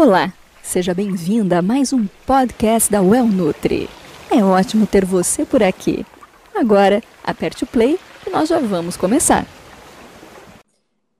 Olá, 0.00 0.32
seja 0.62 0.94
bem-vinda 0.94 1.58
a 1.58 1.62
mais 1.62 1.92
um 1.92 2.06
podcast 2.24 2.88
da 2.88 3.02
Well 3.02 3.26
Nutri. 3.26 3.88
É 4.30 4.44
ótimo 4.44 4.86
ter 4.86 5.04
você 5.04 5.44
por 5.44 5.60
aqui. 5.60 6.06
Agora, 6.54 7.02
aperte 7.24 7.64
o 7.64 7.66
play 7.66 7.98
e 8.24 8.30
nós 8.30 8.48
já 8.48 8.60
vamos 8.60 8.96
começar. 8.96 9.44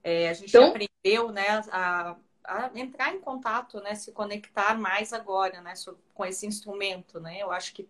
É, 0.05 0.29
a 0.29 0.33
gente 0.33 0.51
então... 0.51 0.69
aprendeu 0.69 1.33
né, 1.33 1.61
a, 1.73 2.15
a, 2.45 2.71
entrar 2.73 3.13
em 3.13 3.19
contato, 3.19 3.81
né, 3.81 3.97
se 3.97 4.13
conectar 4.13 4.79
mais 4.79 5.13
agora 5.13 5.61
né, 5.61 5.75
com 6.15 6.25
esse 6.25 6.47
instrumento. 6.47 7.19
Né? 7.19 7.43
Eu 7.43 7.51
acho 7.51 7.75
que 7.75 7.89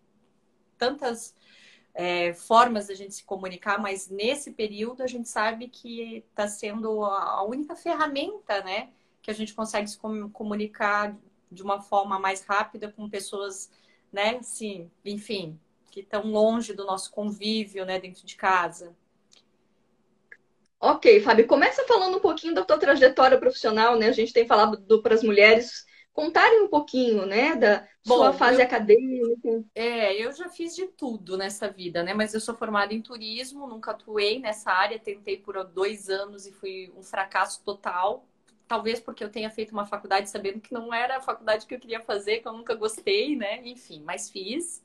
tantas 0.79 1.35
é, 1.93 2.33
formas 2.33 2.87
da 2.87 2.95
gente 2.95 3.15
se 3.15 3.25
comunicar, 3.25 3.79
mas 3.79 4.09
nesse 4.09 4.53
período 4.53 5.03
a 5.03 5.07
gente 5.07 5.29
sabe 5.29 5.69
que 5.69 6.25
está 6.31 6.49
sendo 6.49 7.05
a 7.05 7.43
única 7.43 7.77
ferramenta 7.77 8.63
né, 8.63 8.89
que 9.29 9.33
a 9.33 9.35
gente 9.35 9.53
consegue 9.53 9.87
se 9.87 9.99
comunicar 10.33 11.15
de 11.53 11.63
uma 11.63 11.83
forma 11.83 12.19
mais 12.19 12.43
rápida 12.47 12.91
com 12.91 13.11
pessoas, 13.11 13.71
né, 14.11 14.41
sim, 14.43 14.91
enfim, 15.05 15.61
que 15.91 16.01
estão 16.01 16.23
longe 16.23 16.73
do 16.73 16.87
nosso 16.87 17.11
convívio, 17.11 17.85
né, 17.85 18.01
dentro 18.01 18.25
de 18.25 18.35
casa. 18.37 18.97
Ok, 20.81 21.21
Fábio, 21.21 21.47
começa 21.47 21.85
falando 21.85 22.17
um 22.17 22.21
pouquinho 22.21 22.55
da 22.55 22.65
tua 22.65 22.79
trajetória 22.79 23.39
profissional, 23.39 23.99
né? 23.99 24.09
A 24.09 24.13
gente 24.13 24.33
tem 24.33 24.47
falado 24.47 25.03
para 25.03 25.15
as 25.15 25.25
mulheres 25.25 25.85
contarem 26.13 26.63
um 26.63 26.69
pouquinho, 26.69 27.27
né, 27.27 27.55
da 27.55 27.87
Bom, 28.07 28.17
sua 28.17 28.33
fase 28.33 28.61
eu, 28.61 28.65
acadêmica. 28.65 29.65
É, 29.75 30.15
eu 30.25 30.33
já 30.33 30.49
fiz 30.49 30.75
de 30.75 30.87
tudo 30.87 31.37
nessa 31.37 31.69
vida, 31.69 32.03
né? 32.03 32.15
Mas 32.15 32.33
eu 32.33 32.41
sou 32.41 32.55
formada 32.55 32.95
em 32.95 33.03
turismo, 33.03 33.67
nunca 33.67 33.91
atuei 33.91 34.39
nessa 34.39 34.71
área, 34.71 34.99
tentei 34.99 35.37
por 35.37 35.63
dois 35.65 36.09
anos 36.09 36.47
e 36.47 36.53
fui 36.53 36.91
um 36.97 37.03
fracasso 37.03 37.63
total 37.63 38.25
talvez 38.69 39.01
porque 39.01 39.25
eu 39.25 39.31
tenha 39.31 39.51
feito 39.51 39.73
uma 39.73 39.87
faculdade 39.87 40.31
sabendo 40.31 40.61
que 40.61 40.73
não 40.73 40.93
era 40.93 41.17
a 41.17 41.21
faculdade 41.21 41.67
que 41.67 41.75
eu 41.75 41.81
queria 41.81 42.01
fazer, 42.01 42.41
que 42.41 42.49
eu 42.49 42.53
nunca 42.53 42.75
gostei, 42.75 43.35
né? 43.35 43.61
Enfim, 43.67 44.03
mas 44.05 44.31
fiz. 44.31 44.85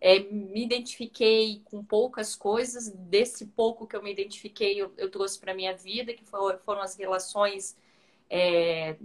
É, 0.00 0.20
me 0.20 0.62
identifiquei 0.62 1.62
com 1.64 1.84
poucas 1.84 2.36
coisas, 2.36 2.90
desse 2.90 3.46
pouco 3.46 3.86
que 3.86 3.96
eu 3.96 4.02
me 4.02 4.12
identifiquei, 4.12 4.80
eu, 4.80 4.92
eu 4.98 5.10
trouxe 5.10 5.38
para 5.38 5.54
minha 5.54 5.74
vida, 5.74 6.12
que 6.12 6.24
foram, 6.24 6.58
foram 6.58 6.82
as 6.82 6.94
relações, 6.96 7.76
é, 8.28 8.96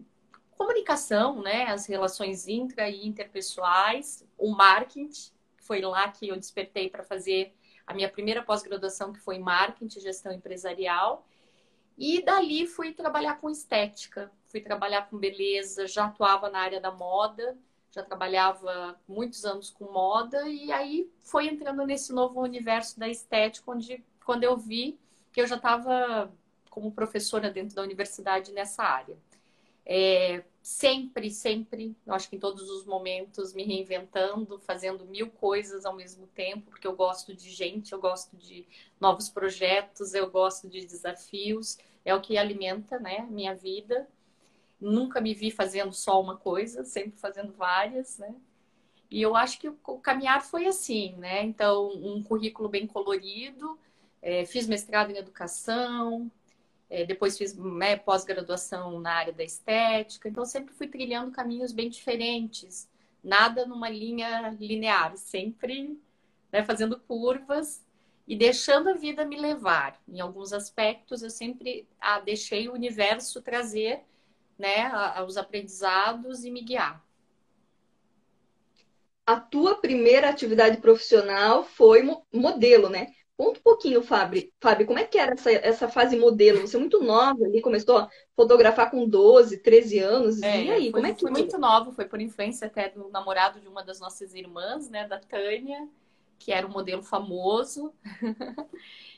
comunicação, 0.51 1.41
né? 1.41 1.65
As 1.67 1.85
relações 1.85 2.47
intra 2.47 2.89
e 2.89 3.07
interpessoais, 3.07 4.25
o 4.37 4.51
marketing, 4.51 5.31
foi 5.57 5.81
lá 5.81 6.09
que 6.11 6.27
eu 6.27 6.35
despertei 6.35 6.89
para 6.89 7.03
fazer 7.03 7.53
a 7.87 7.93
minha 7.93 8.09
primeira 8.09 8.43
pós-graduação, 8.43 9.13
que 9.13 9.19
foi 9.19 9.39
marketing, 9.39 9.99
gestão 9.99 10.31
empresarial. 10.31 11.25
E 11.99 12.23
dali 12.23 12.65
fui 12.65 12.93
trabalhar 12.93 13.41
com 13.41 13.49
estética, 13.49 14.31
fui 14.47 14.61
trabalhar 14.61 15.09
com 15.09 15.17
beleza, 15.17 15.85
já 15.85 16.05
atuava 16.05 16.49
na 16.49 16.59
área 16.59 16.79
da 16.79 16.91
moda, 16.91 17.57
já 17.91 18.01
trabalhava 18.01 18.97
muitos 19.05 19.43
anos 19.43 19.69
com 19.69 19.91
moda 19.91 20.47
e 20.47 20.71
aí 20.71 21.11
foi 21.21 21.47
entrando 21.47 21.85
nesse 21.85 22.13
novo 22.13 22.41
universo 22.41 22.97
da 22.97 23.09
estética, 23.09 23.69
onde 23.69 24.01
quando 24.23 24.45
eu 24.45 24.55
vi 24.55 24.97
que 25.33 25.41
eu 25.41 25.45
já 25.45 25.57
estava 25.57 26.31
como 26.69 26.89
professora 26.89 27.49
dentro 27.51 27.75
da 27.75 27.81
universidade 27.81 28.53
nessa 28.53 28.81
área. 28.81 29.17
É, 29.91 30.43
sempre, 30.61 31.31
sempre, 31.31 31.95
acho 32.07 32.29
que 32.29 32.35
em 32.35 32.39
todos 32.39 32.69
os 32.69 32.85
momentos, 32.85 33.53
me 33.53 33.63
reinventando, 33.63 34.59
fazendo 34.59 35.03
mil 35.05 35.31
coisas 35.31 35.83
ao 35.83 35.95
mesmo 35.95 36.27
tempo, 36.27 36.69
porque 36.69 36.85
eu 36.85 36.95
gosto 36.95 37.33
de 37.33 37.49
gente, 37.49 37.91
eu 37.91 37.99
gosto 37.99 38.37
de 38.37 38.67
novos 38.99 39.29
projetos, 39.29 40.13
eu 40.13 40.29
gosto 40.29 40.69
de 40.69 40.85
desafios 40.85 41.77
é 42.05 42.15
o 42.15 42.21
que 42.21 42.37
alimenta, 42.37 42.99
né, 42.99 43.25
minha 43.29 43.53
vida. 43.53 44.07
Nunca 44.79 45.19
me 45.19 45.33
vi 45.33 45.51
fazendo 45.51 45.93
só 45.93 46.21
uma 46.21 46.37
coisa, 46.37 46.83
sempre 46.83 47.19
fazendo 47.19 47.51
várias, 47.53 48.17
né? 48.17 48.33
E 49.11 49.21
eu 49.21 49.35
acho 49.35 49.59
que 49.59 49.67
o 49.67 49.75
caminhar 49.99 50.41
foi 50.43 50.67
assim, 50.67 51.15
né? 51.17 51.43
Então, 51.43 51.89
um 51.89 52.23
currículo 52.23 52.69
bem 52.69 52.87
colorido, 52.87 53.77
é, 54.21 54.45
fiz 54.45 54.67
mestrado 54.67 55.11
em 55.11 55.17
educação, 55.17 56.31
é, 56.89 57.05
depois 57.05 57.37
fiz 57.37 57.55
né, 57.55 57.95
pós-graduação 57.95 58.99
na 58.99 59.13
área 59.13 59.33
da 59.33 59.43
estética, 59.43 60.27
então 60.27 60.43
sempre 60.43 60.73
fui 60.73 60.87
trilhando 60.87 61.31
caminhos 61.31 61.71
bem 61.71 61.89
diferentes, 61.89 62.89
nada 63.23 63.65
numa 63.65 63.89
linha 63.89 64.55
linear, 64.59 65.15
sempre 65.15 65.99
né, 66.51 66.63
fazendo 66.63 66.99
curvas 66.99 67.85
e 68.27 68.35
deixando 68.35 68.89
a 68.89 68.93
vida 68.93 69.25
me 69.25 69.39
levar. 69.39 70.01
Em 70.07 70.19
alguns 70.19 70.51
aspectos, 70.51 71.21
eu 71.21 71.29
sempre 71.29 71.87
ah, 71.99 72.19
deixei 72.19 72.67
o 72.67 72.73
universo 72.73 73.41
trazer 73.41 74.01
né, 74.57 74.91
os 75.25 75.37
aprendizados 75.37 76.43
e 76.43 76.51
me 76.51 76.61
guiar. 76.61 77.03
A 79.25 79.39
tua 79.39 79.75
primeira 79.75 80.27
atividade 80.27 80.77
profissional 80.77 81.63
foi 81.63 82.01
modelo, 82.33 82.89
né? 82.89 83.13
Conta 83.39 83.59
um 83.59 83.63
pouquinho, 83.63 84.03
Fábio. 84.03 84.51
Fábio, 84.59 84.85
como 84.85 84.99
é 84.99 85.05
que 85.05 85.17
era 85.17 85.31
essa, 85.31 85.49
essa 85.49 85.87
fase 85.87 86.17
modelo? 86.17 86.59
Você 86.59 86.75
é 86.75 86.79
muito 86.79 87.01
nova 87.01 87.45
ali, 87.45 87.61
começou 87.61 87.97
a 87.97 88.09
fotografar 88.35 88.91
com 88.91 89.07
12, 89.07 89.59
13 89.59 89.99
anos. 89.99 90.41
É, 90.41 90.63
e 90.65 90.71
aí, 90.71 90.91
foi, 90.91 91.01
como 91.01 91.07
é 91.07 91.13
que 91.13 91.21
foi? 91.21 91.31
muito 91.31 91.57
nova, 91.57 91.93
foi 91.93 92.03
por 92.03 92.19
influência 92.19 92.67
até 92.67 92.89
do 92.89 93.07
namorado 93.07 93.61
de 93.61 93.67
uma 93.69 93.81
das 93.81 93.97
nossas 94.01 94.33
irmãs, 94.33 94.89
né, 94.89 95.07
da 95.07 95.19
Tânia 95.19 95.87
que 96.37 96.51
era 96.51 96.67
um 96.67 96.69
modelo 96.69 97.01
famoso. 97.01 97.93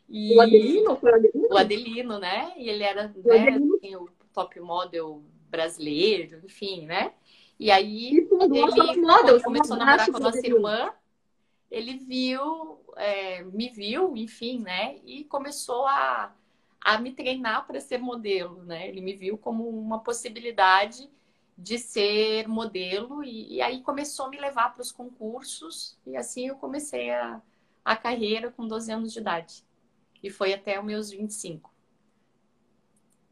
e... 0.08 0.36
O 0.36 0.42
Adelino? 0.42 0.96
Foi 0.98 1.12
o 1.12 1.16
Adelino? 1.16 1.48
O 1.50 1.58
Adelino, 1.58 2.20
né? 2.20 2.54
E 2.58 2.70
ele 2.70 2.84
era 2.84 3.12
o, 3.16 3.28
né, 3.28 3.50
assim, 3.78 3.96
o 3.96 4.08
top 4.32 4.60
model 4.60 5.24
brasileiro, 5.50 6.42
enfim, 6.44 6.86
né? 6.86 7.14
E 7.60 7.70
aí 7.70 8.18
Isso, 8.18 8.38
ele 8.42 9.42
começou 9.44 9.76
a 9.76 9.80
namorar 9.80 10.12
com 10.12 10.18
a 10.18 10.20
nossa 10.20 10.46
irmã, 10.46 10.92
ele 11.72 11.98
viu, 11.98 12.82
é, 12.98 13.42
me 13.44 13.70
viu, 13.70 14.16
enfim, 14.18 14.60
né? 14.60 14.98
E 15.06 15.24
começou 15.24 15.88
a, 15.88 16.36
a 16.82 17.00
me 17.00 17.14
treinar 17.14 17.66
para 17.66 17.80
ser 17.80 17.98
modelo, 17.98 18.62
né? 18.64 18.90
Ele 18.90 19.00
me 19.00 19.16
viu 19.16 19.38
como 19.38 19.68
uma 19.70 20.00
possibilidade 20.00 21.10
de 21.58 21.78
ser 21.78 22.48
modelo 22.48 23.24
e, 23.24 23.56
e 23.56 23.62
aí 23.62 23.82
começou 23.82 24.26
a 24.26 24.30
me 24.30 24.40
levar 24.40 24.74
para 24.74 24.82
os 24.82 24.92
concursos 24.92 25.98
e 26.06 26.18
assim 26.18 26.48
eu 26.48 26.56
comecei 26.56 27.12
a, 27.12 27.42
a 27.86 27.96
carreira 27.96 28.52
com 28.52 28.68
12 28.68 28.92
anos 28.92 29.14
de 29.14 29.20
idade. 29.20 29.64
E 30.22 30.30
foi 30.30 30.54
até 30.54 30.78
os 30.78 30.86
meus 30.86 31.10
25. 31.10 31.72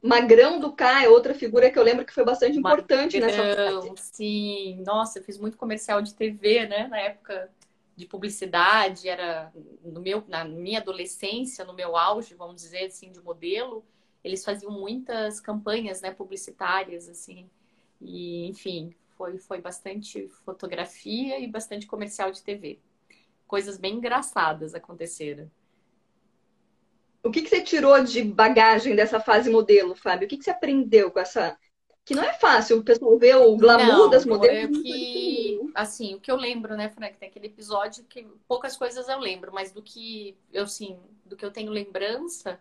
Magrão 0.02 0.62
do 0.62 0.72
K 0.72 1.04
é 1.04 1.10
outra 1.10 1.34
figura 1.34 1.70
que 1.70 1.78
eu 1.78 1.84
lembro 1.84 2.06
que 2.06 2.14
foi 2.14 2.24
bastante 2.24 2.58
importante 2.58 3.20
Magrão, 3.20 3.46
nessa 3.46 3.82
fase. 3.82 3.94
Sim, 4.14 4.82
nossa, 4.86 5.20
eu 5.20 5.24
fiz 5.24 5.38
muito 5.38 5.58
comercial 5.58 6.02
de 6.02 6.16
TV, 6.16 6.68
né? 6.68 6.88
Na 6.88 7.00
época 7.00 7.52
de 8.00 8.06
publicidade, 8.06 9.10
era 9.10 9.52
no 9.84 10.00
meu, 10.00 10.24
na 10.30 10.46
minha 10.46 10.80
adolescência, 10.80 11.66
no 11.66 11.74
meu 11.74 11.98
auge, 11.98 12.34
vamos 12.34 12.62
dizer 12.62 12.86
assim, 12.86 13.12
de 13.12 13.20
modelo, 13.22 13.84
eles 14.24 14.46
faziam 14.46 14.72
muitas 14.72 15.42
campanhas, 15.42 16.00
né, 16.00 16.10
publicitárias, 16.10 17.10
assim. 17.10 17.50
E, 18.00 18.48
enfim, 18.48 18.96
foi, 19.18 19.38
foi 19.38 19.60
bastante 19.60 20.30
fotografia 20.46 21.42
e 21.42 21.46
bastante 21.46 21.86
comercial 21.86 22.32
de 22.32 22.42
TV. 22.42 22.80
Coisas 23.46 23.78
bem 23.78 23.96
engraçadas 23.96 24.74
aconteceram. 24.74 25.52
O 27.22 27.30
que, 27.30 27.42
que 27.42 27.50
você 27.50 27.62
tirou 27.62 28.02
de 28.02 28.24
bagagem 28.24 28.96
dessa 28.96 29.20
fase 29.20 29.50
modelo, 29.50 29.94
Fábio? 29.94 30.26
O 30.26 30.30
que, 30.30 30.38
que 30.38 30.44
você 30.46 30.52
aprendeu 30.52 31.12
com 31.12 31.20
essa. 31.20 31.58
Que 32.10 32.16
não 32.16 32.24
é 32.24 32.34
fácil 32.34 32.80
o 32.80 32.84
pessoal 32.84 33.20
ver 33.20 33.36
o 33.36 33.56
glamour 33.56 33.86
não, 33.86 34.10
das 34.10 34.26
modelos. 34.26 34.80
É 34.80 34.82
que, 34.82 35.60
assim, 35.76 36.16
o 36.16 36.20
que 36.20 36.32
eu 36.32 36.36
lembro, 36.36 36.76
né, 36.76 36.90
Frank, 36.90 37.16
tem 37.20 37.30
aquele 37.30 37.46
episódio 37.46 38.04
que 38.06 38.26
poucas 38.48 38.76
coisas 38.76 39.08
eu 39.08 39.20
lembro, 39.20 39.54
mas 39.54 39.72
do 39.72 39.80
que 39.80 40.36
eu, 40.52 40.66
sim, 40.66 40.98
do 41.24 41.38
que 41.38 41.46
eu 41.46 41.52
tenho 41.52 41.72
lembrança, 41.72 42.60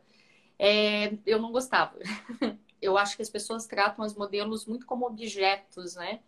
é, 0.58 1.14
eu 1.24 1.40
não 1.40 1.50
gostava. 1.50 1.98
eu 2.82 2.98
acho 2.98 3.16
que 3.16 3.22
as 3.22 3.30
pessoas 3.30 3.66
tratam 3.66 4.04
as 4.04 4.14
modelos 4.14 4.66
muito 4.66 4.84
como 4.84 5.06
objetos, 5.06 5.94
né? 5.94 6.20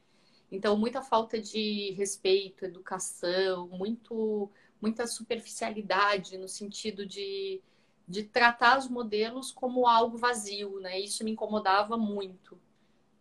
Então, 0.50 0.75
muita 0.78 1.02
falta 1.02 1.38
de 1.38 1.93
respeito, 1.99 2.64
educação, 2.64 3.69
muito, 3.69 4.50
muita 4.81 5.06
superficialidade 5.06 6.38
no 6.38 6.49
sentido 6.49 7.05
de, 7.05 7.61
de 8.08 8.23
tratar 8.25 8.78
os 8.78 8.88
modelos 8.88 9.52
como 9.52 9.87
algo 9.87 10.16
vazio, 10.16 10.81
né? 10.81 10.99
Isso 10.99 11.23
me 11.23 11.32
incomodava 11.32 11.99
muito. 11.99 12.58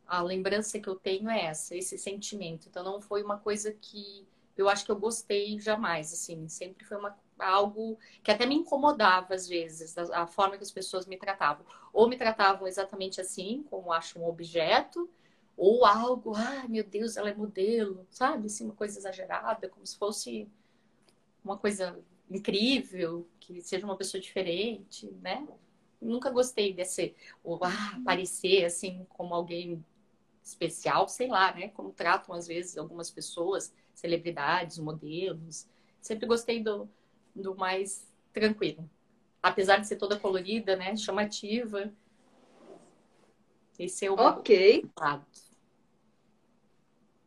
A 0.09 0.21
lembrança 0.21 0.79
que 0.79 0.89
eu 0.89 0.95
tenho 0.95 1.29
é 1.29 1.45
essa, 1.45 1.75
esse 1.75 1.97
sentimento. 1.97 2.67
Então, 2.67 2.83
não 2.83 2.99
foi 2.99 3.23
uma 3.23 3.37
coisa 3.37 3.71
que 3.71 4.27
eu 4.57 4.67
acho 4.67 4.83
que 4.85 4.91
eu 4.91 4.99
gostei 4.99 5.59
jamais, 5.59 6.11
assim. 6.11 6.47
Sempre 6.49 6.85
foi 6.85 6.97
uma 6.97 7.15
algo 7.39 7.97
que 8.21 8.31
até 8.31 8.45
me 8.45 8.55
incomodava 8.55 9.33
às 9.33 9.47
vezes, 9.47 9.97
a, 9.97 10.23
a, 10.23 10.27
forma 10.27 10.57
que 10.57 10.63
as 10.63 10.71
pessoas 10.71 11.05
me 11.05 11.17
tratavam. 11.17 11.65
Ou 11.93 12.07
me 12.07 12.17
tratavam 12.17 12.67
exatamente 12.67 13.21
assim, 13.21 13.63
como 13.69 13.93
acho 13.93 14.19
um 14.19 14.27
objeto, 14.27 15.09
ou 15.55 15.85
algo, 15.85 16.33
ai 16.35 16.67
meu 16.67 16.83
Deus, 16.83 17.17
ela 17.17 17.29
é 17.29 17.33
modelo, 17.33 18.05
sabe? 18.11 18.47
Assim, 18.47 18.65
uma 18.65 18.75
coisa 18.75 18.99
exagerada, 18.99 19.69
como 19.69 19.85
se 19.85 19.97
fosse 19.97 20.47
uma 21.43 21.57
coisa 21.57 21.97
incrível, 22.29 23.27
que 23.39 23.61
seja 23.61 23.85
uma 23.85 23.95
pessoa 23.95 24.21
diferente, 24.21 25.07
né? 25.21 25.47
Nunca 26.01 26.29
gostei 26.29 26.73
desse, 26.73 27.15
ou 27.43 27.59
ah, 27.63 27.99
parecer 28.05 28.65
assim, 28.65 29.05
como 29.09 29.33
alguém 29.33 29.83
especial, 30.49 31.07
sei 31.07 31.27
lá, 31.27 31.53
né? 31.53 31.69
Como 31.69 31.91
tratam 31.91 32.35
às 32.35 32.47
vezes 32.47 32.77
algumas 32.77 33.09
pessoas, 33.09 33.73
celebridades, 33.93 34.77
modelos. 34.79 35.67
Sempre 36.01 36.25
gostei 36.25 36.61
do, 36.61 36.89
do 37.35 37.55
mais 37.55 38.07
tranquilo. 38.33 38.89
Apesar 39.41 39.77
de 39.77 39.87
ser 39.87 39.95
toda 39.95 40.19
colorida, 40.19 40.75
né? 40.75 40.95
Chamativa. 40.95 41.93
Esse 43.77 44.05
é 44.05 44.11
o 44.11 44.15
Ok. 44.15 44.83
Lado. 44.99 45.25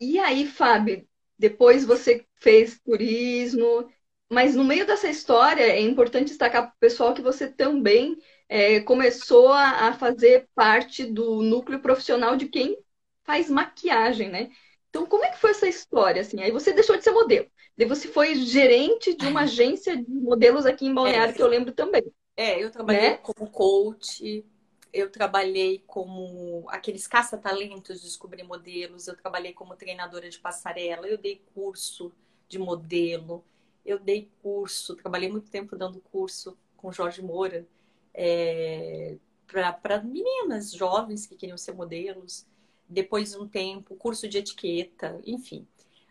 E 0.00 0.18
aí, 0.18 0.46
Fábio, 0.46 1.06
depois 1.38 1.84
você 1.84 2.26
fez 2.40 2.78
turismo, 2.80 3.88
mas 4.30 4.54
no 4.56 4.64
meio 4.64 4.86
dessa 4.86 5.08
história 5.08 5.62
é 5.62 5.80
importante 5.80 6.28
destacar 6.28 6.62
para 6.62 6.74
o 6.74 6.80
pessoal 6.80 7.14
que 7.14 7.22
você 7.22 7.48
também 7.50 8.18
é, 8.48 8.80
começou 8.80 9.48
a, 9.52 9.88
a 9.88 9.92
fazer 9.92 10.48
parte 10.54 11.04
do 11.04 11.42
núcleo 11.42 11.80
profissional 11.80 12.36
de 12.36 12.48
quem 12.48 12.76
faz 13.24 13.48
maquiagem, 13.48 14.28
né? 14.28 14.50
Então, 14.90 15.06
como 15.06 15.24
é 15.24 15.30
que 15.30 15.38
foi 15.38 15.52
essa 15.52 15.66
história? 15.66 16.20
Assim? 16.20 16.42
Aí 16.42 16.50
você 16.50 16.72
deixou 16.72 16.96
de 16.96 17.04
ser 17.04 17.12
modelo. 17.12 17.46
Daí 17.76 17.88
você 17.88 18.08
foi 18.08 18.34
gerente 18.34 19.14
de 19.14 19.26
uma 19.26 19.42
agência 19.42 19.96
de 19.96 20.10
modelos 20.10 20.66
aqui 20.66 20.86
em 20.86 20.94
Balneário, 20.94 21.32
é, 21.32 21.34
que 21.34 21.42
eu 21.42 21.46
lembro 21.46 21.72
também. 21.72 22.04
É, 22.36 22.62
eu 22.62 22.70
trabalhei 22.70 23.10
né? 23.10 23.16
como 23.16 23.50
coach, 23.50 24.44
eu 24.92 25.10
trabalhei 25.10 25.82
como 25.86 26.66
aqueles 26.68 27.06
caça-talentos 27.06 28.00
de 28.00 28.06
descobrir 28.06 28.42
modelos, 28.42 29.08
eu 29.08 29.16
trabalhei 29.16 29.54
como 29.54 29.74
treinadora 29.74 30.28
de 30.28 30.38
passarela, 30.38 31.08
eu 31.08 31.16
dei 31.16 31.42
curso 31.54 32.12
de 32.46 32.58
modelo, 32.58 33.42
eu 33.86 33.98
dei 33.98 34.30
curso, 34.42 34.94
trabalhei 34.94 35.30
muito 35.30 35.50
tempo 35.50 35.74
dando 35.74 36.00
curso 36.00 36.56
com 36.76 36.92
Jorge 36.92 37.22
Moura 37.22 37.66
é, 38.12 39.16
para 39.46 40.02
meninas 40.02 40.72
jovens 40.72 41.26
que 41.26 41.36
queriam 41.36 41.56
ser 41.56 41.72
modelos. 41.72 42.46
Depois 42.92 43.32
de 43.32 43.38
um 43.38 43.48
tempo, 43.48 43.96
curso 43.96 44.28
de 44.28 44.38
etiqueta, 44.38 45.20
enfim. 45.24 45.66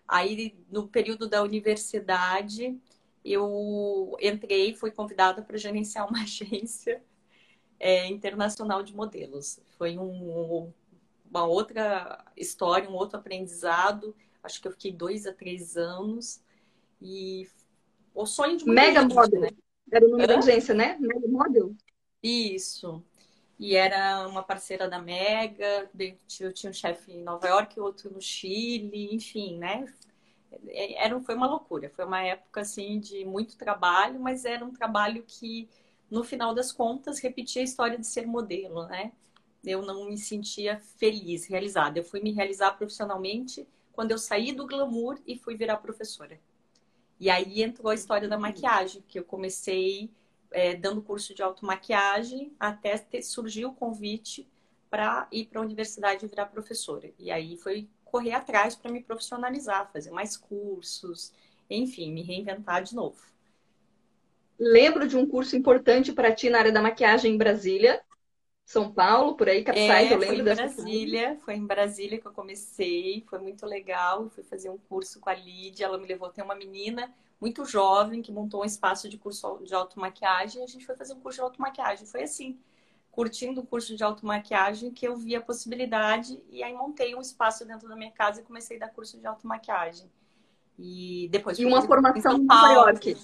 Aí, 0.08 0.56
no 0.70 0.88
período 0.88 1.28
da 1.28 1.42
universidade, 1.42 2.78
eu 3.24 4.18
entrei, 4.20 4.74
fui 4.74 4.92
convidada 4.92 5.42
para 5.42 5.58
gerenciar 5.58 6.10
uma 6.10 6.22
agência 6.24 7.02
é, 7.80 8.08
internacional 8.08 8.84
de 8.84 8.96
modelos. 8.96 9.60
Foi 9.78 9.98
um, 9.98 10.72
uma 11.30 11.46
outra 11.46 12.26
história, 12.36 12.90
um 12.90 12.94
outro 12.94 13.18
aprendizado. 13.18 14.16
Acho 14.44 14.62
que 14.62 14.68
eu 14.68 14.72
fiquei 14.72 14.92
dois 14.92 15.26
a 15.26 15.34
três 15.34 15.78
anos. 15.78 16.42
E 17.02 17.48
o 18.14 18.26
sonho 18.26 18.58
de 18.58 18.66
Mega 18.66 19.02
gente, 19.02 19.16
Model. 19.16 19.42
Né? 19.42 19.50
Era 19.92 20.06
o 20.06 20.10
nome 20.10 20.24
Hã? 20.24 20.28
da 20.28 20.38
agência, 20.40 20.74
né? 20.74 20.98
Mega 21.00 21.28
Model. 21.28 21.76
Isso. 22.22 23.04
E 23.62 23.76
era 23.76 24.28
uma 24.28 24.42
parceira 24.42 24.90
da 24.90 25.00
Mega. 25.00 25.88
Eu 26.40 26.52
tinha 26.52 26.72
um 26.72 26.74
chefe 26.74 27.12
em 27.12 27.22
Nova 27.22 27.48
York, 27.48 27.80
outro 27.80 28.12
no 28.12 28.20
Chile, 28.20 29.14
enfim, 29.14 29.60
né? 29.60 29.86
É, 30.68 31.06
era, 31.06 31.22
foi 31.22 31.36
uma 31.36 31.46
loucura. 31.46 31.88
Foi 31.92 32.04
uma 32.04 32.24
época 32.24 32.62
assim 32.62 33.00
de 33.00 33.24
muito 33.24 33.56
trabalho, 33.56 34.20
mas 34.20 34.46
era 34.46 34.66
um 34.66 34.74
trabalho 34.74 35.24
que 35.28 35.70
no 36.10 36.24
final 36.24 36.56
das 36.56 36.72
contas, 36.72 37.20
repetir 37.20 37.62
a 37.62 37.64
história 37.64 38.00
de 38.00 38.08
ser 38.08 38.26
modelo, 38.26 38.88
né? 38.88 39.12
Eu 39.64 39.84
não 39.84 40.06
me 40.06 40.18
sentia 40.18 40.80
feliz, 40.98 41.46
realizada. 41.46 42.00
Eu 42.00 42.04
fui 42.04 42.20
me 42.20 42.32
realizar 42.32 42.72
profissionalmente 42.72 43.68
quando 43.94 44.10
eu 44.10 44.18
saí 44.18 44.52
do 44.54 44.66
glamour 44.66 45.20
e 45.28 45.38
fui 45.38 45.56
virar 45.56 45.78
professora. 45.78 46.40
E 47.20 47.30
aí 47.30 47.62
entrou 47.62 47.92
a 47.92 47.96
história 47.96 48.28
da 48.28 48.40
maquiagem, 48.40 49.04
que 49.08 49.20
eu 49.20 49.24
comecei 49.24 50.10
é, 50.52 50.76
dando 50.76 51.02
curso 51.02 51.34
de 51.34 51.42
automaquiagem 51.42 52.54
até 52.60 52.98
ter, 52.98 53.22
surgiu 53.24 53.70
o 53.70 53.74
convite 53.74 54.48
para 54.90 55.28
ir 55.32 55.46
para 55.46 55.60
a 55.60 55.64
universidade 55.64 56.26
e 56.26 56.28
virar 56.28 56.48
professora. 56.48 57.12
E 57.18 57.32
aí 57.32 57.58
foi 57.58 57.88
correr 58.04 58.34
atrás 58.34 58.76
para 58.76 58.92
me 58.92 59.02
profissionalizar, 59.02 59.90
fazer 59.92 60.12
mais 60.12 60.36
cursos, 60.36 61.34
enfim, 61.70 62.12
me 62.12 62.22
reinventar 62.22 62.84
de 62.84 62.94
novo. 62.94 63.32
Lembro 64.60 65.08
de 65.08 65.18
um 65.18 65.26
curso 65.26 65.56
importante 65.56 66.12
para 66.12 66.36
ti 66.36 66.50
na 66.50 66.60
área 66.60 66.72
da 66.72 66.82
maquiagem 66.82 67.34
em 67.34 67.38
Brasília, 67.38 68.02
São 68.66 68.92
Paulo, 68.92 69.36
por 69.36 69.50
aí, 69.50 69.64
capitais, 69.64 70.12
é, 70.12 70.14
eu 70.14 70.20
lembro 70.20 70.42
em 70.42 70.44
Brasília, 70.44 71.38
foi 71.44 71.56
em 71.56 71.66
Brasília 71.66 72.20
que 72.20 72.28
eu 72.28 72.34
comecei, 72.34 73.24
foi 73.28 73.40
muito 73.40 73.66
legal. 73.66 74.30
Fui 74.30 74.44
fazer 74.44 74.70
um 74.70 74.78
curso 74.78 75.20
com 75.20 75.30
a 75.30 75.34
Lídia, 75.34 75.86
ela 75.86 75.98
me 75.98 76.06
levou. 76.06 76.30
Tem 76.30 76.44
uma 76.44 76.54
menina 76.54 77.12
muito 77.42 77.66
jovem 77.66 78.22
que 78.22 78.32
montou 78.32 78.62
um 78.62 78.66
espaço 78.66 79.10
de 79.10 79.18
curso 79.18 79.60
de 79.64 79.74
automaquiagem. 79.74 80.64
A 80.64 80.68
gente 80.68 80.86
foi 80.86 80.96
fazer 80.96 81.14
um 81.14 81.20
curso 81.20 81.40
de 81.40 81.42
automaquiagem. 81.42 82.06
Foi 82.06 82.22
assim, 82.24 82.60
curtindo 83.12 83.62
o 83.62 83.66
curso 83.66 83.96
de 83.96 84.04
automaquiagem, 84.04 84.92
que 84.92 85.08
eu 85.08 85.16
vi 85.16 85.36
a 85.36 85.42
possibilidade 85.42 86.42
e 86.52 86.62
aí 86.62 86.74
montei 86.74 87.16
um 87.16 87.22
espaço 87.22 87.66
dentro 87.66 87.90
da 87.90 87.96
minha 87.96 88.12
casa 88.12 88.42
e 88.42 88.44
comecei 88.44 88.78
a 88.78 88.82
dar 88.82 88.90
curso 88.90 89.20
de 89.20 89.26
automaquiagem. 89.26 90.10
E 90.78 91.28
depois 91.32 91.58
E 91.58 91.66
uma 91.66 91.82
formação 91.82 92.38
em 92.38 92.46
Nova 92.46 92.74
York 92.74 93.18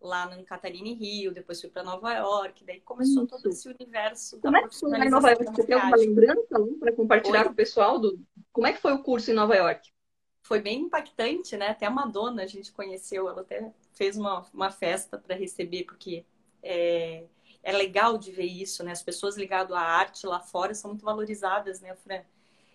lá 0.00 0.34
em 0.34 0.42
Catarina 0.44 0.88
e 0.88 0.94
Rio, 0.94 1.32
depois 1.32 1.60
fui 1.60 1.68
para 1.68 1.82
Nova 1.82 2.12
York, 2.14 2.64
daí 2.64 2.80
começou 2.80 3.24
Isso. 3.24 3.36
todo 3.36 3.48
esse 3.50 3.68
universo 3.68 4.40
Como 4.40 4.56
é 4.56 4.66
que 4.66 4.74
foi 4.74 4.98
em 4.98 5.10
Nova 5.10 5.30
York? 5.30 5.44
Você 5.44 5.64
tem 5.64 5.74
alguma 5.74 5.96
lembrança 5.96 6.66
para 6.78 6.92
compartilhar 6.92 7.40
Oi? 7.40 7.44
com 7.44 7.52
o 7.52 7.54
pessoal? 7.54 7.98
Do... 7.98 8.18
Como 8.50 8.66
é 8.66 8.72
que 8.72 8.80
foi 8.80 8.94
o 8.94 9.02
curso 9.02 9.30
em 9.30 9.34
Nova 9.34 9.54
York? 9.54 9.92
Foi 10.42 10.60
bem 10.60 10.80
impactante, 10.82 11.56
né? 11.56 11.68
Até 11.68 11.86
a 11.86 11.90
Madonna 11.90 12.42
a 12.42 12.46
gente 12.46 12.72
conheceu, 12.72 13.28
ela 13.28 13.42
até 13.42 13.72
fez 13.92 14.16
uma, 14.16 14.46
uma 14.52 14.70
festa 14.70 15.18
para 15.18 15.36
receber, 15.36 15.84
porque 15.84 16.24
é, 16.62 17.24
é 17.62 17.72
legal 17.72 18.18
de 18.18 18.32
ver 18.32 18.46
isso, 18.46 18.82
né? 18.82 18.92
As 18.92 19.02
pessoas 19.02 19.36
ligadas 19.36 19.76
à 19.76 19.80
arte 19.80 20.26
lá 20.26 20.40
fora 20.40 20.74
são 20.74 20.90
muito 20.90 21.04
valorizadas, 21.04 21.80
né, 21.80 21.94
Fran? 21.94 22.22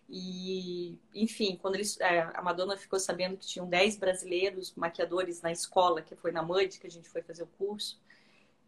E, 0.07 1.00
enfim, 1.13 1.57
quando 1.59 1.75
eles, 1.75 2.00
é, 2.00 2.21
a 2.33 2.41
Madonna 2.41 2.77
ficou 2.77 3.00
sabendo 3.00 3.38
que 3.38 3.47
tinham 3.47 3.68
10 3.68 3.97
brasileiros 3.97 4.73
maquiadores 4.75 5.41
na 5.41 5.51
escola, 5.51 6.01
que 6.01 6.15
foi 6.15 6.31
na 6.31 6.44
MUD, 6.44 6.79
que 6.79 6.88
a 6.88 6.91
gente 6.91 7.09
foi 7.09 7.23
fazer 7.23 7.44
o 7.44 7.47
curso, 7.47 8.00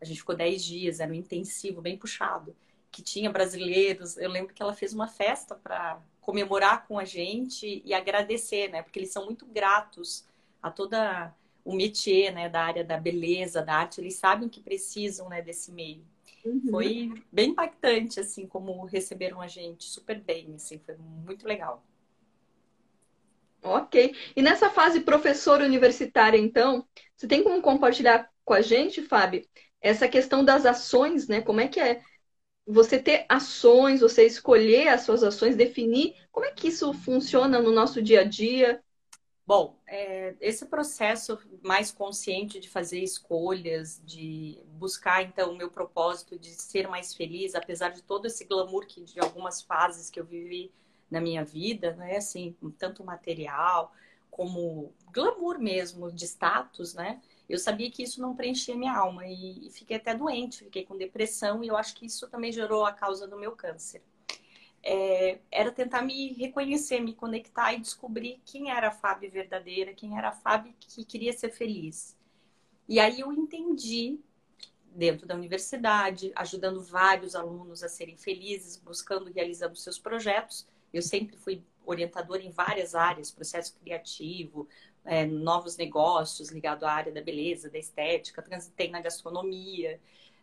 a 0.01 0.05
gente 0.05 0.19
ficou 0.19 0.35
10 0.35 0.63
dias, 0.63 0.99
era 0.99 1.11
um 1.11 1.15
intensivo, 1.15 1.81
bem 1.81 1.97
puxado, 1.97 2.55
que 2.91 3.01
tinha 3.03 3.29
brasileiros. 3.29 4.17
Eu 4.17 4.29
lembro 4.29 4.53
que 4.53 4.61
ela 4.61 4.73
fez 4.73 4.93
uma 4.93 5.07
festa 5.07 5.55
para 5.55 6.01
comemorar 6.27 6.85
com 6.85 6.99
a 6.99 7.05
gente 7.05 7.81
e 7.85 7.93
agradecer, 7.93 8.67
né? 8.67 8.83
Porque 8.83 8.99
eles 8.99 9.13
são 9.13 9.23
muito 9.23 9.45
gratos 9.45 10.25
a 10.61 10.69
toda 10.69 11.33
o 11.63 11.73
métier, 11.73 12.33
né, 12.33 12.49
da 12.49 12.63
área 12.63 12.83
da 12.83 12.97
beleza, 12.97 13.61
da 13.61 13.75
arte, 13.75 14.01
eles 14.01 14.15
sabem 14.15 14.49
que 14.49 14.59
precisam, 14.59 15.29
né, 15.29 15.41
desse 15.41 15.71
meio. 15.71 16.05
Uhum. 16.43 16.61
Foi 16.69 17.23
bem 17.31 17.51
impactante, 17.51 18.19
assim, 18.19 18.45
como 18.45 18.83
receberam 18.83 19.39
a 19.39 19.47
gente, 19.47 19.85
super 19.85 20.19
bem, 20.19 20.55
assim, 20.55 20.77
foi 20.79 20.95
muito 20.97 21.47
legal. 21.47 21.81
Ok. 23.63 24.13
E 24.35 24.41
nessa 24.41 24.69
fase 24.69 25.01
professora 25.01 25.63
universitária, 25.63 26.37
então, 26.37 26.85
você 27.15 27.25
tem 27.25 27.41
como 27.41 27.61
compartilhar 27.61 28.29
com 28.43 28.53
a 28.53 28.61
gente, 28.61 29.01
Fábio, 29.01 29.45
essa 29.81 30.09
questão 30.09 30.43
das 30.43 30.65
ações, 30.65 31.27
né? 31.29 31.41
Como 31.41 31.61
é 31.61 31.69
que 31.69 31.79
é 31.79 32.01
você 32.67 32.99
ter 32.99 33.25
ações, 33.29 34.01
você 34.01 34.25
escolher 34.25 34.89
as 34.89 35.01
suas 35.01 35.23
ações, 35.23 35.55
definir 35.55 36.15
como 36.31 36.45
é 36.45 36.51
que 36.51 36.67
isso 36.67 36.93
funciona 36.93 37.59
no 37.59 37.71
nosso 37.71 38.01
dia 38.01 38.21
a 38.21 38.23
dia? 38.23 38.83
Bom, 39.45 39.79
é, 39.87 40.35
esse 40.41 40.65
processo 40.65 41.39
mais 41.63 41.89
consciente 41.89 42.59
de 42.59 42.69
fazer 42.69 42.99
escolhas, 42.99 44.01
de 44.05 44.61
buscar 44.73 45.23
então 45.23 45.53
o 45.53 45.55
meu 45.57 45.71
propósito 45.71 46.37
de 46.37 46.49
ser 46.49 46.89
mais 46.89 47.15
feliz, 47.15 47.55
apesar 47.55 47.89
de 47.89 48.03
todo 48.03 48.25
esse 48.25 48.43
glamour 48.43 48.85
que 48.85 49.01
de 49.01 49.19
algumas 49.21 49.61
fases 49.61 50.09
que 50.09 50.19
eu 50.19 50.25
vivi 50.25 50.69
na 51.09 51.21
minha 51.21 51.45
vida, 51.45 51.95
né, 51.95 52.17
assim, 52.17 52.53
tanto 52.77 53.05
material 53.05 53.93
como 54.29 54.93
glamour 55.13 55.57
mesmo 55.57 56.11
de 56.11 56.25
status, 56.25 56.93
né? 56.93 57.21
Eu 57.49 57.57
sabia 57.57 57.89
que 57.89 58.03
isso 58.03 58.21
não 58.21 58.35
preenchia 58.35 58.75
minha 58.75 58.95
alma 58.95 59.25
e, 59.25 59.67
e 59.67 59.71
fiquei 59.71 59.97
até 59.97 60.13
doente, 60.13 60.65
fiquei 60.65 60.83
com 60.85 60.97
depressão 60.97 61.63
e 61.63 61.67
eu 61.67 61.77
acho 61.77 61.95
que 61.95 62.05
isso 62.05 62.27
também 62.29 62.51
gerou 62.51 62.85
a 62.85 62.91
causa 62.91 63.27
do 63.27 63.37
meu 63.37 63.53
câncer 63.53 64.01
é, 64.83 65.39
era 65.51 65.69
tentar 65.69 66.01
me 66.01 66.31
reconhecer, 66.31 67.01
me 67.01 67.13
conectar 67.13 67.73
e 67.73 67.79
descobrir 67.79 68.41
quem 68.45 68.71
era 68.71 68.87
a 68.87 68.91
Fábio 68.91 69.29
verdadeira, 69.29 69.93
quem 69.93 70.17
era 70.17 70.29
a 70.29 70.31
Fábio 70.31 70.73
que 70.79 71.03
queria 71.03 71.33
ser 71.33 71.49
feliz. 71.49 72.15
E 72.87 72.97
aí 72.97 73.19
eu 73.19 73.33
entendi, 73.33 74.17
dentro 74.85 75.27
da 75.27 75.35
universidade, 75.35 76.31
ajudando 76.35 76.81
vários 76.81 77.35
alunos 77.35 77.83
a 77.83 77.89
serem 77.89 78.15
felizes, 78.15 78.77
buscando, 78.77 79.29
realizando 79.29 79.75
seus 79.75 79.99
projetos. 79.99 80.65
Eu 80.93 81.01
sempre 81.01 81.35
fui 81.35 81.61
orientadora 81.85 82.41
em 82.41 82.49
várias 82.49 82.95
áreas, 82.95 83.29
processo 83.29 83.75
criativo, 83.81 84.69
é, 85.07 85.25
novos 85.25 85.77
negócios 85.77 86.49
ligados 86.49 86.83
à 86.83 86.91
área 86.91 87.11
da 87.11 87.21
beleza, 87.21 87.69
da 87.69 87.79
estética, 87.79 88.41
transitei 88.41 88.89
na 88.89 88.99
gastronomia, 88.99 89.99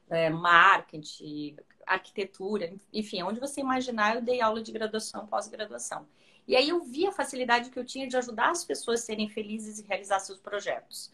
é, 0.09 0.31
marketing, 0.31 1.57
arquitetura, 1.87 2.73
enfim, 2.93 3.23
onde 3.23 3.39
você 3.39 3.61
imaginar, 3.61 4.17
eu 4.17 4.23
dei 4.23 4.41
aula 4.41 4.63
de 4.63 4.73
graduação, 4.73 5.27
pós-graduação. 5.27 6.07
E 6.49 6.57
aí 6.57 6.69
eu 6.69 6.83
vi 6.83 7.07
a 7.07 7.13
facilidade 7.13 7.71
que 7.71 7.79
eu 7.79 7.85
tinha 7.85 8.09
de 8.09 8.17
ajudar 8.17 8.51
as 8.51 8.65
pessoas 8.65 9.03
a 9.03 9.05
serem 9.05 9.29
felizes 9.29 9.79
e 9.79 9.87
realizar 9.87 10.19
seus 10.21 10.39
projetos. 10.39 11.13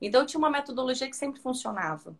Então 0.00 0.20
eu 0.20 0.26
tinha 0.26 0.38
uma 0.38 0.50
metodologia 0.50 1.08
que 1.08 1.16
sempre 1.16 1.40
funcionava. 1.40 2.14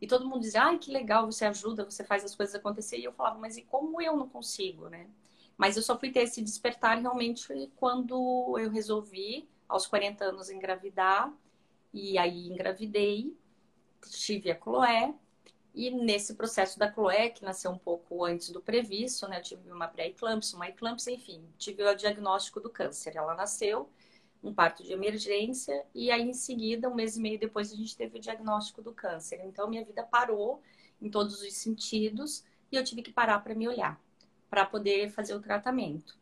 E 0.00 0.06
todo 0.06 0.28
mundo 0.28 0.40
dizia, 0.40 0.62
ai, 0.62 0.78
que 0.78 0.90
legal, 0.92 1.26
você 1.26 1.44
ajuda, 1.44 1.84
você 1.84 2.04
faz 2.04 2.24
as 2.24 2.34
coisas 2.34 2.54
acontecer. 2.54 2.98
E 2.98 3.04
eu 3.04 3.12
falava, 3.12 3.38
mas 3.38 3.56
e 3.56 3.62
como 3.62 4.00
eu 4.00 4.16
não 4.16 4.28
consigo, 4.28 4.88
né? 4.88 5.08
Mas 5.56 5.76
eu 5.76 5.82
só 5.82 5.98
fui 5.98 6.10
ter 6.10 6.20
esse 6.20 6.42
despertar 6.42 6.98
realmente 6.98 7.70
quando 7.76 8.56
eu 8.58 8.70
resolvi, 8.70 9.48
aos 9.74 9.86
40 9.86 10.24
anos, 10.24 10.50
engravidar. 10.50 11.32
E 11.92 12.18
aí 12.18 12.48
engravidei, 12.48 13.36
tive 14.10 14.50
a 14.50 14.58
Chloé. 14.58 15.14
E 15.74 15.90
nesse 15.90 16.34
processo 16.34 16.78
da 16.78 16.92
Chloé, 16.92 17.30
que 17.30 17.44
nasceu 17.44 17.70
um 17.70 17.78
pouco 17.78 18.24
antes 18.24 18.50
do 18.50 18.60
previsto, 18.60 19.26
né? 19.28 19.38
Eu 19.38 19.42
tive 19.42 19.70
uma 19.72 19.88
pré-eclâmpsia, 19.88 20.56
uma 20.56 20.68
eclâmpsia, 20.68 21.12
enfim, 21.12 21.44
tive 21.58 21.82
o 21.82 21.94
diagnóstico 21.94 22.60
do 22.60 22.70
câncer. 22.70 23.16
Ela 23.16 23.34
nasceu, 23.34 23.88
um 24.42 24.54
parto 24.54 24.84
de 24.84 24.92
emergência, 24.92 25.84
e 25.94 26.10
aí 26.10 26.22
em 26.22 26.34
seguida, 26.34 26.88
um 26.88 26.94
mês 26.94 27.16
e 27.16 27.20
meio 27.20 27.38
depois, 27.38 27.72
a 27.72 27.76
gente 27.76 27.96
teve 27.96 28.18
o 28.18 28.20
diagnóstico 28.20 28.82
do 28.82 28.92
câncer. 28.92 29.40
Então, 29.44 29.68
minha 29.68 29.84
vida 29.84 30.04
parou 30.04 30.62
em 31.00 31.10
todos 31.10 31.42
os 31.42 31.52
sentidos 31.54 32.44
e 32.70 32.76
eu 32.76 32.84
tive 32.84 33.02
que 33.02 33.12
parar 33.12 33.40
para 33.40 33.54
me 33.54 33.66
olhar 33.66 34.00
para 34.48 34.64
poder 34.64 35.10
fazer 35.10 35.34
o 35.34 35.40
tratamento. 35.40 36.16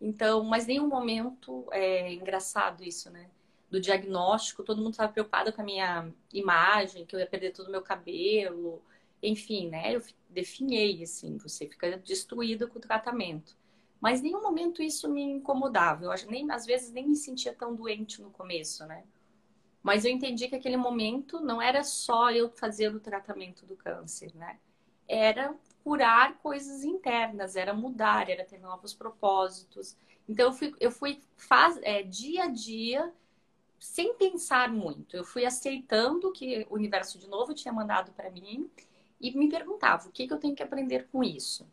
Então, 0.00 0.42
mas 0.44 0.66
nenhum 0.66 0.88
momento 0.88 1.68
é 1.72 2.12
engraçado 2.14 2.82
isso, 2.82 3.10
né? 3.10 3.28
Do 3.70 3.80
diagnóstico, 3.80 4.64
todo 4.64 4.78
mundo 4.82 4.92
estava 4.92 5.12
preocupado 5.12 5.52
com 5.52 5.60
a 5.60 5.64
minha 5.64 6.10
imagem, 6.32 7.04
que 7.04 7.14
eu 7.14 7.20
ia 7.20 7.26
perder 7.26 7.52
todo 7.52 7.68
o 7.68 7.70
meu 7.70 7.82
cabelo, 7.82 8.82
enfim, 9.22 9.68
né? 9.68 9.94
Eu 9.94 10.02
definhei 10.28 11.02
assim, 11.02 11.36
você 11.36 11.66
fica 11.66 11.98
destruída 11.98 12.66
com 12.66 12.78
o 12.78 12.82
tratamento. 12.82 13.56
Mas 14.00 14.22
nenhum 14.22 14.42
momento 14.42 14.82
isso 14.82 15.08
me 15.08 15.22
incomodava. 15.22 16.04
Eu 16.04 16.12
acho 16.12 16.28
nem 16.30 16.50
às 16.50 16.64
vezes 16.64 16.90
nem 16.90 17.06
me 17.06 17.16
sentia 17.16 17.52
tão 17.54 17.74
doente 17.74 18.22
no 18.22 18.30
começo, 18.30 18.86
né? 18.86 19.04
Mas 19.82 20.04
eu 20.04 20.10
entendi 20.10 20.48
que 20.48 20.56
aquele 20.56 20.76
momento 20.76 21.40
não 21.40 21.60
era 21.60 21.82
só 21.84 22.30
eu 22.30 22.50
fazer 22.50 22.94
o 22.94 23.00
tratamento 23.00 23.66
do 23.66 23.76
câncer, 23.76 24.34
né? 24.34 24.58
Era 25.12 25.52
curar 25.82 26.38
coisas 26.38 26.84
internas, 26.84 27.56
era 27.56 27.74
mudar, 27.74 28.30
era 28.30 28.44
ter 28.44 28.60
novos 28.60 28.94
propósitos. 28.94 29.96
Então 30.28 30.46
eu 30.46 30.52
fui, 30.52 30.74
eu 30.78 30.90
fui 30.92 31.20
faz, 31.36 31.78
é, 31.82 32.02
dia 32.02 32.44
a 32.44 32.46
dia, 32.46 33.12
sem 33.78 34.14
pensar 34.14 34.70
muito. 34.70 35.16
Eu 35.16 35.24
fui 35.24 35.44
aceitando 35.44 36.30
que 36.30 36.64
o 36.70 36.74
universo 36.74 37.18
de 37.18 37.26
novo 37.26 37.52
tinha 37.54 37.72
mandado 37.72 38.12
para 38.12 38.30
mim 38.30 38.70
e 39.20 39.36
me 39.36 39.48
perguntava 39.48 40.08
o 40.08 40.12
que, 40.12 40.28
que 40.28 40.32
eu 40.32 40.38
tenho 40.38 40.54
que 40.54 40.62
aprender 40.62 41.08
com 41.10 41.24
isso. 41.24 41.66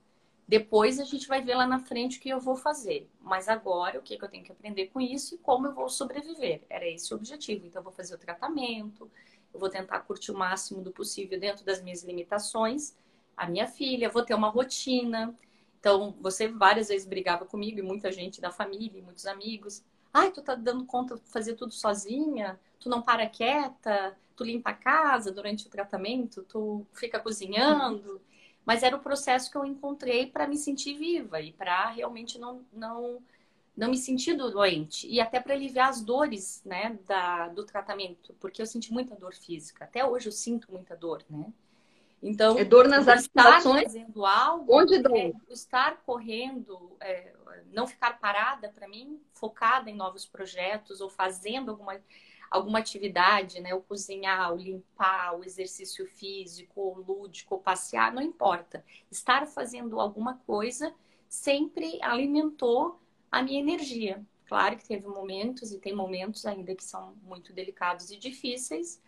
Depois 0.47 0.99
a 0.99 1.03
gente 1.03 1.27
vai 1.27 1.41
ver 1.41 1.55
lá 1.55 1.67
na 1.67 1.77
frente 1.77 2.17
o 2.17 2.21
que 2.21 2.29
eu 2.29 2.39
vou 2.39 2.55
fazer. 2.55 3.07
Mas 3.21 3.47
agora, 3.47 3.99
o 3.99 4.01
que, 4.01 4.17
que 4.17 4.23
eu 4.23 4.29
tenho 4.29 4.43
que 4.43 4.51
aprender 4.51 4.87
com 4.87 4.99
isso 4.99 5.35
e 5.35 5.37
como 5.37 5.67
eu 5.67 5.73
vou 5.73 5.89
sobreviver. 5.89 6.63
Era 6.69 6.87
esse 6.87 7.13
o 7.13 7.17
objetivo. 7.17 7.67
Então, 7.67 7.81
eu 7.81 7.83
vou 7.83 7.93
fazer 7.93 8.15
o 8.15 8.17
tratamento, 8.17 9.11
eu 9.53 9.59
vou 9.59 9.69
tentar 9.69 9.99
curtir 9.99 10.31
o 10.31 10.37
máximo 10.37 10.81
do 10.81 10.91
possível 10.91 11.37
dentro 11.39 11.65
das 11.65 11.83
minhas 11.83 12.01
limitações 12.01 12.95
a 13.37 13.47
minha 13.47 13.67
filha, 13.67 14.09
vou 14.09 14.23
ter 14.25 14.33
uma 14.33 14.49
rotina. 14.49 15.33
Então, 15.79 16.15
você 16.19 16.47
várias 16.47 16.87
vezes 16.89 17.07
brigava 17.07 17.45
comigo 17.45 17.79
e 17.79 17.83
muita 17.83 18.11
gente 18.11 18.41
da 18.41 18.51
família, 18.51 19.01
muitos 19.03 19.27
amigos. 19.27 19.83
Ai, 20.11 20.31
tu 20.31 20.41
tá 20.41 20.55
dando 20.55 20.83
conta 20.85 21.15
de 21.15 21.21
fazer 21.29 21.53
tudo 21.53 21.71
sozinha? 21.71 22.59
Tu 22.79 22.89
não 22.89 23.01
para 23.01 23.27
quieta? 23.29 24.17
Tu 24.35 24.43
limpa 24.43 24.71
a 24.71 24.73
casa 24.73 25.31
durante 25.31 25.67
o 25.67 25.69
tratamento? 25.69 26.43
Tu 26.43 26.85
fica 26.93 27.19
cozinhando? 27.19 28.19
Mas 28.65 28.83
era 28.83 28.95
o 28.95 28.99
processo 28.99 29.49
que 29.51 29.57
eu 29.57 29.65
encontrei 29.65 30.27
para 30.27 30.47
me 30.47 30.57
sentir 30.57 30.97
viva 30.97 31.39
e 31.39 31.53
para 31.53 31.89
realmente 31.89 32.37
não, 32.37 32.65
não, 32.73 33.21
não 33.75 33.89
me 33.89 33.97
sentir 33.97 34.35
doente. 34.35 35.07
E 35.07 35.21
até 35.21 35.39
para 35.39 35.53
aliviar 35.53 35.89
as 35.89 36.01
dores 36.01 36.61
né, 36.65 36.99
da, 37.07 37.47
do 37.49 37.63
tratamento, 37.63 38.33
porque 38.39 38.61
eu 38.61 38.65
senti 38.65 38.91
muita 38.91 39.15
dor 39.15 39.33
física. 39.33 39.85
Até 39.85 40.03
hoje 40.05 40.27
eu 40.27 40.33
sinto 40.33 40.71
muita 40.71 40.95
dor, 40.97 41.23
né? 41.29 41.45
Então, 42.21 42.57
é 42.57 42.65
dor 42.65 42.87
nas 42.87 43.07
articulações. 43.07 43.83
fazendo 43.83 44.25
algo, 44.25 44.75
onde 44.75 44.99
dói? 44.99 45.33
É, 45.49 45.53
estar 45.53 45.97
correndo, 46.05 46.97
é, 46.99 47.33
não 47.71 47.85
ficar 47.85 48.19
parada 48.19 48.69
para 48.69 48.87
mim, 48.87 49.21
focada 49.33 49.89
em 49.89 49.95
novos 49.95 50.25
projetos 50.25 50.99
ou 50.99 51.09
fazendo 51.09 51.71
alguma 51.71 51.99
alguma 52.49 52.79
atividade, 52.79 53.59
né? 53.59 53.73
O 53.73 53.81
cozinhar, 53.81 54.53
o 54.53 54.57
limpar, 54.57 55.37
o 55.37 55.43
exercício 55.43 56.07
físico, 56.07 56.81
o 56.81 57.01
lúdico, 57.01 57.55
o 57.55 57.59
passear, 57.59 58.13
não 58.13 58.21
importa. 58.21 58.83
Estar 59.11 59.45
fazendo 59.47 59.99
alguma 59.99 60.35
coisa 60.47 60.93
sempre 61.27 61.99
alimentou 62.01 62.99
a 63.31 63.41
minha 63.41 63.59
energia. 63.59 64.25
Claro 64.47 64.77
que 64.77 64.87
teve 64.87 65.05
momentos 65.05 65.73
e 65.73 65.77
tem 65.77 65.93
momentos 65.93 66.45
ainda 66.45 66.73
que 66.73 66.83
são 66.83 67.15
muito 67.21 67.51
delicados 67.51 68.09
e 68.11 68.17
difíceis, 68.17 69.01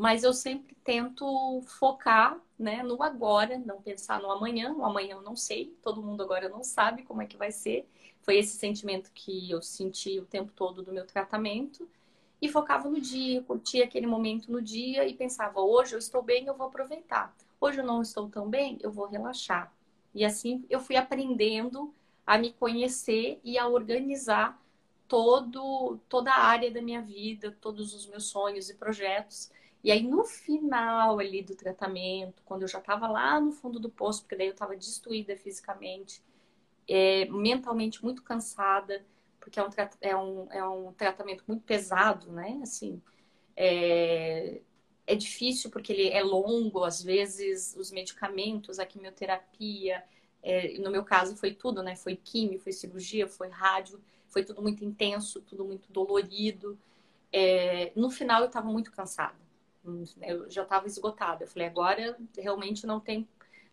mas 0.00 0.24
eu 0.24 0.32
sempre 0.32 0.74
tento 0.82 1.60
focar 1.66 2.40
né, 2.58 2.82
no 2.82 3.02
agora, 3.02 3.58
não 3.58 3.82
pensar 3.82 4.18
no 4.18 4.30
amanhã. 4.30 4.72
O 4.72 4.82
amanhã 4.82 5.16
eu 5.16 5.20
não 5.20 5.36
sei, 5.36 5.76
todo 5.82 6.02
mundo 6.02 6.22
agora 6.22 6.48
não 6.48 6.64
sabe 6.64 7.02
como 7.02 7.20
é 7.20 7.26
que 7.26 7.36
vai 7.36 7.52
ser. 7.52 7.86
Foi 8.22 8.38
esse 8.38 8.56
sentimento 8.56 9.10
que 9.12 9.50
eu 9.50 9.60
senti 9.60 10.18
o 10.18 10.24
tempo 10.24 10.52
todo 10.56 10.82
do 10.82 10.90
meu 10.90 11.04
tratamento. 11.04 11.86
E 12.40 12.48
focava 12.48 12.88
no 12.88 12.98
dia, 12.98 13.42
curtia 13.42 13.84
aquele 13.84 14.06
momento 14.06 14.50
no 14.50 14.62
dia 14.62 15.06
e 15.06 15.12
pensava: 15.12 15.60
hoje 15.60 15.94
eu 15.94 15.98
estou 15.98 16.22
bem, 16.22 16.46
eu 16.46 16.54
vou 16.54 16.68
aproveitar. 16.68 17.36
Hoje 17.60 17.80
eu 17.80 17.84
não 17.84 18.00
estou 18.00 18.26
tão 18.26 18.48
bem, 18.48 18.78
eu 18.80 18.90
vou 18.90 19.04
relaxar. 19.04 19.70
E 20.14 20.24
assim 20.24 20.64
eu 20.70 20.80
fui 20.80 20.96
aprendendo 20.96 21.92
a 22.26 22.38
me 22.38 22.54
conhecer 22.54 23.38
e 23.44 23.58
a 23.58 23.68
organizar 23.68 24.58
todo, 25.06 25.98
toda 26.08 26.32
a 26.32 26.42
área 26.42 26.70
da 26.70 26.80
minha 26.80 27.02
vida, 27.02 27.54
todos 27.60 27.92
os 27.92 28.06
meus 28.06 28.24
sonhos 28.24 28.70
e 28.70 28.74
projetos 28.74 29.50
e 29.82 29.90
aí, 29.90 30.02
no 30.02 30.24
final 30.24 31.18
ali 31.18 31.42
do 31.42 31.54
tratamento, 31.54 32.42
quando 32.44 32.62
eu 32.62 32.68
já 32.68 32.78
estava 32.78 33.08
lá 33.08 33.40
no 33.40 33.52
fundo 33.52 33.80
do 33.80 33.88
poço, 33.90 34.22
porque 34.22 34.36
daí 34.36 34.48
eu 34.48 34.52
estava 34.52 34.76
destruída 34.76 35.36
fisicamente, 35.36 36.22
é, 36.88 37.24
mentalmente 37.26 38.02
muito 38.04 38.22
cansada, 38.22 39.04
porque 39.40 39.58
é 39.58 39.64
um, 39.64 39.68
é, 40.00 40.16
um, 40.16 40.52
é 40.52 40.68
um 40.68 40.92
tratamento 40.92 41.44
muito 41.48 41.62
pesado, 41.64 42.30
né? 42.30 42.60
Assim, 42.62 43.00
é, 43.56 44.60
é 45.06 45.14
difícil 45.14 45.70
porque 45.70 45.92
ele 45.92 46.08
é 46.10 46.22
longo, 46.22 46.84
às 46.84 47.02
vezes 47.02 47.74
os 47.78 47.90
medicamentos, 47.90 48.78
a 48.78 48.86
quimioterapia, 48.86 50.04
é, 50.42 50.78
no 50.78 50.90
meu 50.90 51.04
caso 51.04 51.36
foi 51.36 51.54
tudo, 51.54 51.82
né? 51.82 51.96
Foi 51.96 52.16
químio, 52.16 52.58
foi 52.60 52.72
cirurgia, 52.72 53.26
foi 53.26 53.48
rádio, 53.48 54.00
foi 54.28 54.44
tudo 54.44 54.62
muito 54.62 54.84
intenso, 54.84 55.40
tudo 55.40 55.64
muito 55.64 55.90
dolorido. 55.92 56.78
É, 57.32 57.92
no 57.96 58.10
final 58.10 58.42
eu 58.42 58.46
estava 58.48 58.68
muito 58.70 58.92
cansada. 58.92 59.49
Eu 60.20 60.50
já 60.50 60.62
estava 60.62 60.86
esgotada. 60.86 61.44
Eu 61.44 61.48
falei, 61.48 61.68
agora 61.68 62.16
realmente 62.36 62.86
não 62.86 63.00
tem. 63.00 63.26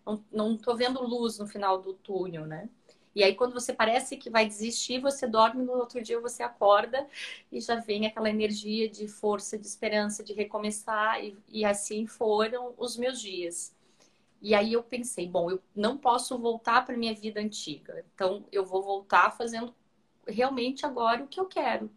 Não, 0.06 0.24
não 0.32 0.76
vendo 0.76 1.04
luz 1.04 1.38
no 1.38 1.48
final 1.48 1.82
do 1.82 1.94
túnel, 1.94 2.46
né? 2.46 2.70
E 3.14 3.24
aí, 3.24 3.36
quando 3.36 3.54
você 3.54 3.74
parece 3.74 4.16
que 4.16 4.30
vai 4.30 4.46
desistir, 4.46 5.00
você 5.02 5.28
dorme, 5.28 5.64
no 5.64 5.74
outro 5.74 6.02
dia 6.02 6.20
você 6.22 6.44
acorda 6.44 7.08
e 7.52 7.60
já 7.60 7.76
vem 7.76 8.06
aquela 8.06 8.30
energia 8.30 8.88
de 8.88 9.08
força, 9.08 9.58
de 9.58 9.66
esperança, 9.66 10.24
de 10.24 10.34
recomeçar. 10.34 11.24
E, 11.24 11.36
e 11.50 11.66
assim 11.66 12.06
foram 12.06 12.74
os 12.78 12.96
meus 12.96 13.20
dias. 13.20 13.76
E 14.42 14.54
aí 14.54 14.74
eu 14.74 14.84
pensei, 14.84 15.28
bom, 15.28 15.50
eu 15.50 15.60
não 15.76 15.98
posso 15.98 16.38
voltar 16.38 16.86
para 16.86 16.96
minha 16.96 17.14
vida 17.14 17.42
antiga. 17.42 18.06
Então, 18.14 18.46
eu 18.52 18.64
vou 18.64 18.84
voltar 18.84 19.32
fazendo 19.32 19.74
realmente 20.28 20.86
agora 20.86 21.24
o 21.24 21.28
que 21.28 21.40
eu 21.40 21.46
quero 21.46 21.90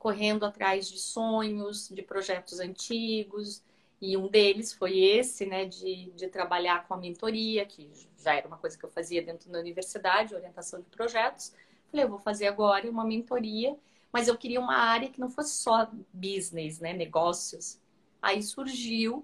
correndo 0.00 0.46
atrás 0.46 0.88
de 0.88 0.98
sonhos, 0.98 1.86
de 1.90 2.00
projetos 2.00 2.58
antigos, 2.58 3.62
e 4.00 4.16
um 4.16 4.28
deles 4.28 4.72
foi 4.72 4.98
esse, 4.98 5.44
né, 5.44 5.66
de, 5.66 6.10
de 6.12 6.26
trabalhar 6.26 6.88
com 6.88 6.94
a 6.94 6.96
mentoria, 6.96 7.66
que 7.66 7.90
já 8.18 8.34
era 8.34 8.48
uma 8.48 8.56
coisa 8.56 8.78
que 8.78 8.84
eu 8.84 8.88
fazia 8.88 9.22
dentro 9.22 9.50
da 9.52 9.58
universidade, 9.58 10.34
orientação 10.34 10.80
de 10.80 10.88
projetos. 10.88 11.52
Falei, 11.90 12.06
eu 12.06 12.08
vou 12.08 12.18
fazer 12.18 12.46
agora 12.46 12.90
uma 12.90 13.04
mentoria, 13.04 13.76
mas 14.10 14.26
eu 14.26 14.38
queria 14.38 14.58
uma 14.58 14.74
área 14.74 15.10
que 15.10 15.20
não 15.20 15.28
fosse 15.28 15.54
só 15.62 15.90
business, 16.14 16.80
né, 16.80 16.94
negócios. 16.94 17.78
Aí 18.22 18.42
surgiu 18.42 19.18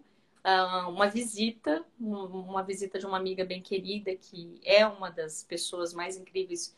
uh, 0.45 0.91
uma 0.91 1.09
visita, 1.09 1.83
uma 1.99 2.63
visita 2.63 2.99
de 2.99 3.07
uma 3.07 3.17
amiga 3.17 3.47
bem 3.47 3.63
querida, 3.63 4.15
que 4.15 4.61
é 4.63 4.87
uma 4.87 5.11
das 5.11 5.43
pessoas 5.43 5.95
mais 5.95 6.19
incríveis 6.19 6.77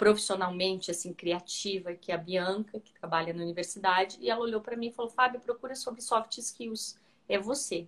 profissionalmente 0.00 0.90
assim 0.90 1.12
criativa, 1.12 1.92
que 1.92 2.10
é 2.10 2.14
a 2.14 2.18
Bianca, 2.18 2.80
que 2.80 2.90
trabalha 2.94 3.34
na 3.34 3.42
universidade, 3.42 4.16
e 4.18 4.30
ela 4.30 4.40
olhou 4.40 4.62
para 4.62 4.74
mim 4.74 4.86
e 4.88 4.92
falou: 4.92 5.10
"Fábio, 5.10 5.40
procura 5.40 5.74
sobre 5.74 6.00
soft 6.00 6.38
skills, 6.38 6.98
é 7.28 7.38
você". 7.38 7.86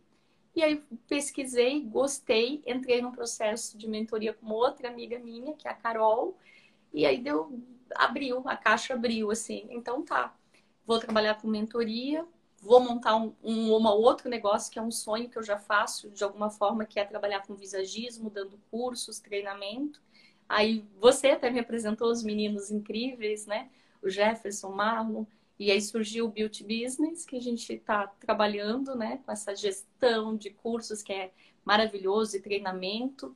E 0.55 0.63
aí 0.63 0.77
pesquisei, 1.09 1.81
gostei, 1.81 2.63
entrei 2.67 3.01
num 3.01 3.13
processo 3.13 3.79
de 3.79 3.89
mentoria 3.89 4.35
com 4.35 4.47
outra 4.51 4.89
amiga 4.91 5.19
minha, 5.19 5.55
que 5.55 5.67
é 5.67 5.71
a 5.71 5.75
Carol, 5.75 6.37
e 6.93 7.07
aí 7.07 7.19
deu 7.19 7.59
abriu, 7.95 8.43
a 8.47 8.57
caixa 8.59 8.93
abriu 8.93 9.31
assim. 9.31 9.67
Então 9.71 10.03
tá. 10.05 10.35
Vou 10.87 10.99
trabalhar 10.99 11.41
com 11.41 11.49
mentoria, 11.49 12.27
vou 12.61 12.81
montar 12.81 13.17
um, 13.17 13.35
um, 13.43 13.73
um 13.75 13.87
outro 13.87 14.29
negócio 14.29 14.71
que 14.71 14.79
é 14.79 14.83
um 14.83 14.91
sonho 14.91 15.31
que 15.31 15.39
eu 15.39 15.43
já 15.43 15.59
faço 15.59 16.11
de 16.11 16.23
alguma 16.25 16.51
forma, 16.51 16.85
que 16.85 17.01
é 17.01 17.05
trabalhar 17.07 17.47
com 17.47 17.55
visagismo, 17.55 18.29
dando 18.29 18.61
cursos, 18.71 19.19
treinamento. 19.19 20.03
Aí 20.49 20.85
você 21.01 21.29
até 21.29 21.51
me 21.51 21.61
apresentou 21.61 22.11
os 22.11 22.23
meninos 22.23 22.71
incríveis, 22.71 23.47
né? 23.47 23.71
O 24.03 24.09
Jefferson, 24.09 24.71
Marlon. 24.71 25.25
E 25.59 25.71
aí 25.71 25.81
surgiu 25.81 26.27
o 26.27 26.29
Beauty 26.29 26.65
Business, 26.65 27.25
que 27.25 27.37
a 27.37 27.41
gente 27.41 27.73
está 27.73 28.07
trabalhando, 28.07 28.95
né? 28.95 29.21
Com 29.25 29.33
essa 29.33 29.55
gestão 29.55 30.37
de 30.37 30.51
cursos 30.51 31.03
que 31.03 31.13
é 31.13 31.31
maravilhoso 31.65 32.37
e 32.37 32.41
treinamento. 32.41 33.35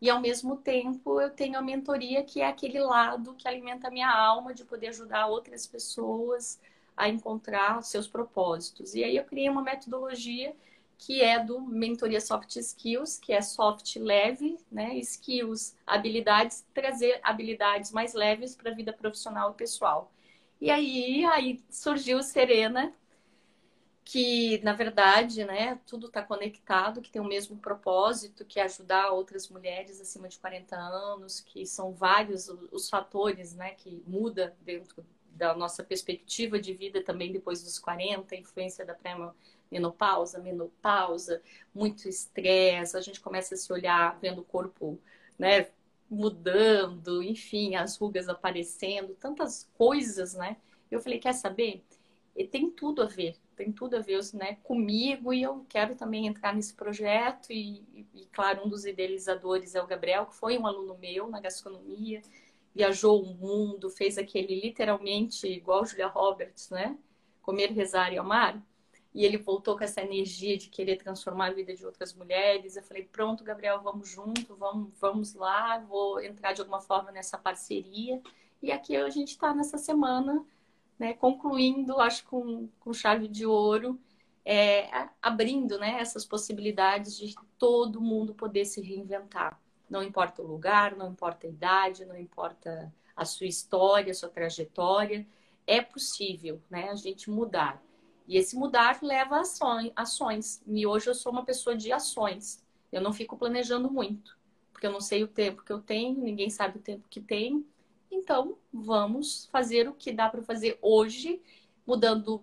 E 0.00 0.08
ao 0.08 0.20
mesmo 0.20 0.56
tempo 0.56 1.20
eu 1.20 1.30
tenho 1.30 1.58
a 1.58 1.62
mentoria, 1.62 2.24
que 2.24 2.40
é 2.40 2.46
aquele 2.46 2.80
lado 2.80 3.34
que 3.34 3.46
alimenta 3.46 3.88
a 3.88 3.90
minha 3.90 4.10
alma 4.10 4.54
de 4.54 4.64
poder 4.64 4.88
ajudar 4.88 5.26
outras 5.26 5.66
pessoas 5.66 6.58
a 6.96 7.08
encontrar 7.08 7.82
seus 7.82 8.08
propósitos. 8.08 8.94
E 8.94 9.04
aí 9.04 9.16
eu 9.16 9.24
criei 9.24 9.48
uma 9.48 9.62
metodologia 9.62 10.54
que 11.00 11.22
é 11.22 11.42
do 11.42 11.62
Mentoria 11.62 12.20
Soft 12.20 12.56
Skills, 12.56 13.18
que 13.18 13.32
é 13.32 13.40
soft 13.40 13.96
leve, 13.96 14.58
né? 14.70 14.94
Skills, 14.98 15.74
habilidades, 15.86 16.62
trazer 16.74 17.18
habilidades 17.22 17.90
mais 17.90 18.12
leves 18.12 18.54
para 18.54 18.70
a 18.70 18.74
vida 18.74 18.92
profissional 18.92 19.52
e 19.52 19.54
pessoal. 19.54 20.12
E 20.60 20.70
aí, 20.70 21.24
aí 21.24 21.64
surgiu 21.70 22.22
Serena, 22.22 22.92
que 24.04 24.60
na 24.62 24.74
verdade, 24.74 25.42
né, 25.42 25.80
tudo 25.86 26.08
está 26.08 26.22
conectado, 26.22 27.00
que 27.00 27.10
tem 27.10 27.22
o 27.22 27.24
mesmo 27.24 27.56
propósito, 27.56 28.44
que 28.44 28.60
é 28.60 28.64
ajudar 28.64 29.10
outras 29.10 29.48
mulheres 29.48 30.02
acima 30.02 30.28
de 30.28 30.38
40 30.38 30.76
anos, 30.76 31.40
que 31.40 31.64
são 31.64 31.92
vários 31.92 32.50
os 32.70 32.90
fatores, 32.90 33.54
né, 33.54 33.70
que 33.70 34.02
muda 34.06 34.54
dentro 34.60 35.02
da 35.30 35.54
nossa 35.54 35.82
perspectiva 35.82 36.60
de 36.60 36.74
vida 36.74 37.02
também 37.02 37.32
depois 37.32 37.62
dos 37.62 37.78
40, 37.78 38.34
a 38.34 38.38
influência 38.38 38.84
da 38.84 38.92
pré-menopausa, 38.94 39.59
menopausa, 39.70 41.42
muito 41.74 42.08
estresse, 42.08 42.96
a 42.96 43.00
gente 43.00 43.20
começa 43.20 43.54
a 43.54 43.56
se 43.56 43.72
olhar 43.72 44.18
vendo 44.20 44.40
o 44.40 44.44
corpo, 44.44 44.98
né, 45.38 45.68
mudando, 46.10 47.22
enfim, 47.22 47.76
as 47.76 47.96
rugas 47.96 48.28
aparecendo, 48.28 49.14
tantas 49.14 49.70
coisas, 49.74 50.34
né? 50.34 50.56
Eu 50.90 51.00
falei, 51.00 51.20
quer 51.20 51.32
saber? 51.34 51.84
E 52.36 52.46
tem 52.46 52.70
tudo 52.70 53.02
a 53.02 53.06
ver, 53.06 53.36
tem 53.56 53.70
tudo 53.70 53.96
a 53.96 54.00
ver 54.00 54.20
né, 54.34 54.56
comigo 54.62 55.32
e 55.32 55.42
eu 55.42 55.64
quero 55.68 55.94
também 55.94 56.26
entrar 56.26 56.54
nesse 56.54 56.74
projeto 56.74 57.52
e, 57.52 58.06
e, 58.14 58.26
claro, 58.32 58.64
um 58.64 58.68
dos 58.68 58.84
idealizadores 58.84 59.74
é 59.74 59.82
o 59.82 59.86
Gabriel, 59.86 60.26
que 60.26 60.34
foi 60.34 60.58
um 60.58 60.66
aluno 60.66 60.96
meu 60.98 61.28
na 61.28 61.40
gastronomia, 61.40 62.22
viajou 62.74 63.22
o 63.22 63.34
mundo, 63.34 63.90
fez 63.90 64.16
aquele 64.18 64.60
literalmente 64.60 65.46
igual 65.46 65.84
Julia 65.84 66.06
Roberts, 66.06 66.70
né? 66.70 66.96
Comer, 67.42 67.72
rezar 67.72 68.12
e 68.12 68.18
amar. 68.18 68.62
E 69.14 69.24
ele 69.24 69.36
voltou 69.36 69.76
com 69.76 69.82
essa 69.82 70.00
energia 70.00 70.56
de 70.56 70.68
querer 70.68 70.96
transformar 70.96 71.46
a 71.46 71.52
vida 71.52 71.74
de 71.74 71.84
outras 71.84 72.14
mulheres. 72.14 72.76
Eu 72.76 72.82
falei, 72.82 73.02
pronto, 73.04 73.42
Gabriel, 73.42 73.80
vamos 73.82 74.08
junto, 74.08 74.54
vamos, 74.54 74.92
vamos 75.00 75.34
lá, 75.34 75.78
vou 75.78 76.20
entrar 76.22 76.52
de 76.52 76.60
alguma 76.60 76.80
forma 76.80 77.10
nessa 77.10 77.36
parceria. 77.36 78.20
E 78.62 78.70
aqui 78.70 78.96
a 78.96 79.08
gente 79.10 79.30
está 79.30 79.52
nessa 79.54 79.78
semana, 79.78 80.44
né, 80.98 81.14
concluindo, 81.14 81.98
acho 81.98 82.24
com, 82.26 82.68
com 82.78 82.92
chave 82.92 83.26
de 83.26 83.46
ouro, 83.46 83.98
é, 84.44 85.08
abrindo 85.20 85.78
né, 85.78 85.98
essas 86.00 86.24
possibilidades 86.24 87.16
de 87.16 87.34
todo 87.58 88.00
mundo 88.00 88.34
poder 88.34 88.64
se 88.64 88.80
reinventar. 88.80 89.60
Não 89.88 90.02
importa 90.02 90.40
o 90.42 90.46
lugar, 90.46 90.94
não 90.96 91.10
importa 91.10 91.46
a 91.46 91.50
idade, 91.50 92.04
não 92.04 92.16
importa 92.16 92.92
a 93.16 93.24
sua 93.24 93.46
história, 93.46 94.12
a 94.12 94.14
sua 94.14 94.28
trajetória, 94.28 95.26
é 95.66 95.80
possível 95.80 96.60
né, 96.70 96.90
a 96.90 96.94
gente 96.94 97.28
mudar. 97.28 97.82
E 98.30 98.36
esse 98.36 98.54
mudar 98.54 99.00
leva 99.02 99.40
ações, 99.40 99.90
ações. 99.96 100.62
E 100.64 100.86
hoje 100.86 101.08
eu 101.08 101.14
sou 101.16 101.32
uma 101.32 101.44
pessoa 101.44 101.74
de 101.74 101.90
ações. 101.90 102.64
Eu 102.92 103.00
não 103.00 103.12
fico 103.12 103.36
planejando 103.36 103.90
muito, 103.90 104.38
porque 104.72 104.86
eu 104.86 104.92
não 104.92 105.00
sei 105.00 105.24
o 105.24 105.26
tempo 105.26 105.64
que 105.64 105.72
eu 105.72 105.80
tenho, 105.80 106.16
ninguém 106.16 106.48
sabe 106.48 106.78
o 106.78 106.80
tempo 106.80 107.08
que 107.10 107.20
tem. 107.20 107.66
Então, 108.08 108.56
vamos 108.72 109.46
fazer 109.46 109.88
o 109.88 109.92
que 109.94 110.12
dá 110.12 110.28
para 110.28 110.44
fazer 110.44 110.78
hoje, 110.80 111.42
mudando 111.84 112.40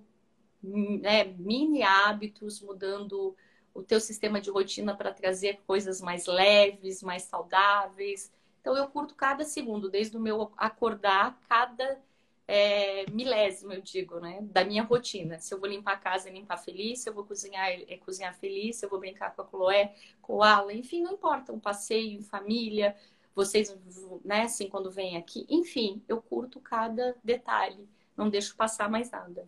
né, 0.61 1.23
mini 1.23 1.83
hábitos, 1.83 2.59
mudando 2.61 3.33
o 3.73 3.81
teu 3.81 4.01
sistema 4.01 4.41
de 4.41 4.49
rotina 4.49 4.93
para 4.93 5.13
trazer 5.13 5.61
coisas 5.65 6.01
mais 6.01 6.25
leves, 6.25 7.01
mais 7.01 7.23
saudáveis. 7.23 8.29
Então, 8.59 8.75
eu 8.75 8.89
curto 8.89 9.15
cada 9.15 9.45
segundo, 9.45 9.89
desde 9.89 10.17
o 10.17 10.19
meu 10.19 10.51
acordar, 10.57 11.39
cada 11.47 11.97
é, 12.47 13.05
milésimo, 13.11 13.73
eu 13.73 13.81
digo, 13.81 14.19
né? 14.21 14.39
Da 14.41 14.63
minha 14.63 14.81
rotina. 14.81 15.37
Se 15.37 15.53
eu 15.53 15.59
vou 15.59 15.67
limpar 15.67 15.93
a 15.93 15.97
casa, 15.97 16.29
limpar 16.29 16.57
feliz. 16.57 16.99
Se 16.99 17.09
eu 17.09 17.13
vou 17.13 17.25
cozinhar, 17.25 17.67
é 17.69 17.97
cozinhar 17.97 18.33
feliz. 18.35 18.77
Se 18.77 18.85
eu 18.85 18.89
vou 18.89 18.99
brincar 18.99 19.35
com 19.35 19.41
a 19.41 19.47
Chloé, 19.47 19.95
com 20.21 20.37
o 20.37 20.43
Alan. 20.43 20.73
Enfim, 20.73 21.03
não 21.03 21.13
importa. 21.13 21.51
Um 21.51 21.59
passeio 21.59 22.17
em 22.17 22.21
família. 22.21 22.95
Vocês, 23.35 23.75
né? 24.23 24.43
Assim, 24.43 24.69
quando 24.69 24.89
vêm 24.89 25.17
aqui. 25.17 25.45
Enfim, 25.49 26.01
eu 26.07 26.21
curto 26.21 26.61
cada 26.61 27.15
detalhe. 27.21 27.87
Não 28.15 28.29
deixo 28.29 28.55
passar 28.55 28.89
mais 28.89 29.11
nada. 29.11 29.45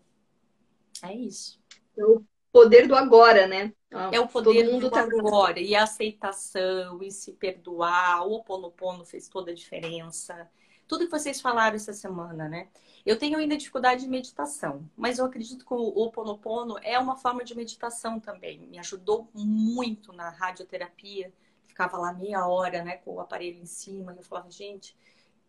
É 1.01 1.13
isso. 1.13 1.57
É 1.97 2.03
o 2.03 2.21
poder 2.51 2.85
do 2.85 2.95
agora, 2.95 3.47
né? 3.47 3.73
É 4.11 4.19
o 4.19 4.27
poder 4.27 4.65
Todo 4.65 4.73
mundo 4.73 4.89
do 4.89 4.91
tá... 4.91 5.03
agora. 5.03 5.59
E 5.59 5.73
a 5.73 5.83
aceitação, 5.83 7.01
e 7.01 7.09
se 7.11 7.31
perdoar. 7.31 8.27
O 8.27 8.33
Oponopono 8.33 9.05
fez 9.05 9.29
toda 9.29 9.51
a 9.51 9.55
diferença 9.55 10.49
tudo 10.89 11.05
que 11.05 11.11
vocês 11.11 11.39
falaram 11.39 11.75
essa 11.75 11.93
semana, 11.93 12.49
né? 12.49 12.67
Eu 13.09 13.17
tenho 13.17 13.39
ainda 13.39 13.57
dificuldade 13.57 14.01
de 14.01 14.07
meditação, 14.07 14.87
mas 14.95 15.17
eu 15.17 15.25
acredito 15.25 15.65
que 15.65 15.73
o 15.73 15.77
Oponopono 15.97 16.77
é 16.83 16.99
uma 16.99 17.17
forma 17.17 17.43
de 17.43 17.55
meditação 17.55 18.19
também. 18.19 18.59
Me 18.59 18.77
ajudou 18.77 19.27
muito 19.33 20.13
na 20.13 20.29
radioterapia. 20.29 21.33
Ficava 21.65 21.97
lá 21.97 22.13
meia 22.13 22.45
hora, 22.45 22.83
né, 22.83 22.97
com 22.97 23.15
o 23.15 23.19
aparelho 23.19 23.57
em 23.57 23.65
cima. 23.65 24.13
Eu 24.15 24.21
falava, 24.21 24.51
gente, 24.51 24.95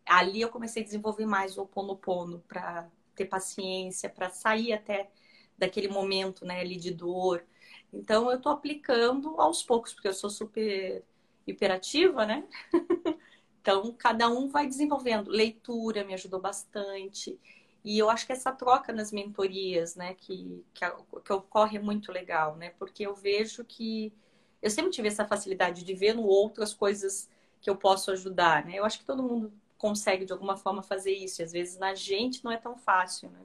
ali 0.07 0.41
eu 0.41 0.49
comecei 0.49 0.81
a 0.83 0.87
desenvolver 0.87 1.27
mais 1.27 1.59
o 1.59 1.63
Oponopono 1.65 2.43
para 2.49 2.89
ter 3.15 3.27
paciência, 3.27 4.09
para 4.09 4.31
sair 4.31 4.73
até 4.73 5.11
daquele 5.59 5.89
momento, 5.89 6.47
né, 6.47 6.61
ali 6.61 6.77
de 6.77 6.95
dor. 6.95 7.45
Então 7.93 8.31
eu 8.31 8.39
estou 8.39 8.53
aplicando 8.53 9.39
aos 9.39 9.63
poucos, 9.63 9.93
porque 9.93 10.09
eu 10.09 10.15
sou 10.15 10.31
super 10.31 11.05
hiperativa, 11.47 12.25
né? 12.25 12.43
Então, 13.61 13.93
cada 13.93 14.29
um 14.29 14.49
vai 14.49 14.67
desenvolvendo. 14.67 15.29
Leitura 15.31 16.05
me 16.05 16.15
ajudou 16.15 16.41
bastante. 16.41 17.39
E 17.85 17.99
eu 17.99 18.11
acho 18.11 18.27
que 18.27 18.33
essa 18.33 18.53
troca 18.53 18.93
nas 18.93 19.13
mentorias, 19.13 19.97
né, 19.97 20.15
que, 20.15 20.65
que, 20.75 20.85
que 21.25 21.33
ocorre 21.33 21.79
é 21.79 21.81
muito 21.81 22.13
legal, 22.13 22.57
né? 22.57 22.71
Porque 22.79 23.07
eu 23.07 23.15
vejo 23.15 23.65
que 23.65 24.13
eu 24.63 24.71
sempre 24.71 24.91
tive 24.91 25.09
essa 25.09 25.27
facilidade 25.27 25.85
de 25.85 25.95
ver 25.95 26.15
no 26.15 26.25
outro 26.25 26.63
as 26.63 26.75
coisas 26.75 27.29
que 27.61 27.71
eu 27.71 27.77
posso 27.77 28.11
ajudar, 28.11 28.65
né? 28.65 28.79
Eu 28.79 28.85
acho 28.85 28.99
que 28.99 29.05
todo 29.05 29.23
mundo 29.23 29.53
consegue 29.79 30.25
de 30.27 30.33
alguma 30.33 30.57
forma 30.57 30.83
fazer 30.83 31.13
isso, 31.13 31.41
e 31.41 31.45
às 31.45 31.53
vezes 31.53 31.79
na 31.79 31.95
gente 31.95 32.45
não 32.45 32.53
é 32.53 32.59
tão 32.59 32.77
fácil, 32.77 33.31
né? 33.31 33.41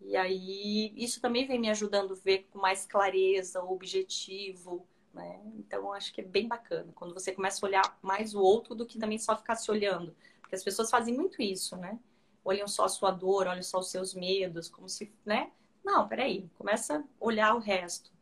E 0.00 0.16
aí 0.16 0.92
isso 0.96 1.20
também 1.20 1.46
vem 1.46 1.58
me 1.58 1.68
ajudando 1.70 2.12
a 2.12 2.16
ver 2.16 2.46
com 2.52 2.60
mais 2.60 2.86
clareza, 2.86 3.62
o 3.62 3.72
objetivo, 3.72 4.86
né? 5.16 5.40
Então, 5.56 5.92
acho 5.92 6.12
que 6.12 6.20
é 6.20 6.24
bem 6.24 6.46
bacana 6.46 6.92
quando 6.94 7.14
você 7.14 7.32
começa 7.32 7.64
a 7.64 7.68
olhar 7.68 7.98
mais 8.02 8.34
o 8.34 8.40
outro 8.40 8.74
do 8.74 8.86
que 8.86 8.98
também 8.98 9.18
só 9.18 9.34
ficar 9.34 9.56
se 9.56 9.70
olhando. 9.70 10.14
Porque 10.40 10.54
as 10.54 10.62
pessoas 10.62 10.90
fazem 10.90 11.14
muito 11.14 11.40
isso, 11.42 11.76
né? 11.76 11.98
Olham 12.44 12.68
só 12.68 12.84
a 12.84 12.88
sua 12.88 13.10
dor, 13.10 13.46
olham 13.46 13.62
só 13.62 13.80
os 13.80 13.90
seus 13.90 14.14
medos, 14.14 14.68
como 14.68 14.88
se, 14.88 15.12
né? 15.24 15.50
Não, 15.82 16.06
peraí, 16.06 16.48
começa 16.58 16.98
a 16.98 17.04
olhar 17.18 17.54
o 17.54 17.58
resto. 17.58 18.12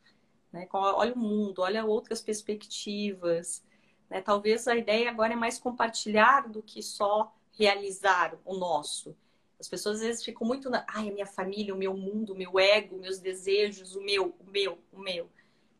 Né? 0.52 0.68
Olha 0.72 1.12
o 1.12 1.18
mundo, 1.18 1.62
olha 1.62 1.84
outras 1.84 2.22
perspectivas. 2.22 3.62
Né? 4.08 4.22
Talvez 4.22 4.68
a 4.68 4.76
ideia 4.76 5.10
agora 5.10 5.32
é 5.32 5.36
mais 5.36 5.58
compartilhar 5.58 6.48
do 6.48 6.62
que 6.62 6.82
só 6.82 7.34
realizar 7.52 8.38
o 8.44 8.54
nosso. 8.54 9.16
As 9.58 9.68
pessoas 9.68 9.96
às 9.96 10.02
vezes 10.02 10.24
ficam 10.24 10.46
muito 10.46 10.70
na, 10.70 10.86
ai, 10.88 11.08
a 11.08 11.12
minha 11.12 11.26
família, 11.26 11.74
o 11.74 11.78
meu 11.78 11.94
mundo, 11.94 12.32
o 12.32 12.36
meu 12.36 12.58
ego, 12.58 12.98
meus 12.98 13.18
desejos, 13.18 13.96
o 13.96 14.00
meu, 14.00 14.34
o 14.38 14.50
meu, 14.50 14.78
o 14.92 14.98
meu. 14.98 15.28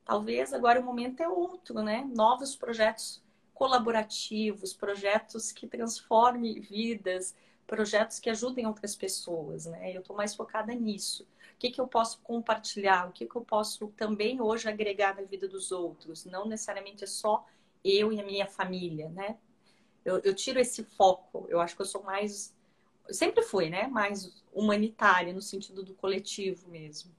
Talvez 0.05 0.53
agora 0.53 0.81
o 0.81 0.85
momento 0.85 1.21
é 1.21 1.29
outro, 1.29 1.83
né? 1.83 2.09
Novos 2.15 2.55
projetos 2.55 3.23
colaborativos, 3.55 4.75
projetos 4.75 5.53
que 5.53 5.67
transformem 5.67 6.61
vidas, 6.61 7.35
projetos 7.67 8.19
que 8.19 8.29
ajudem 8.29 8.67
outras 8.67 8.95
pessoas, 8.95 9.67
né? 9.67 9.95
Eu 9.95 10.01
estou 10.01 10.15
mais 10.15 10.35
focada 10.35 10.75
nisso. 10.75 11.23
O 11.55 11.59
que, 11.59 11.71
que 11.71 11.81
eu 11.81 11.87
posso 11.87 12.19
compartilhar? 12.21 13.09
O 13.09 13.13
que, 13.13 13.27
que 13.27 13.37
eu 13.37 13.43
posso 13.43 13.89
também 13.97 14.41
hoje 14.41 14.69
agregar 14.69 15.17
na 15.17 15.23
vida 15.23 15.49
dos 15.49 15.73
outros? 15.73 16.25
Não 16.25 16.47
necessariamente 16.47 17.05
é 17.05 17.07
só 17.07 17.47
eu 17.83 18.13
e 18.13 18.21
a 18.21 18.25
minha 18.25 18.47
família, 18.47 19.09
né? 19.11 19.39
Eu, 20.05 20.19
eu 20.19 20.35
tiro 20.35 20.59
esse 20.59 20.83
foco. 20.83 21.47
Eu 21.49 21.61
acho 21.61 21.75
que 21.75 21.83
eu 21.83 21.87
sou 21.87 22.03
mais. 22.03 22.55
Eu 23.09 23.15
sempre 23.15 23.43
fui, 23.43 23.71
né? 23.71 23.87
Mais 23.87 24.43
humanitária, 24.53 25.33
no 25.33 25.41
sentido 25.41 25.83
do 25.83 25.95
coletivo 25.95 26.69
mesmo. 26.69 27.11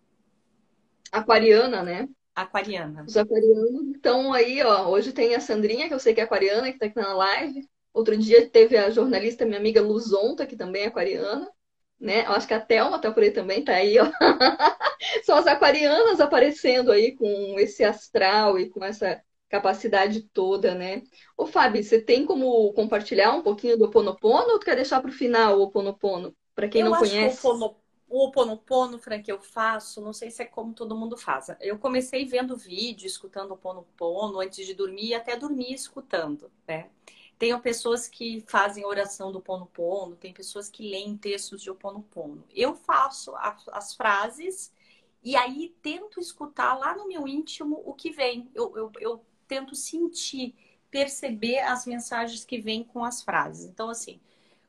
Aquariana, 1.12 1.82
né? 1.82 2.10
Aquariana. 2.36 3.06
Os 3.08 3.16
aquarianos 3.16 3.96
estão 3.96 4.34
aí, 4.34 4.62
ó. 4.62 4.90
Hoje 4.90 5.14
tem 5.14 5.34
a 5.34 5.40
Sandrinha, 5.40 5.88
que 5.88 5.94
eu 5.94 6.00
sei 6.00 6.14
que 6.14 6.20
é 6.20 6.24
aquariana, 6.26 6.68
que 6.68 6.74
está 6.74 6.86
aqui 6.88 6.98
na 6.98 7.14
live. 7.14 7.68
Outro 7.94 8.18
dia 8.18 8.48
teve 8.50 8.78
a 8.78 8.90
jornalista, 8.90 9.46
minha 9.46 9.58
amiga 9.58 9.82
Luzonta, 9.82 10.46
que 10.46 10.58
também 10.58 10.84
é 10.84 10.88
aquariana. 10.88 11.50
Né? 11.98 12.26
Eu 12.26 12.34
acho 12.34 12.46
que 12.46 12.54
a 12.54 12.60
Thelma 12.60 13.00
tá 13.00 13.10
por 13.10 13.24
aí 13.24 13.32
também, 13.32 13.64
tá 13.64 13.74
aí, 13.74 13.98
ó. 13.98 14.06
São 15.24 15.38
as 15.38 15.48
aquarianas 15.48 16.20
aparecendo 16.20 16.92
aí 16.92 17.16
com 17.16 17.56
esse 17.58 17.86
astral 17.86 18.60
e 18.60 18.70
com 18.70 18.84
essa 18.84 19.22
capacidade 19.48 20.22
toda, 20.22 20.76
né? 20.76 21.04
Ô, 21.38 21.46
Fábio, 21.46 21.82
você 21.82 22.02
tem 22.02 22.26
como 22.26 22.74
compartilhar 22.74 23.32
um 23.32 23.42
pouquinho 23.42 23.78
do 23.78 23.86
Oponopono 23.86 24.52
ou 24.52 24.60
tu 24.60 24.66
quer 24.66 24.76
deixar 24.76 25.00
para 25.00 25.10
o 25.10 25.14
final 25.14 25.58
o 25.58 25.64
Oponopono? 25.64 26.36
Para 26.54 26.68
quem 26.68 26.82
eu 26.82 26.90
não 26.90 26.98
conhece. 26.98 27.40
Que 27.40 27.48
o 27.48 27.52
Oponopono 27.52 27.85
o 28.08 28.26
Oponopono, 28.26 29.00
Fran, 29.00 29.22
que 29.22 29.32
eu 29.32 29.42
faço, 29.42 30.02
não 30.02 30.14
sei 30.14 30.30
se 30.30 30.42
é 30.44 30.46
como 30.46 30.74
todo 30.74 30.96
mundo 30.96 31.18
faz. 31.18 31.48
Eu 31.60 31.78
comecei 31.80 32.26
vendo 32.26 32.56
vídeo, 32.56 33.08
escutando 33.08 33.52
o 33.52 33.54
Oponopono 33.56 34.40
antes 34.40 34.66
de 34.66 34.74
dormir 34.74 35.08
e 35.08 35.14
até 35.14 35.36
dormir 35.36 35.74
escutando, 35.74 36.52
né? 36.68 36.90
Tenho 37.38 37.60
pessoas 37.60 38.08
que 38.08 38.44
fazem 38.48 38.86
oração 38.86 39.32
do 39.32 39.42
Pono 39.42 39.66
Pono, 39.66 40.16
tem 40.16 40.34
pessoas 40.34 40.70
que 40.70 40.90
leem 40.90 41.18
textos 41.18 41.62
de 41.62 41.74
Pono 41.74 42.02
Pono. 42.04 42.46
Eu 42.54 42.76
faço 42.76 43.34
as 43.36 43.94
frases 43.94 44.72
e 45.22 45.36
aí 45.36 45.76
tento 45.82 46.20
escutar 46.20 46.76
lá 46.76 46.96
no 46.96 47.08
meu 47.08 47.28
íntimo 47.28 47.82
o 47.86 47.94
que 47.94 48.12
vem. 48.12 48.50
Eu, 48.56 48.78
eu, 48.78 48.92
eu 49.00 49.26
tento 49.48 49.76
sentir, 49.76 50.56
perceber 50.90 51.60
as 51.60 51.86
mensagens 51.86 52.46
que 52.46 52.60
vêm 52.62 52.84
com 52.86 53.04
as 53.04 53.22
frases. 53.22 53.66
Então, 53.66 53.90
assim, 53.90 54.20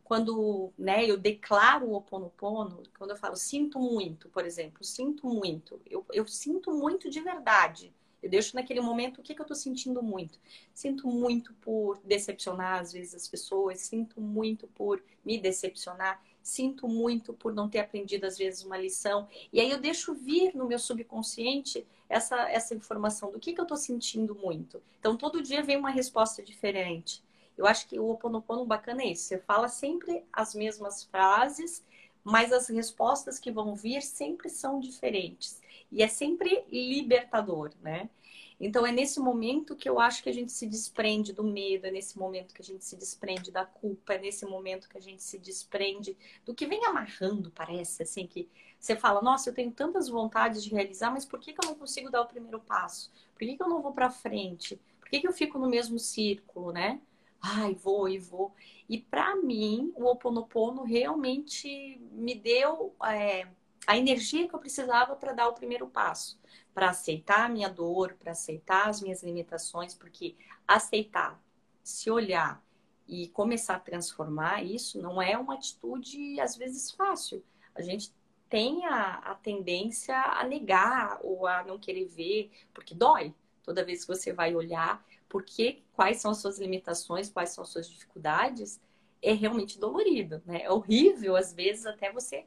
quando 0.07 0.73
né, 0.79 1.05
eu 1.05 1.19
declaro 1.19 1.89
o 1.89 1.95
oponopono, 1.97 2.85
quando 2.97 3.11
eu 3.11 3.17
falo 3.17 3.35
sinto 3.35 3.81
muito, 3.81 4.29
por 4.29 4.47
exemplo, 4.47 4.85
sinto 4.85 5.27
muito, 5.27 5.81
eu, 5.85 6.07
eu 6.13 6.25
sinto 6.29 6.71
muito 6.71 7.11
de 7.11 7.21
verdade. 7.21 7.93
Eu 8.23 8.31
deixo 8.31 8.55
naquele 8.55 8.81
momento 8.81 9.19
o 9.19 9.23
que, 9.23 9.35
que 9.35 9.41
eu 9.41 9.45
estou 9.45 9.57
sentindo 9.57 10.01
muito. 10.01 10.39
Sinto 10.73 11.09
muito 11.09 11.53
por 11.55 11.99
decepcionar, 12.05 12.81
às 12.81 12.93
vezes, 12.93 13.17
as 13.17 13.27
pessoas, 13.27 13.81
sinto 13.81 14.21
muito 14.21 14.69
por 14.69 15.03
me 15.25 15.39
decepcionar, 15.39 16.23
sinto 16.41 16.87
muito 16.87 17.33
por 17.33 17.53
não 17.53 17.69
ter 17.69 17.81
aprendido, 17.81 18.27
às 18.27 18.39
vezes, 18.39 18.63
uma 18.63 18.79
lição. 18.79 19.27
E 19.53 19.61
aí 19.61 19.69
eu 19.69 19.79
deixo 19.79 20.15
vir 20.15 20.55
no 20.55 20.69
meu 20.69 20.79
subconsciente 20.79 21.85
essa, 22.09 22.49
essa 22.49 22.77
informação 22.77 23.33
do 23.33 23.41
que, 23.41 23.53
que 23.53 23.61
eu 23.61 23.65
estou 23.65 23.77
sentindo 23.77 24.37
muito. 24.37 24.81
Então, 25.01 25.17
todo 25.17 25.43
dia 25.43 25.65
vem 25.65 25.77
uma 25.77 25.91
resposta 25.91 26.45
diferente. 26.45 27.26
Eu 27.57 27.67
acho 27.67 27.89
que 27.89 27.99
o 27.99 28.11
Oponopono 28.11 28.65
bacana 28.65 29.03
é 29.03 29.09
isso. 29.09 29.25
Você 29.25 29.39
fala 29.39 29.69
sempre 29.69 30.25
as 30.33 30.55
mesmas 30.55 31.05
frases, 31.05 31.85
mas 32.23 32.53
as 32.53 32.69
respostas 32.69 33.39
que 33.39 33.51
vão 33.51 33.75
vir 33.75 34.03
sempre 34.03 34.49
são 34.49 34.81
diferentes. 34.81 35.61
E 35.91 36.03
é 36.03 36.09
sempre 36.09 36.65
libertador, 36.71 37.73
né? 37.81 38.11
Então 38.59 38.87
é 38.87 38.91
nesse 38.91 39.21
momento 39.21 39.77
que 39.77 39.89
eu 39.89 40.01
acho 40.01 40.23
que 40.23 40.31
a 40.31 40.33
gente 40.33 40.51
se 40.51 40.67
desprende 40.67 41.33
do 41.33 41.45
medo, 41.45 41.87
é 41.87 41.91
nesse 41.91 42.19
momento 42.19 42.55
que 42.55 42.63
a 42.63 42.65
gente 42.65 42.85
se 42.85 42.97
desprende 42.97 43.51
da 43.51 43.67
culpa, 43.67 44.15
é 44.15 44.19
nesse 44.19 44.47
momento 44.47 44.89
que 44.89 44.97
a 44.97 45.01
gente 45.01 45.23
se 45.23 45.39
desprende 45.39 46.17
do 46.45 46.55
que 46.55 46.67
vem 46.67 46.85
amarrando, 46.87 47.51
parece, 47.51 48.03
assim, 48.03 48.27
que 48.27 48.49
você 48.81 48.97
fala, 48.97 49.21
nossa, 49.21 49.51
eu 49.51 49.55
tenho 49.55 49.71
tantas 49.71 50.09
vontades 50.09 50.65
de 50.65 50.71
realizar, 50.71 51.11
mas 51.11 51.27
por 51.27 51.39
que, 51.39 51.53
que 51.53 51.65
eu 51.65 51.69
não 51.69 51.77
consigo 51.77 52.11
dar 52.11 52.23
o 52.23 52.27
primeiro 52.27 52.59
passo? 52.61 53.13
Por 53.35 53.41
que, 53.41 53.57
que 53.57 53.63
eu 53.63 53.69
não 53.69 53.83
vou 53.83 53.93
para 53.93 54.11
frente? 54.11 54.81
Por 55.01 55.11
que, 55.11 55.21
que 55.21 55.29
eu 55.29 55.33
fico 55.33 55.59
no 55.59 55.69
mesmo 55.69 55.99
círculo, 55.99 56.73
né? 56.73 57.01
Ai, 57.49 57.75
vou 57.75 58.09
e 58.09 58.19
vou. 58.19 58.53
E 58.89 58.99
para 58.99 59.37
mim, 59.37 59.93
o 59.95 60.05
Ho 60.05 60.11
Oponopono 60.11 60.83
realmente 60.83 62.01
me 62.11 62.35
deu 62.35 62.95
é, 63.05 63.47
a 63.87 63.97
energia 63.97 64.49
que 64.49 64.55
eu 64.55 64.59
precisava 64.59 65.15
para 65.15 65.33
dar 65.33 65.47
o 65.49 65.53
primeiro 65.53 65.87
passo, 65.87 66.41
para 66.75 66.91
aceitar 66.91 67.47
a 67.47 67.49
minha 67.49 67.69
dor, 67.69 68.15
para 68.15 68.33
aceitar 68.33 68.89
as 68.89 69.01
minhas 69.01 69.23
limitações, 69.23 69.95
porque 69.95 70.35
aceitar, 70.67 71.41
se 71.85 72.11
olhar 72.11 72.61
e 73.07 73.29
começar 73.29 73.77
a 73.77 73.81
transformar 73.81 74.65
isso 74.65 75.01
não 75.01 75.23
é 75.23 75.39
uma 75.39 75.55
atitude 75.55 76.41
às 76.41 76.57
vezes 76.57 76.91
fácil. 76.91 77.45
A 77.77 77.81
gente 77.81 78.13
tem 78.49 78.85
a, 78.87 79.19
a 79.19 79.35
tendência 79.37 80.21
a 80.21 80.43
negar 80.43 81.21
ou 81.23 81.47
a 81.47 81.63
não 81.63 81.79
querer 81.79 82.07
ver, 82.07 82.51
porque 82.75 82.95
dói. 82.95 83.33
Toda 83.63 83.85
vez 83.85 84.05
que 84.05 84.09
você 84.09 84.33
vai 84.33 84.55
olhar, 84.55 85.05
porque 85.29 85.83
quais 85.93 86.19
são 86.19 86.31
as 86.31 86.39
suas 86.39 86.59
limitações, 86.59 87.29
quais 87.31 87.51
são 87.51 87.63
as 87.63 87.71
suas 87.71 87.89
dificuldades, 87.89 88.81
é 89.23 89.33
realmente 89.33 89.79
dolorido, 89.79 90.43
né? 90.47 90.63
É 90.63 90.71
horrível 90.71 91.37
às 91.37 91.53
vezes 91.53 91.87
até 91.87 92.13
você 92.13 92.45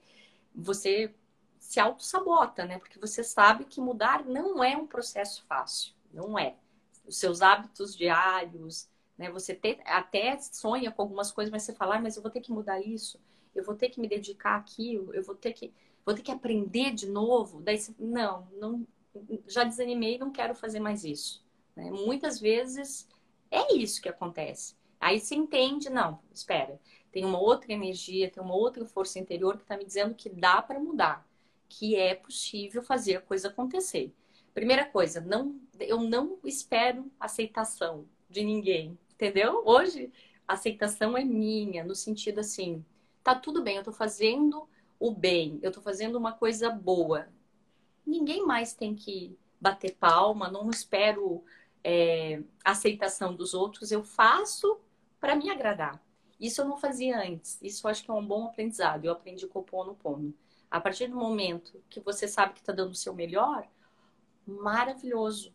você 0.53 1.13
se 1.59 1.79
auto-sabota, 1.79 2.65
né? 2.65 2.79
Porque 2.79 2.99
você 2.99 3.23
sabe 3.23 3.65
que 3.65 3.81
mudar 3.81 4.25
não 4.25 4.63
é 4.63 4.75
um 4.77 4.87
processo 4.87 5.43
fácil, 5.45 5.93
não 6.13 6.37
é. 6.37 6.55
Os 7.05 7.17
seus 7.17 7.41
hábitos 7.41 7.95
diários, 7.95 8.89
né? 9.17 9.29
Você 9.31 9.53
ter, 9.53 9.79
até 9.85 10.37
sonha 10.39 10.91
com 10.91 11.01
algumas 11.01 11.31
coisas, 11.31 11.51
mas 11.51 11.63
você 11.63 11.73
fala, 11.73 11.97
ah, 11.97 12.01
mas 12.01 12.15
eu 12.15 12.21
vou 12.21 12.31
ter 12.31 12.41
que 12.41 12.51
mudar 12.51 12.79
isso, 12.81 13.19
eu 13.53 13.63
vou 13.63 13.75
ter 13.75 13.89
que 13.89 13.99
me 13.99 14.07
dedicar 14.07 14.55
àquilo, 14.55 15.13
eu 15.13 15.23
vou 15.23 15.35
ter 15.35 15.53
que, 15.53 15.73
vou 16.05 16.15
ter 16.15 16.21
que 16.21 16.31
aprender 16.31 16.91
de 16.93 17.07
novo. 17.09 17.61
Daí 17.61 17.77
você, 17.77 17.93
não, 17.99 18.47
não, 18.53 18.87
já 19.47 19.63
desanimei, 19.63 20.17
não 20.17 20.31
quero 20.31 20.55
fazer 20.55 20.79
mais 20.79 21.03
isso. 21.03 21.43
Né? 21.79 21.91
Muitas 21.91 22.39
vezes 22.39 23.07
é 23.49 23.75
isso 23.75 24.01
que 24.01 24.09
acontece. 24.09 24.75
Aí 24.99 25.19
você 25.19 25.35
entende, 25.35 25.89
não, 25.89 26.19
espera, 26.33 26.79
tem 27.11 27.25
uma 27.25 27.39
outra 27.39 27.71
energia, 27.71 28.29
tem 28.29 28.43
uma 28.43 28.55
outra 28.55 28.85
força 28.85 29.17
interior 29.17 29.55
que 29.55 29.63
está 29.63 29.77
me 29.77 29.85
dizendo 29.85 30.13
que 30.13 30.29
dá 30.29 30.61
para 30.61 30.79
mudar 30.79 31.27
que 31.69 31.95
é 31.95 32.15
possível 32.15 32.81
fazer 32.81 33.17
a 33.17 33.21
coisa 33.21 33.47
acontecer. 33.47 34.11
Primeira 34.53 34.83
coisa, 34.83 35.21
não, 35.21 35.55
eu 35.79 36.01
não 36.01 36.39
espero 36.43 37.09
aceitação 37.19 38.05
de 38.27 38.43
ninguém, 38.43 38.97
entendeu? 39.13 39.61
Hoje, 39.63 40.11
a 40.47 40.53
aceitação 40.53 41.15
é 41.15 41.23
minha, 41.23 41.83
no 41.83 41.93
sentido 41.93 42.39
assim, 42.39 42.83
tá 43.23 43.35
tudo 43.35 43.61
bem, 43.61 43.77
eu 43.77 43.83
tô 43.83 43.91
fazendo 43.91 44.67
o 44.99 45.11
bem, 45.11 45.59
eu 45.61 45.71
tô 45.71 45.79
fazendo 45.81 46.17
uma 46.17 46.33
coisa 46.33 46.69
boa. 46.71 47.27
Ninguém 48.05 48.45
mais 48.45 48.73
tem 48.73 48.95
que 48.95 49.37
bater 49.61 49.95
palma, 49.95 50.49
não 50.49 50.69
espero 50.69 51.43
é, 51.83 52.41
aceitação 52.63 53.35
dos 53.35 53.53
outros, 53.53 53.91
eu 53.91 54.03
faço 54.03 54.79
para 55.19 55.35
me 55.35 55.49
agradar. 55.49 56.01
Isso 56.39 56.61
eu 56.61 56.65
não 56.65 56.77
fazia 56.77 57.19
antes. 57.19 57.59
Isso 57.61 57.85
eu 57.85 57.91
acho 57.91 58.03
que 58.03 58.11
é 58.11 58.13
um 58.13 58.25
bom 58.25 58.45
aprendizado. 58.45 59.05
Eu 59.05 59.11
aprendi 59.11 59.45
com 59.47 59.59
o 59.59 59.63
Pono 59.63 59.95
Pono. 59.95 60.33
A 60.71 60.79
partir 60.79 61.07
do 61.07 61.15
momento 61.15 61.81
que 61.89 61.99
você 61.99 62.27
sabe 62.27 62.53
que 62.53 62.59
está 62.59 62.71
dando 62.71 62.91
o 62.91 62.95
seu 62.95 63.13
melhor, 63.13 63.67
maravilhoso, 64.45 65.53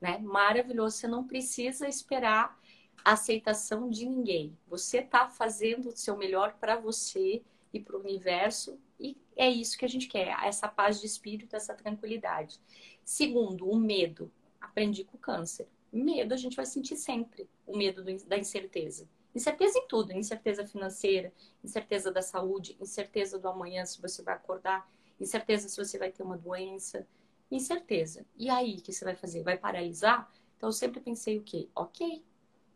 né? 0.00 0.18
Maravilhoso. 0.18 0.96
Você 0.96 1.08
não 1.08 1.26
precisa 1.26 1.88
esperar 1.88 2.58
a 3.04 3.12
aceitação 3.12 3.88
de 3.88 4.06
ninguém. 4.06 4.56
Você 4.68 4.98
está 4.98 5.28
fazendo 5.28 5.88
o 5.88 5.96
seu 5.96 6.16
melhor 6.16 6.54
para 6.60 6.76
você 6.76 7.42
e 7.72 7.80
para 7.80 7.96
o 7.96 8.00
universo 8.00 8.78
e 9.00 9.16
é 9.34 9.48
isso 9.48 9.78
que 9.78 9.84
a 9.84 9.88
gente 9.88 10.06
quer, 10.06 10.36
essa 10.44 10.68
paz 10.68 11.00
de 11.00 11.06
espírito, 11.06 11.56
essa 11.56 11.74
tranquilidade. 11.74 12.60
Segundo, 13.02 13.68
o 13.68 13.76
medo. 13.76 14.30
Aprendi 14.70 15.02
com 15.02 15.16
o 15.16 15.20
câncer. 15.20 15.68
Medo 15.92 16.32
a 16.32 16.36
gente 16.36 16.54
vai 16.54 16.64
sentir 16.64 16.94
sempre, 16.94 17.50
o 17.66 17.76
medo 17.76 18.04
da 18.26 18.38
incerteza. 18.38 19.08
Incerteza 19.34 19.78
em 19.78 19.88
tudo, 19.88 20.12
incerteza 20.12 20.64
financeira, 20.64 21.32
incerteza 21.62 22.12
da 22.12 22.22
saúde, 22.22 22.76
incerteza 22.80 23.36
do 23.36 23.48
amanhã 23.48 23.84
se 23.84 24.00
você 24.00 24.22
vai 24.22 24.34
acordar, 24.34 24.88
incerteza 25.20 25.68
se 25.68 25.76
você 25.76 25.98
vai 25.98 26.12
ter 26.12 26.22
uma 26.22 26.38
doença, 26.38 27.06
incerteza. 27.50 28.24
E 28.36 28.48
aí, 28.48 28.76
o 28.76 28.82
que 28.82 28.92
você 28.92 29.04
vai 29.04 29.16
fazer? 29.16 29.42
Vai 29.42 29.58
paralisar? 29.58 30.30
Então, 30.56 30.68
eu 30.68 30.72
sempre 30.72 31.00
pensei 31.00 31.36
o 31.36 31.42
quê? 31.42 31.68
Ok, 31.74 32.24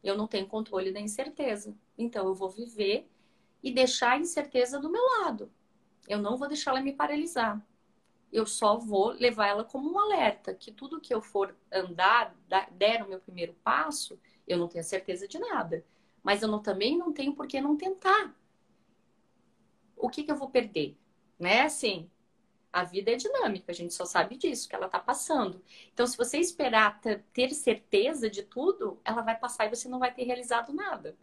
eu 0.03 0.17
não 0.17 0.27
tenho 0.27 0.49
controle 0.49 0.91
da 0.91 1.01
incerteza. 1.01 1.77
Então, 1.97 2.27
eu 2.27 2.35
vou 2.35 2.51
viver 2.51 3.09
e 3.63 3.73
deixar 3.73 4.13
a 4.13 4.19
incerteza 4.19 4.81
do 4.81 4.91
meu 4.91 5.03
lado. 5.21 5.51
Eu 6.09 6.19
não 6.19 6.37
vou 6.37 6.49
deixar 6.49 6.73
ela 6.73 6.83
me 6.83 6.93
paralisar. 6.93 7.65
Eu 8.35 8.47
só 8.47 8.77
vou 8.77 9.13
levar 9.13 9.47
ela 9.47 9.65
como 9.65 9.91
um 9.91 9.99
alerta, 9.99 10.53
que 10.53 10.71
tudo 10.71 11.01
que 11.01 11.15
eu 11.15 11.23
for 11.23 11.57
andar, 11.73 12.37
der 12.73 13.03
o 13.03 13.09
meu 13.09 13.21
primeiro 13.21 13.55
passo, 13.65 14.21
eu 14.47 14.59
não 14.59 14.69
tenho 14.69 14.85
certeza 14.85 15.27
de 15.27 15.39
nada 15.39 15.83
mas 16.25 16.41
eu 16.41 16.49
não, 16.49 16.61
também 16.61 16.97
não 16.97 17.13
tenho 17.13 17.35
por 17.35 17.47
que 17.47 17.61
não 17.61 17.77
tentar. 17.77 18.35
O 19.95 20.09
que, 20.09 20.25
que 20.25 20.33
eu 20.33 20.37
vou 20.37 20.49
perder? 20.49 20.97
Né? 21.39 21.61
Assim, 21.61 22.11
a 22.73 22.83
vida 22.83 23.13
é 23.13 23.17
dinâmica, 23.17 23.71
a 23.71 23.75
gente 23.75 23.93
só 23.93 24.07
sabe 24.07 24.37
disso, 24.37 24.67
que 24.67 24.75
ela 24.75 24.87
está 24.87 24.99
passando. 24.99 25.63
Então, 25.93 26.07
se 26.07 26.17
você 26.17 26.39
esperar 26.39 26.99
ter 27.33 27.51
certeza 27.51 28.31
de 28.31 28.43
tudo, 28.43 28.99
ela 29.05 29.21
vai 29.21 29.39
passar 29.39 29.67
e 29.67 29.77
você 29.77 29.87
não 29.87 29.99
vai 29.99 30.13
ter 30.15 30.25
realizado 30.25 30.73
nada. 30.73 31.15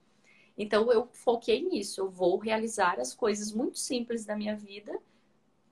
Então, 0.56 0.92
eu 0.92 1.10
foquei 1.12 1.64
nisso. 1.64 2.00
Eu 2.00 2.10
vou 2.10 2.38
realizar 2.38 3.00
as 3.00 3.16
coisas 3.16 3.52
muito 3.52 3.80
simples 3.80 4.24
da 4.24 4.36
minha 4.36 4.56
vida, 4.56 5.02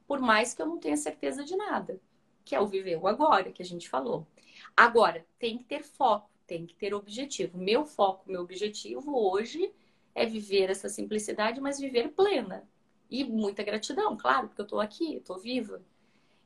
por 0.10 0.20
mais 0.20 0.54
que 0.54 0.62
eu 0.62 0.66
não 0.66 0.78
tenha 0.78 0.98
certeza 0.98 1.46
de 1.46 1.56
nada. 1.56 2.02
Que 2.44 2.54
é 2.54 2.60
o 2.60 2.68
viver 2.68 2.98
o 2.98 3.08
agora, 3.08 3.54
que 3.54 3.62
a 3.62 3.66
gente 3.66 3.88
falou. 3.88 4.28
Agora, 4.76 5.26
tem 5.40 5.58
que 5.58 5.64
ter 5.64 5.84
foco 5.84 6.30
tem 6.50 6.66
que 6.66 6.74
ter 6.74 6.96
objetivo. 6.96 7.60
Meu 7.60 7.86
foco, 7.86 8.30
meu 8.30 8.42
objetivo 8.42 9.16
hoje 9.16 9.72
é 10.16 10.26
viver 10.26 10.72
essa 10.72 10.90
simplicidade, 10.90 11.62
mas 11.62 11.80
viver 11.80 12.10
plena. 12.10 12.68
E 13.08 13.24
muita 13.24 13.62
gratidão, 13.62 14.18
claro, 14.18 14.48
porque 14.48 14.62
eu 14.62 14.64
estou 14.64 14.80
aqui, 14.80 15.18
estou 15.18 15.38
viva. 15.38 15.80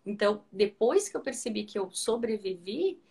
Então, 0.05 0.43
depois 0.51 1.07
que 1.07 1.15
eu 1.15 1.21
percebi 1.21 1.63
que 1.63 1.79
eu 1.79 1.89
sobrevivi, 1.89 3.01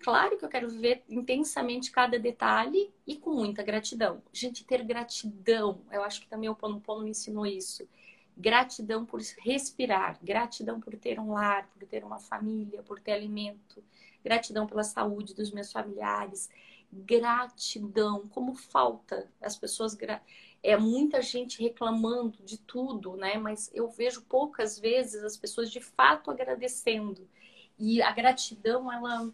claro 0.00 0.36
que 0.36 0.44
eu 0.44 0.48
quero 0.48 0.68
viver 0.68 1.04
intensamente 1.08 1.92
cada 1.92 2.18
detalhe 2.18 2.92
e 3.06 3.16
com 3.16 3.30
muita 3.30 3.62
gratidão. 3.62 4.20
Gente, 4.32 4.64
ter 4.64 4.82
gratidão, 4.82 5.80
eu 5.92 6.02
acho 6.02 6.20
que 6.20 6.28
também 6.28 6.48
o 6.48 6.56
Pono 6.56 6.80
Pono 6.80 7.04
me 7.04 7.10
ensinou 7.10 7.46
isso. 7.46 7.88
Gratidão 8.36 9.04
por 9.04 9.20
respirar, 9.38 10.18
gratidão 10.22 10.80
por 10.80 10.96
ter 10.96 11.20
um 11.20 11.32
lar, 11.32 11.68
por 11.68 11.86
ter 11.86 12.02
uma 12.04 12.18
família, 12.18 12.82
por 12.82 12.98
ter 12.98 13.12
alimento, 13.12 13.84
gratidão 14.24 14.66
pela 14.66 14.82
saúde 14.82 15.34
dos 15.34 15.50
meus 15.50 15.70
familiares, 15.70 16.48
gratidão, 16.92 18.26
como 18.28 18.54
falta 18.54 19.30
as 19.40 19.56
pessoas 19.56 19.94
é 20.62 20.76
muita 20.76 21.20
gente 21.20 21.60
reclamando 21.60 22.42
de 22.44 22.58
tudo, 22.58 23.16
né? 23.16 23.36
Mas 23.36 23.70
eu 23.74 23.88
vejo 23.88 24.22
poucas 24.22 24.78
vezes 24.78 25.24
as 25.24 25.36
pessoas 25.36 25.70
de 25.70 25.80
fato 25.80 26.30
agradecendo. 26.30 27.28
E 27.78 28.00
a 28.00 28.12
gratidão 28.12 28.92
ela 28.92 29.32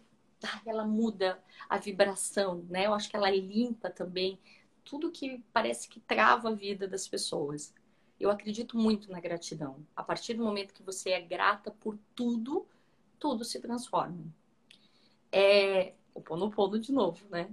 ela 0.65 0.85
muda 0.85 1.37
a 1.69 1.77
vibração, 1.77 2.65
né? 2.69 2.85
Eu 2.85 2.93
acho 2.93 3.09
que 3.09 3.15
ela 3.15 3.29
limpa 3.29 3.89
também 3.89 4.39
tudo 4.85 5.11
que 5.11 5.43
parece 5.53 5.87
que 5.87 5.99
trava 5.99 6.49
a 6.49 6.53
vida 6.53 6.87
das 6.87 7.07
pessoas. 7.07 7.73
Eu 8.19 8.29
acredito 8.29 8.77
muito 8.77 9.11
na 9.11 9.19
gratidão. 9.19 9.77
A 9.95 10.03
partir 10.03 10.33
do 10.33 10.43
momento 10.43 10.73
que 10.73 10.83
você 10.83 11.11
é 11.11 11.21
grata 11.21 11.71
por 11.71 11.97
tudo, 12.13 12.67
tudo 13.17 13.45
se 13.45 13.59
transforma. 13.59 14.25
É 15.31 15.93
o 16.13 16.21
ponopono 16.21 16.79
de 16.79 16.91
novo, 16.91 17.25
né? 17.29 17.49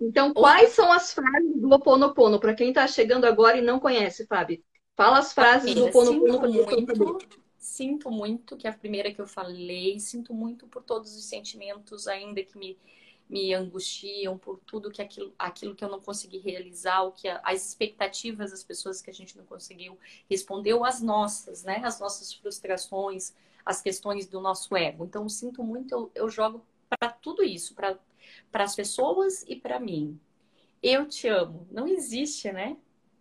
Então, 0.00 0.34
quais 0.34 0.70
são 0.70 0.92
as 0.92 1.12
frases 1.12 1.60
do 1.60 1.70
Oponopono? 1.72 2.40
Para 2.40 2.54
quem 2.54 2.68
está 2.68 2.86
chegando 2.86 3.24
agora 3.24 3.56
e 3.56 3.62
não 3.62 3.78
conhece, 3.78 4.26
Fábio. 4.26 4.62
Fala 4.96 5.18
as 5.18 5.32
frases 5.32 5.74
do 5.74 5.86
Oponopono 5.86 6.38
para 6.40 6.94
muito, 6.94 7.44
Sinto 7.56 8.10
muito, 8.10 8.56
que 8.56 8.66
é 8.66 8.70
a 8.70 8.76
primeira 8.76 9.12
que 9.12 9.20
eu 9.20 9.26
falei. 9.26 9.98
Sinto 9.98 10.34
muito 10.34 10.66
por 10.66 10.82
todos 10.82 11.16
os 11.16 11.24
sentimentos 11.24 12.06
ainda 12.06 12.42
que 12.42 12.58
me, 12.58 12.76
me 13.28 13.54
angustiam, 13.54 14.36
por 14.36 14.60
tudo 14.66 14.90
que 14.90 15.00
aquilo, 15.00 15.32
aquilo 15.38 15.74
que 15.74 15.84
eu 15.84 15.88
não 15.88 16.00
consegui 16.00 16.38
realizar, 16.38 17.02
o 17.02 17.12
que 17.12 17.28
as 17.28 17.66
expectativas 17.68 18.50
das 18.50 18.62
pessoas 18.62 19.00
que 19.00 19.10
a 19.10 19.14
gente 19.14 19.36
não 19.36 19.44
conseguiu 19.44 19.98
responder, 20.28 20.74
ou 20.74 20.84
as 20.84 21.00
nossas, 21.00 21.64
né? 21.64 21.80
As 21.84 21.98
nossas 21.98 22.32
frustrações, 22.32 23.34
as 23.64 23.80
questões 23.80 24.26
do 24.26 24.40
nosso 24.40 24.76
ego. 24.76 25.04
Então, 25.04 25.28
sinto 25.28 25.62
muito, 25.62 25.92
eu, 25.92 26.10
eu 26.14 26.28
jogo 26.28 26.64
para 26.88 27.10
tudo 27.10 27.42
isso, 27.42 27.74
para 27.74 27.98
as 28.52 28.74
pessoas 28.74 29.42
e 29.48 29.56
para 29.56 29.80
mim. 29.80 30.20
Eu 30.82 31.08
te 31.08 31.26
amo. 31.28 31.66
Não 31.70 31.88
existe, 31.88 32.52
né? 32.52 32.76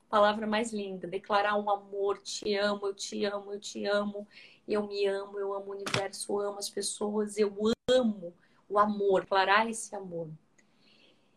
Palavra 0.10 0.46
mais 0.46 0.74
linda. 0.74 1.08
Declarar 1.08 1.58
um 1.58 1.70
amor, 1.70 2.20
te 2.20 2.54
amo, 2.56 2.88
eu 2.88 2.94
te 2.94 3.24
amo, 3.26 3.54
eu 3.54 3.60
te 3.60 3.86
amo. 3.86 4.28
Eu 4.68 4.86
me 4.86 5.06
amo, 5.08 5.40
eu 5.40 5.54
amo 5.54 5.68
o 5.68 5.72
universo, 5.72 6.34
eu 6.34 6.50
amo 6.50 6.60
as 6.60 6.70
pessoas, 6.70 7.38
eu 7.38 7.54
amo 7.90 8.34
o 8.70 8.80
amor, 8.80 9.22
declarar 9.22 9.70
esse 9.70 9.96
amor. 9.96 10.30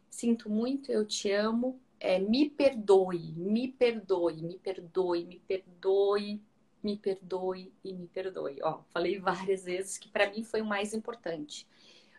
Sinto 0.09 0.49
muito, 0.49 0.91
eu 0.91 1.05
te 1.05 1.31
amo. 1.31 1.81
É, 1.99 2.19
me 2.19 2.49
perdoe, 2.51 3.33
me 3.33 3.69
perdoe, 3.69 4.43
me 4.43 4.59
perdoe, 4.59 5.25
me 5.25 5.39
perdoe, 5.41 6.43
me 6.83 6.97
perdoe 6.97 7.73
e 7.83 7.93
me 7.93 8.07
perdoe. 8.07 8.59
Ó, 8.63 8.83
falei 8.91 9.19
várias 9.19 9.65
vezes 9.65 9.99
que 9.99 10.09
para 10.09 10.31
mim 10.31 10.45
foi 10.45 10.61
o 10.61 10.67
mais 10.67 10.93
importante. 10.95 11.67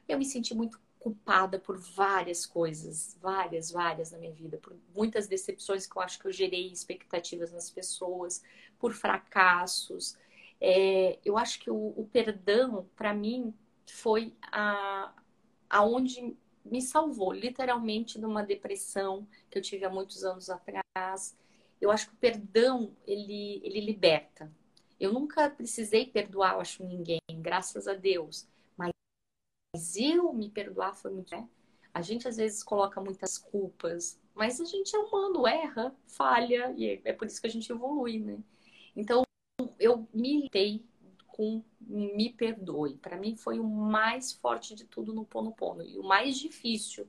Eu 0.08 0.18
me 0.18 0.26
senti 0.26 0.56
muito 0.56 0.80
culpada 1.00 1.60
por 1.60 1.78
várias 1.78 2.46
coisas, 2.46 3.18
várias, 3.22 3.72
várias 3.72 4.12
na 4.12 4.18
minha 4.18 4.34
vida, 4.34 4.58
por 4.58 4.76
muitas 4.96 5.28
decepções 5.28 5.88
que 5.88 5.98
eu 5.98 6.02
acho 6.02 6.20
que 6.20 6.28
eu 6.28 6.32
gerei 6.32 6.72
expectativas 6.72 7.52
nas 7.52 7.70
pessoas, 7.70 8.44
por 8.78 8.94
fracassos. 8.94 10.18
É, 10.60 11.18
eu 11.24 11.38
acho 11.38 11.60
que 11.60 11.70
o, 11.70 11.94
o 11.96 12.10
perdão, 12.12 12.88
para 12.96 13.14
mim, 13.14 13.54
foi 13.88 14.34
a, 14.52 15.14
aonde 15.70 16.36
me 16.66 16.82
salvou, 16.82 17.32
literalmente, 17.32 18.20
de 18.20 18.26
uma 18.26 18.44
depressão 18.44 19.28
que 19.50 19.58
eu 19.58 19.62
tive 19.62 19.86
há 19.86 19.90
muitos 19.90 20.24
anos 20.24 20.50
atrás. 20.50 21.38
Eu 21.80 21.92
acho 21.92 22.10
que 22.10 22.16
o 22.16 22.18
perdão, 22.18 22.92
ele, 23.06 23.62
ele 23.64 23.82
liberta. 23.82 24.52
Eu 25.00 25.14
nunca 25.14 25.50
precisei 25.50 26.06
perdoar, 26.08 26.54
eu 26.54 26.62
acho, 26.62 26.84
ninguém, 26.84 27.20
graças 27.42 27.88
a 27.88 27.94
Deus 27.94 28.48
mas 29.78 29.96
eu 29.98 30.34
me 30.34 30.50
perdoar 30.50 30.96
foi 30.96 31.12
muito. 31.12 31.36
Né? 31.36 31.48
A 31.94 32.02
gente 32.02 32.28
às 32.28 32.38
vezes 32.38 32.64
coloca 32.64 33.02
muitas 33.02 33.38
culpas, 33.38 34.20
mas 34.34 34.62
a 34.62 34.66
gente 34.66 34.96
é 34.96 35.00
humano, 35.00 35.48
erra, 35.48 35.96
falha, 36.06 36.74
e 36.78 37.02
é 37.04 37.14
por 37.14 37.28
isso 37.28 37.42
que 37.42 37.48
a 37.48 37.50
gente 37.50 37.72
evolui, 37.72 38.20
né? 38.20 38.38
Então, 38.96 39.24
eu 39.80 40.08
militei 40.14 40.84
com 41.38 41.64
me 41.80 42.34
perdoe. 42.34 42.96
Para 42.96 43.16
mim 43.16 43.38
foi 43.38 43.60
o 43.60 43.64
mais 43.64 44.34
forte 44.34 44.74
de 44.74 44.86
tudo 44.86 45.14
no 45.14 45.24
Pono 45.24 45.52
Pono 45.52 45.84
e 45.84 46.00
o 46.00 46.04
mais 46.04 46.36
difícil, 46.36 47.08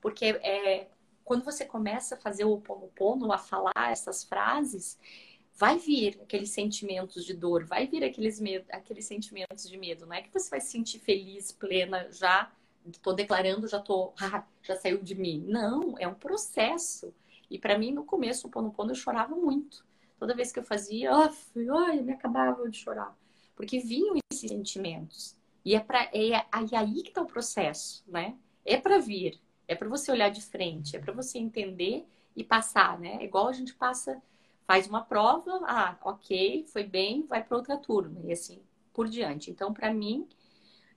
porque 0.00 0.24
é 0.26 0.88
quando 1.24 1.44
você 1.44 1.64
começa 1.64 2.16
a 2.16 2.18
fazer 2.18 2.44
o 2.44 2.58
Pono 2.58 2.88
Pono, 2.88 3.32
a 3.32 3.38
falar 3.38 3.92
essas 3.92 4.24
frases, 4.24 4.98
vai 5.54 5.78
vir 5.78 6.18
aqueles 6.20 6.50
sentimentos 6.50 7.24
de 7.24 7.32
dor, 7.32 7.64
vai 7.64 7.86
vir 7.86 8.02
aqueles, 8.02 8.40
medo, 8.40 8.66
aqueles 8.72 9.04
sentimentos 9.04 9.68
de 9.68 9.78
medo. 9.78 10.06
Não 10.06 10.14
é 10.14 10.22
que 10.22 10.32
você 10.32 10.50
vai 10.50 10.60
se 10.60 10.72
sentir 10.72 10.98
feliz, 10.98 11.52
plena, 11.52 12.10
já 12.10 12.50
estou 12.84 13.14
declarando, 13.14 13.68
já 13.68 13.78
tô, 13.78 14.12
ah, 14.20 14.44
já 14.60 14.74
saiu 14.74 15.00
de 15.00 15.14
mim. 15.14 15.44
Não, 15.46 15.96
é 15.96 16.08
um 16.08 16.14
processo. 16.14 17.14
E 17.48 17.60
para 17.60 17.78
mim, 17.78 17.92
no 17.92 18.04
começo, 18.04 18.48
o 18.48 18.50
Pono 18.50 18.72
Pono, 18.72 18.90
eu 18.90 18.96
chorava 18.96 19.36
muito. 19.36 19.86
Toda 20.18 20.34
vez 20.34 20.50
que 20.50 20.58
eu 20.58 20.64
fazia, 20.64 21.12
ai, 21.14 22.02
me 22.02 22.12
acabava 22.12 22.68
de 22.68 22.76
chorar. 22.76 23.16
Porque 23.60 23.78
vinham 23.78 24.16
esses 24.32 24.48
sentimentos. 24.48 25.36
E 25.62 25.74
é, 25.74 25.80
pra, 25.80 26.04
é, 26.14 26.30
é 26.30 26.46
aí 26.78 27.02
que 27.02 27.10
está 27.10 27.20
o 27.20 27.26
processo, 27.26 28.02
né? 28.08 28.34
É 28.64 28.78
para 28.78 28.98
vir, 28.98 29.38
é 29.68 29.74
para 29.74 29.86
você 29.86 30.10
olhar 30.10 30.30
de 30.30 30.40
frente, 30.40 30.96
é 30.96 30.98
para 30.98 31.12
você 31.12 31.38
entender 31.38 32.06
e 32.34 32.42
passar, 32.42 32.98
né? 32.98 33.18
É 33.20 33.24
igual 33.24 33.48
a 33.48 33.52
gente 33.52 33.74
passa 33.74 34.22
faz 34.66 34.88
uma 34.88 35.04
prova, 35.04 35.60
ah, 35.66 35.98
ok, 36.02 36.64
foi 36.68 36.84
bem, 36.84 37.26
vai 37.26 37.44
para 37.44 37.54
outra 37.54 37.76
turma 37.76 38.18
e 38.24 38.32
assim 38.32 38.62
por 38.94 39.06
diante. 39.06 39.50
Então, 39.50 39.74
para 39.74 39.92
mim, 39.92 40.26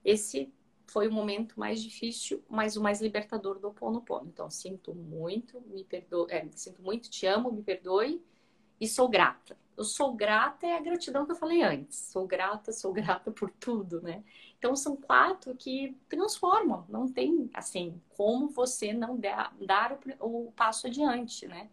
esse 0.02 0.50
foi 0.86 1.06
o 1.06 1.12
momento 1.12 1.60
mais 1.60 1.82
difícil, 1.82 2.42
mas 2.48 2.78
o 2.78 2.82
mais 2.82 3.02
libertador 3.02 3.58
do 3.58 3.74
Pono. 3.74 4.02
Então, 4.26 4.48
sinto 4.48 4.94
muito, 4.94 5.60
me 5.66 5.84
perdoe, 5.84 6.32
é, 6.32 6.48
sinto 6.52 6.80
muito, 6.80 7.10
te 7.10 7.26
amo, 7.26 7.52
me 7.52 7.62
perdoe 7.62 8.24
e 8.80 8.88
sou 8.88 9.06
grata. 9.06 9.54
Eu 9.76 9.84
sou 9.84 10.14
grata 10.14 10.66
é 10.66 10.76
a 10.76 10.80
gratidão 10.80 11.26
que 11.26 11.32
eu 11.32 11.36
falei 11.36 11.62
antes. 11.62 11.98
Sou 11.98 12.26
grata, 12.26 12.72
sou 12.72 12.92
grata 12.94 13.30
por 13.30 13.50
tudo, 13.50 14.00
né? 14.00 14.22
Então 14.58 14.74
são 14.76 14.96
quatro 14.96 15.54
que 15.54 15.96
transformam. 16.08 16.84
Não 16.88 17.10
tem 17.10 17.50
assim 17.54 18.00
como 18.16 18.48
você 18.48 18.92
não 18.92 19.18
dar, 19.18 19.54
dar 19.60 19.98
o, 20.20 20.48
o 20.48 20.52
passo 20.52 20.86
adiante, 20.86 21.46
né? 21.46 21.68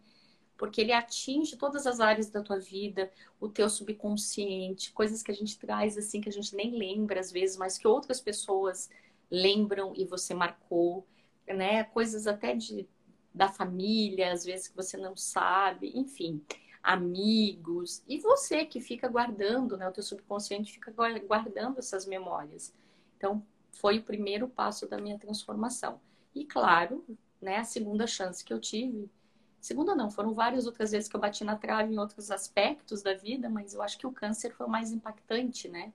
porque 0.62 0.80
ele 0.80 0.92
atinge 0.92 1.56
todas 1.56 1.88
as 1.88 1.98
áreas 1.98 2.30
da 2.30 2.40
tua 2.40 2.56
vida, 2.56 3.10
o 3.40 3.48
teu 3.48 3.68
subconsciente, 3.68 4.92
coisas 4.92 5.20
que 5.20 5.32
a 5.32 5.34
gente 5.34 5.58
traz 5.58 5.98
assim 5.98 6.20
que 6.20 6.28
a 6.28 6.32
gente 6.32 6.54
nem 6.54 6.70
lembra 6.78 7.18
às 7.18 7.32
vezes, 7.32 7.56
mas 7.56 7.76
que 7.76 7.88
outras 7.88 8.20
pessoas 8.20 8.88
lembram 9.28 9.92
e 9.96 10.04
você 10.04 10.32
marcou, 10.32 11.04
né? 11.48 11.82
Coisas 11.82 12.28
até 12.28 12.54
de 12.54 12.88
da 13.34 13.48
família, 13.48 14.30
às 14.30 14.44
vezes 14.44 14.68
que 14.68 14.76
você 14.76 14.96
não 14.96 15.16
sabe, 15.16 15.90
enfim, 15.96 16.40
amigos 16.82 18.02
e 18.08 18.18
você 18.18 18.64
que 18.64 18.80
fica 18.80 19.08
guardando, 19.08 19.76
né? 19.76 19.88
O 19.88 19.92
teu 19.92 20.02
subconsciente 20.02 20.72
fica 20.72 20.92
guardando 21.26 21.78
essas 21.78 22.06
memórias. 22.06 22.74
Então, 23.16 23.42
foi 23.70 23.98
o 23.98 24.02
primeiro 24.02 24.48
passo 24.48 24.86
da 24.88 24.98
minha 24.98 25.18
transformação. 25.18 26.00
E 26.34 26.44
claro, 26.44 27.04
né, 27.40 27.58
a 27.58 27.64
segunda 27.64 28.06
chance 28.06 28.44
que 28.44 28.52
eu 28.52 28.60
tive 28.60 29.10
Segunda 29.62 29.94
não, 29.94 30.10
foram 30.10 30.34
várias 30.34 30.66
outras 30.66 30.90
vezes 30.90 31.08
que 31.08 31.14
eu 31.14 31.20
bati 31.20 31.44
na 31.44 31.54
trave 31.54 31.94
em 31.94 31.98
outros 31.98 32.32
aspectos 32.32 33.00
da 33.00 33.14
vida, 33.14 33.48
mas 33.48 33.74
eu 33.74 33.80
acho 33.80 33.96
que 33.96 34.04
o 34.04 34.10
câncer 34.10 34.52
foi 34.52 34.66
o 34.66 34.68
mais 34.68 34.90
impactante, 34.90 35.68
né? 35.68 35.92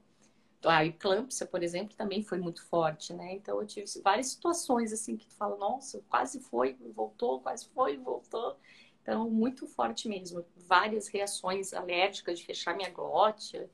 A 0.64 0.86
eclâmpsia, 0.86 1.46
por 1.46 1.62
exemplo, 1.62 1.94
também 1.94 2.24
foi 2.24 2.38
muito 2.38 2.64
forte, 2.66 3.14
né? 3.14 3.34
Então 3.34 3.60
eu 3.60 3.68
tive 3.68 3.86
várias 4.02 4.28
situações 4.28 4.94
assim 4.94 5.18
que 5.18 5.28
tu 5.28 5.36
fala, 5.36 5.58
nossa, 5.58 6.02
quase 6.08 6.40
foi, 6.40 6.78
voltou, 6.96 7.42
quase 7.42 7.68
foi, 7.68 7.98
voltou. 7.98 8.56
Então, 9.08 9.30
muito 9.30 9.66
forte 9.66 10.10
mesmo. 10.10 10.44
Várias 10.58 11.08
reações 11.08 11.74
alérgicas 11.74 12.40
de 12.40 12.46
fechar 12.46 12.76
minha 12.76 12.90
glote, 12.90 13.66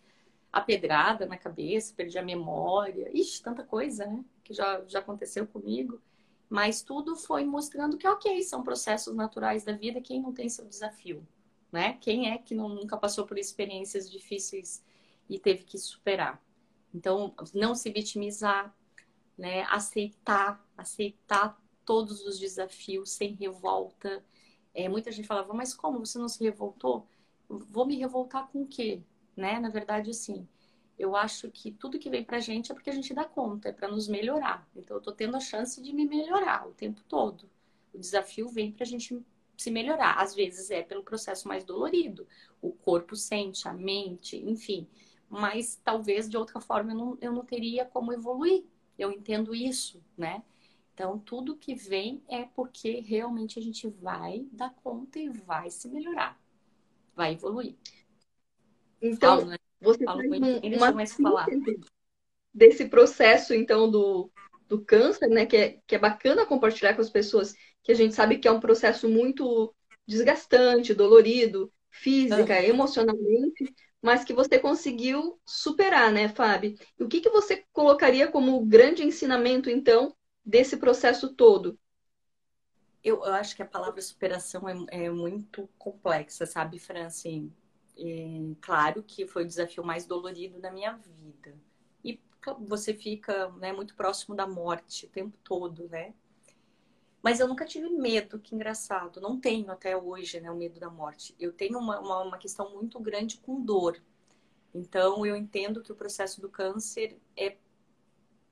a 0.52 0.62
pedrada 0.62 1.26
na 1.26 1.36
cabeça, 1.36 1.92
perdi 1.98 2.20
a 2.20 2.24
memória. 2.24 3.10
Ixi, 3.12 3.42
tanta 3.42 3.64
coisa, 3.64 4.06
né? 4.06 4.24
Que 4.44 4.54
já, 4.54 4.84
já 4.86 5.00
aconteceu 5.00 5.48
comigo. 5.48 6.00
Mas 6.48 6.84
tudo 6.84 7.16
foi 7.16 7.44
mostrando 7.46 7.98
que, 7.98 8.08
ok, 8.08 8.44
são 8.44 8.62
processos 8.62 9.16
naturais 9.16 9.64
da 9.64 9.74
vida, 9.74 10.00
quem 10.00 10.22
não 10.22 10.32
tem 10.32 10.48
seu 10.48 10.66
desafio, 10.66 11.28
né? 11.72 11.94
Quem 12.00 12.30
é 12.30 12.38
que 12.38 12.54
não, 12.54 12.70
nunca 12.70 12.96
passou 12.96 13.26
por 13.26 13.40
experiências 13.40 14.08
difíceis 14.08 14.84
e 15.28 15.40
teve 15.40 15.64
que 15.64 15.80
superar? 15.80 16.40
Então, 16.94 17.34
não 17.56 17.74
se 17.74 17.90
vitimizar, 17.90 18.72
né? 19.36 19.64
Aceitar, 19.64 20.64
aceitar 20.78 21.60
todos 21.84 22.24
os 22.24 22.38
desafios 22.38 23.10
sem 23.10 23.34
revolta. 23.34 24.24
É, 24.74 24.90
muita 24.90 25.12
gente 25.12 25.28
falava, 25.28 25.54
mas 25.54 25.74
como 25.74 26.00
você 26.00 26.18
não 26.18 26.28
se 26.28 26.44
revoltou? 26.44 27.08
Vou 27.48 27.86
me 27.86 27.96
revoltar 27.98 28.48
com 28.48 28.64
o 28.64 28.68
quê? 28.68 29.02
Né? 29.36 29.60
Na 29.60 29.70
verdade, 29.70 30.10
assim, 30.10 30.48
eu 30.98 31.16
acho 31.16 31.50
que 31.52 31.72
tudo 31.72 32.00
que 32.00 32.10
vem 32.10 32.24
pra 32.24 32.40
gente 32.40 32.72
é 32.72 32.76
porque 32.76 32.90
a 32.90 32.94
gente 32.94 33.14
dá 33.14 33.26
conta, 33.26 33.70
é 33.70 33.72
para 33.72 33.88
nos 33.88 34.08
melhorar. 34.08 34.68
Então 34.76 34.98
eu 34.98 35.02
tô 35.02 35.12
tendo 35.12 35.36
a 35.36 35.40
chance 35.40 35.82
de 35.82 35.94
me 35.94 36.06
melhorar 36.06 36.68
o 36.68 36.72
tempo 36.72 37.02
todo. 37.08 37.50
O 37.94 37.98
desafio 38.00 38.48
vem 38.50 38.72
pra 38.72 38.86
gente 38.86 39.22
se 39.58 39.72
melhorar. 39.72 40.16
Às 40.20 40.34
vezes 40.36 40.72
é 40.72 40.82
pelo 40.82 41.04
processo 41.04 41.48
mais 41.48 41.64
dolorido. 41.64 42.28
O 42.62 42.72
corpo 42.72 43.16
sente, 43.16 43.68
a 43.68 43.74
mente, 43.74 44.38
enfim. 44.38 44.88
Mas 45.30 45.80
talvez 45.84 46.30
de 46.30 46.38
outra 46.38 46.60
forma 46.60 46.92
eu 46.92 46.98
não, 46.98 47.18
eu 47.22 47.32
não 47.32 47.46
teria 47.46 47.86
como 47.86 48.14
evoluir. 48.14 48.64
Eu 48.98 49.12
entendo 49.12 49.56
isso, 49.56 50.02
né? 50.18 50.44
Então, 50.94 51.18
tudo 51.18 51.56
que 51.56 51.74
vem 51.74 52.24
é 52.30 52.44
porque 52.44 53.00
realmente 53.00 53.58
a 53.58 53.62
gente 53.62 53.88
vai 53.88 54.46
dar 54.52 54.70
conta 54.84 55.18
e 55.18 55.28
vai 55.28 55.72
se 55.72 55.90
melhorar, 55.90 56.40
vai 57.16 57.34
evoluir. 57.34 57.76
Então, 59.02 59.40
Falo, 59.40 59.50
né? 59.50 59.58
Você 59.82 60.06
Falo 60.06 60.20
faz 60.20 60.32
um, 60.32 60.76
uma 60.78 61.06
síntese 61.06 61.80
desse 62.54 62.86
processo, 62.86 63.54
então, 63.56 63.90
do, 63.90 64.32
do 64.70 64.86
câncer, 64.86 65.28
né? 65.28 65.48
Que 65.48 65.58
é, 65.58 65.80
que 65.88 65.96
é 65.96 66.00
bacana 66.00 66.46
compartilhar 66.46 66.94
com 66.94 67.02
as 67.02 67.10
pessoas 67.10 67.56
que 67.82 67.92
a 67.92 67.96
gente 67.96 68.14
sabe 68.14 68.38
que 68.38 68.48
é 68.48 68.52
um 68.52 68.60
processo 68.60 69.10
muito 69.10 69.74
desgastante, 70.08 70.94
dolorido, 70.94 71.72
física, 71.90 72.54
uhum. 72.54 72.66
emocionalmente, 72.66 73.74
mas 74.00 74.24
que 74.24 74.34
você 74.34 74.60
conseguiu 74.60 75.40
superar, 75.44 76.12
né, 76.12 76.30
Fábio? 76.30 76.76
E 77.00 77.04
o 77.04 77.08
que, 77.08 77.20
que 77.20 77.30
você 77.30 77.64
colocaria 77.74 78.28
como 78.28 78.64
grande 78.64 79.04
ensinamento, 79.04 79.70
então, 79.70 80.16
desse 80.46 80.78
processo 80.78 81.34
todo? 81.34 81.80
Eu, 83.04 83.24
acho 83.26 83.56
que 83.56 83.62
a 83.62 83.66
palavra 83.66 84.02
superação 84.02 84.68
é, 84.68 85.06
é 85.06 85.10
muito 85.10 85.70
complexa, 85.78 86.46
sabe, 86.46 86.80
Fran? 86.80 87.06
Assim, 87.06 87.52
é, 87.98 88.56
claro 88.62 89.04
que 89.04 89.28
foi 89.28 89.44
o 89.44 89.48
desafio 89.48 89.84
mais 89.84 90.06
dolorido 90.06 90.60
da 90.60 90.72
minha 90.72 90.94
vida. 90.94 91.54
E 92.04 92.20
você 92.60 92.94
fica 92.94 93.50
né, 93.54 93.74
muito 93.74 93.94
próximo 93.96 94.36
da 94.36 94.48
morte 94.48 95.06
o 95.06 95.10
tempo 95.10 95.38
todo, 95.44 95.90
né? 95.90 96.14
Mas 97.22 97.40
eu 97.40 97.48
nunca 97.48 97.66
tive 97.66 97.90
medo, 97.90 98.40
que 98.40 98.54
engraçado. 98.54 99.22
Não 99.22 99.40
tenho 99.40 99.72
até 99.72 99.96
hoje, 99.96 100.42
né, 100.42 100.52
o 100.52 100.56
medo 100.56 100.80
da 100.80 100.90
morte. 100.90 101.34
Eu 101.40 101.54
tenho 101.54 101.80
uma, 101.80 102.00
uma, 102.00 102.22
uma 102.22 102.38
questão 102.38 102.74
muito 102.74 103.00
grande 103.00 103.38
com 103.38 103.62
dor. 103.64 104.02
Então, 104.74 105.26
eu 105.26 105.36
entendo 105.36 105.82
que 105.82 105.92
o 105.92 105.96
processo 105.96 106.42
do 106.42 106.50
câncer 106.50 107.18
é, 107.38 107.56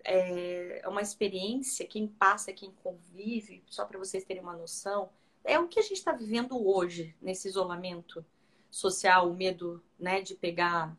é, 0.03 0.81
é 0.83 0.87
uma 0.87 1.01
experiência, 1.01 1.85
quem 1.85 2.07
passa, 2.07 2.53
quem 2.53 2.71
convive, 2.83 3.63
só 3.67 3.85
para 3.85 3.99
vocês 3.99 4.23
terem 4.23 4.41
uma 4.41 4.55
noção, 4.55 5.09
é 5.43 5.59
o 5.59 5.67
que 5.67 5.79
a 5.79 5.83
gente 5.83 5.93
está 5.93 6.11
vivendo 6.11 6.55
hoje, 6.67 7.15
nesse 7.21 7.47
isolamento 7.47 8.25
social, 8.69 9.29
o 9.29 9.35
medo 9.35 9.83
né, 9.99 10.21
de 10.21 10.35
pegar 10.35 10.95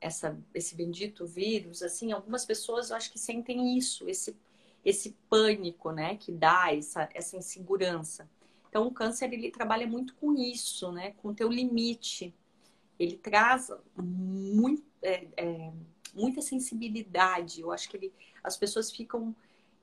essa, 0.00 0.38
esse 0.52 0.74
bendito 0.74 1.26
vírus. 1.26 1.82
Assim, 1.82 2.12
algumas 2.12 2.44
pessoas 2.44 2.90
eu 2.90 2.96
acho 2.96 3.12
que 3.12 3.18
sentem 3.18 3.76
isso, 3.76 4.08
esse 4.08 4.36
esse 4.84 5.16
pânico, 5.28 5.92
né, 5.92 6.16
que 6.16 6.32
dá 6.32 6.74
essa, 6.74 7.08
essa 7.14 7.36
insegurança. 7.36 8.28
Então, 8.68 8.86
o 8.86 8.90
câncer 8.90 9.32
ele 9.32 9.50
trabalha 9.50 9.86
muito 9.86 10.14
com 10.16 10.34
isso, 10.34 10.90
né, 10.90 11.12
com 11.18 11.28
o 11.28 11.34
teu 11.34 11.48
limite. 11.48 12.34
Ele 12.98 13.16
traz 13.16 13.70
muito, 13.96 14.84
é, 15.02 15.26
é, 15.36 15.72
muita 16.12 16.40
sensibilidade. 16.42 17.60
Eu 17.60 17.72
acho 17.72 17.88
que 17.88 17.96
ele, 17.96 18.12
as 18.42 18.56
pessoas 18.56 18.90
ficam, 18.90 19.34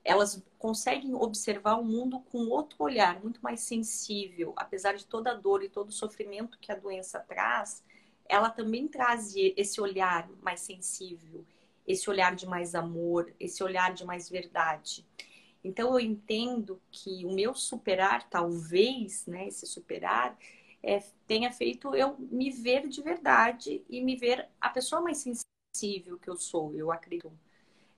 elas 0.04 0.42
conseguem 0.58 1.14
observar 1.14 1.76
o 1.76 1.84
mundo 1.84 2.20
com 2.30 2.48
outro 2.48 2.76
olhar, 2.80 3.20
muito 3.20 3.40
mais 3.42 3.60
sensível, 3.60 4.52
apesar 4.56 4.94
de 4.94 5.06
toda 5.06 5.32
a 5.32 5.34
dor 5.34 5.62
e 5.62 5.68
todo 5.68 5.88
o 5.88 5.92
sofrimento 5.92 6.58
que 6.60 6.72
a 6.72 6.76
doença 6.76 7.20
traz. 7.20 7.82
Ela 8.28 8.50
também 8.50 8.86
traz 8.86 9.34
esse 9.36 9.80
olhar 9.80 10.28
mais 10.40 10.60
sensível 10.60 11.44
esse 11.86 12.08
olhar 12.08 12.34
de 12.34 12.46
mais 12.46 12.74
amor, 12.74 13.32
esse 13.38 13.62
olhar 13.62 13.92
de 13.92 14.04
mais 14.04 14.28
verdade. 14.28 15.04
Então 15.62 15.92
eu 15.92 16.00
entendo 16.00 16.80
que 16.90 17.24
o 17.26 17.32
meu 17.32 17.54
superar, 17.54 18.28
talvez, 18.28 19.26
né, 19.26 19.48
esse 19.48 19.66
superar, 19.66 20.38
é, 20.82 21.02
tenha 21.26 21.52
feito 21.52 21.94
eu 21.94 22.16
me 22.18 22.50
ver 22.50 22.88
de 22.88 23.02
verdade 23.02 23.84
e 23.88 24.00
me 24.00 24.16
ver 24.16 24.48
a 24.60 24.70
pessoa 24.70 25.02
mais 25.02 25.18
sensível 25.18 25.49
que 25.72 26.28
eu 26.28 26.36
sou, 26.36 26.74
eu 26.74 26.90
acredito. 26.90 27.32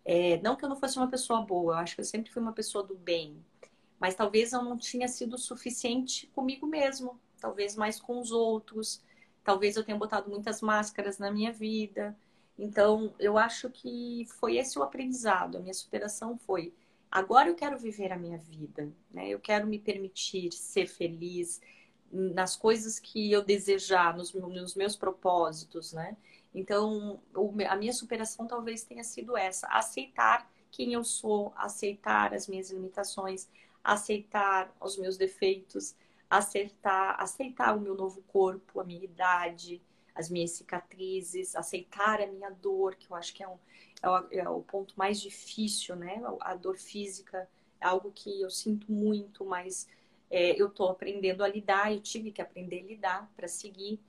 É, 0.04 0.40
não 0.42 0.56
que 0.56 0.64
eu 0.64 0.68
não 0.68 0.76
fosse 0.76 0.96
uma 0.96 1.08
pessoa 1.08 1.42
boa, 1.42 1.74
eu 1.74 1.78
acho 1.78 1.94
que 1.94 2.00
eu 2.00 2.04
sempre 2.04 2.30
fui 2.30 2.42
uma 2.42 2.52
pessoa 2.52 2.85
do 2.85 2.94
bem, 2.94 3.42
mas 3.98 4.14
talvez 4.14 4.52
eu 4.52 4.62
não 4.62 4.76
tinha 4.76 5.08
sido 5.08 5.38
suficiente 5.38 6.26
comigo 6.28 6.66
mesmo, 6.66 7.18
talvez 7.40 7.76
mais 7.76 8.00
com 8.00 8.20
os 8.20 8.30
outros, 8.30 9.02
talvez 9.44 9.76
eu 9.76 9.85
tenha 9.85 9.96
botado 9.96 10.28
muitas 10.30 10.61
máscaras 10.61 11.18
na 11.18 11.30
minha 11.30 11.52
vida. 11.52 12.16
Então, 12.58 13.14
eu 13.18 13.38
acho 13.38 13.70
que 13.70 14.26
foi 14.38 14.56
esse 14.56 14.78
o 14.78 14.82
aprendizado. 14.82 15.56
A 15.56 15.61
minha 15.61 15.74
superação 15.74 16.37
foi: 16.37 16.74
agora 17.11 17.48
eu 17.48 17.54
quero 17.54 17.78
viver 17.78 18.12
a 18.12 18.18
minha 18.18 18.38
vida, 18.38 18.92
né? 19.11 19.28
Eu 19.28 19.40
quero 19.40 19.66
me 19.66 19.78
permitir 19.78 20.52
ser 20.52 20.87
feliz 20.87 21.61
nas 22.12 22.54
coisas 22.56 22.98
que 22.98 23.32
eu 23.32 23.42
desejar, 23.42 24.16
nos 24.16 24.74
meus 24.74 24.96
propósitos, 24.96 25.92
né? 25.92 26.16
Então, 26.54 27.20
a 27.68 27.76
minha 27.76 27.92
superação 27.92 28.46
talvez 28.46 28.84
tenha 28.84 29.04
sido 29.04 29.36
essa: 29.36 29.66
aceitar 29.68 30.50
quem 30.70 30.92
eu 30.92 31.04
sou, 31.04 31.52
aceitar 31.56 32.34
as 32.34 32.46
minhas 32.48 32.70
limitações, 32.70 33.48
aceitar 33.82 34.74
os 34.80 34.96
meus 34.96 35.16
defeitos, 35.16 35.94
aceitar, 36.28 37.20
aceitar 37.20 37.76
o 37.76 37.80
meu 37.80 37.94
novo 37.94 38.22
corpo, 38.22 38.80
a 38.80 38.84
minha 38.84 39.04
idade, 39.04 39.82
as 40.14 40.30
minhas 40.30 40.52
cicatrizes, 40.52 41.54
aceitar 41.56 42.20
a 42.20 42.26
minha 42.26 42.50
dor, 42.50 42.94
que 42.96 43.10
eu 43.10 43.16
acho 43.16 43.34
que 43.34 43.42
é, 43.42 43.48
um, 43.48 43.58
é, 44.02 44.08
o, 44.08 44.26
é 44.30 44.48
o 44.48 44.60
ponto 44.62 44.94
mais 44.96 45.20
difícil, 45.20 45.96
né? 45.96 46.22
A 46.40 46.54
dor 46.54 46.76
física 46.76 47.48
é 47.80 47.86
algo 47.86 48.12
que 48.12 48.40
eu 48.40 48.50
sinto 48.50 48.90
muito, 48.90 49.44
mas 49.44 49.88
é, 50.30 50.60
eu 50.60 50.68
estou 50.68 50.88
aprendendo 50.88 51.42
a 51.44 51.48
lidar, 51.48 51.92
eu 51.92 52.00
tive 52.00 52.30
que 52.30 52.40
aprender 52.40 52.80
a 52.80 52.86
lidar 52.86 53.32
para 53.36 53.48
seguir. 53.48 54.00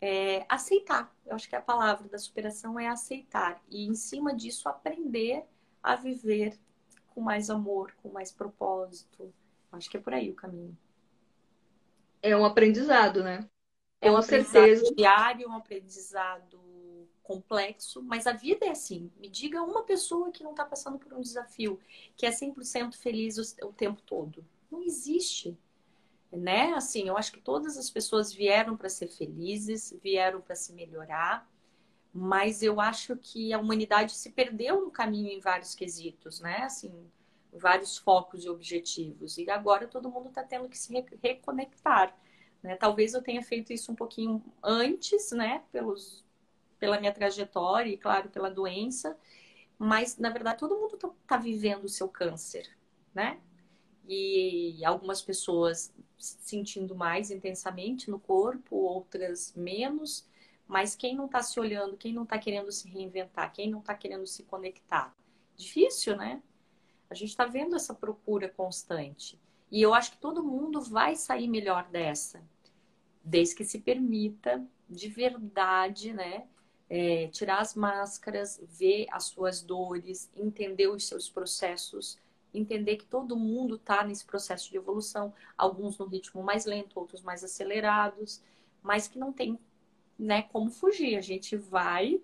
É, 0.00 0.46
aceitar, 0.48 1.14
eu 1.26 1.34
acho 1.34 1.48
que 1.48 1.54
a 1.54 1.60
palavra 1.60 2.08
da 2.08 2.18
superação 2.18 2.80
é 2.80 2.88
aceitar, 2.88 3.62
e 3.68 3.86
em 3.86 3.94
cima 3.94 4.34
disso 4.34 4.68
aprender 4.68 5.44
a 5.82 5.94
viver 5.94 6.58
com 7.08 7.20
mais 7.20 7.50
amor, 7.50 7.94
com 8.02 8.08
mais 8.08 8.32
propósito. 8.32 9.32
Acho 9.70 9.90
que 9.90 9.96
é 9.96 10.00
por 10.00 10.14
aí 10.14 10.30
o 10.30 10.34
caminho. 10.34 10.76
É 12.22 12.36
um 12.36 12.44
aprendizado, 12.44 13.22
né? 13.22 13.48
É 14.00 14.10
um 14.10 14.16
aprendizado 14.16 14.64
certeza. 14.64 14.94
diário, 14.94 15.48
um 15.48 15.54
aprendizado 15.54 16.60
complexo, 17.22 18.02
mas 18.02 18.26
a 18.26 18.32
vida 18.32 18.66
é 18.66 18.70
assim. 18.70 19.10
Me 19.18 19.28
diga 19.28 19.62
uma 19.62 19.84
pessoa 19.84 20.32
que 20.32 20.42
não 20.42 20.50
está 20.50 20.64
passando 20.64 20.98
por 20.98 21.12
um 21.12 21.20
desafio, 21.20 21.78
que 22.16 22.26
é 22.26 22.30
100% 22.30 22.96
feliz 22.96 23.36
o 23.62 23.72
tempo 23.72 24.02
todo. 24.02 24.44
Não 24.70 24.82
existe. 24.82 25.56
Né? 26.32 26.72
Assim, 26.74 27.08
eu 27.08 27.16
acho 27.16 27.32
que 27.32 27.40
todas 27.40 27.76
as 27.76 27.90
pessoas 27.90 28.32
vieram 28.32 28.76
para 28.76 28.88
ser 28.88 29.08
felizes, 29.08 29.92
vieram 30.00 30.40
para 30.40 30.54
se 30.54 30.72
melhorar, 30.72 31.50
mas 32.12 32.62
eu 32.62 32.80
acho 32.80 33.16
que 33.16 33.52
a 33.52 33.58
humanidade 33.58 34.12
se 34.12 34.30
perdeu 34.30 34.80
no 34.80 34.90
caminho 34.90 35.30
em 35.30 35.40
vários 35.40 35.74
quesitos, 35.74 36.40
né? 36.40 36.62
Assim, 36.62 36.92
vários 37.52 37.98
focos 37.98 38.44
e 38.44 38.48
objetivos. 38.48 39.38
E 39.38 39.48
agora 39.50 39.86
todo 39.86 40.10
mundo 40.10 40.28
está 40.28 40.42
tendo 40.42 40.68
que 40.68 40.78
se 40.78 40.92
reconectar. 41.22 42.16
Né? 42.62 42.76
Talvez 42.76 43.14
eu 43.14 43.22
tenha 43.22 43.42
feito 43.42 43.72
isso 43.72 43.90
um 43.92 43.94
pouquinho 43.94 44.42
antes, 44.62 45.32
né? 45.32 45.62
Pelos, 45.72 46.24
pela 46.78 46.98
minha 46.98 47.12
trajetória 47.12 47.90
e, 47.90 47.96
claro, 47.96 48.28
pela 48.28 48.50
doença. 48.50 49.16
Mas, 49.78 50.18
na 50.18 50.30
verdade, 50.30 50.58
todo 50.58 50.76
mundo 50.76 50.94
está 50.94 51.10
tá 51.26 51.36
vivendo 51.36 51.84
o 51.84 51.88
seu 51.88 52.08
câncer, 52.08 52.68
né? 53.14 53.40
E 54.12 54.84
algumas 54.84 55.22
pessoas 55.22 55.94
sentindo 56.18 56.96
mais 56.96 57.30
intensamente 57.30 58.10
no 58.10 58.18
corpo, 58.18 58.74
outras 58.74 59.54
menos. 59.54 60.28
Mas 60.66 60.96
quem 60.96 61.14
não 61.14 61.26
está 61.26 61.40
se 61.42 61.60
olhando, 61.60 61.96
quem 61.96 62.12
não 62.12 62.24
está 62.24 62.36
querendo 62.36 62.72
se 62.72 62.88
reinventar, 62.88 63.52
quem 63.52 63.70
não 63.70 63.78
está 63.78 63.94
querendo 63.94 64.26
se 64.26 64.42
conectar? 64.42 65.14
Difícil, 65.56 66.16
né? 66.16 66.42
A 67.08 67.14
gente 67.14 67.28
está 67.28 67.44
vendo 67.44 67.76
essa 67.76 67.94
procura 67.94 68.48
constante. 68.48 69.38
E 69.70 69.80
eu 69.80 69.94
acho 69.94 70.10
que 70.10 70.18
todo 70.18 70.42
mundo 70.42 70.80
vai 70.80 71.14
sair 71.14 71.46
melhor 71.46 71.88
dessa, 71.88 72.42
desde 73.22 73.54
que 73.54 73.64
se 73.64 73.78
permita 73.78 74.66
de 74.88 75.08
verdade, 75.08 76.12
né? 76.12 76.48
É, 76.88 77.28
tirar 77.28 77.60
as 77.60 77.76
máscaras, 77.76 78.60
ver 78.64 79.06
as 79.12 79.26
suas 79.26 79.62
dores, 79.62 80.28
entender 80.34 80.88
os 80.88 81.06
seus 81.06 81.30
processos, 81.30 82.18
entender 82.52 82.96
que 82.96 83.04
todo 83.04 83.36
mundo 83.36 83.76
está 83.76 84.04
nesse 84.04 84.24
processo 84.24 84.70
de 84.70 84.76
evolução, 84.76 85.32
alguns 85.56 85.98
no 85.98 86.06
ritmo 86.06 86.42
mais 86.42 86.64
lento, 86.64 86.98
outros 86.98 87.22
mais 87.22 87.44
acelerados, 87.44 88.42
mas 88.82 89.08
que 89.08 89.18
não 89.18 89.32
tem 89.32 89.58
né, 90.18 90.42
como 90.42 90.70
fugir. 90.70 91.16
A 91.16 91.20
gente 91.20 91.56
vai 91.56 92.20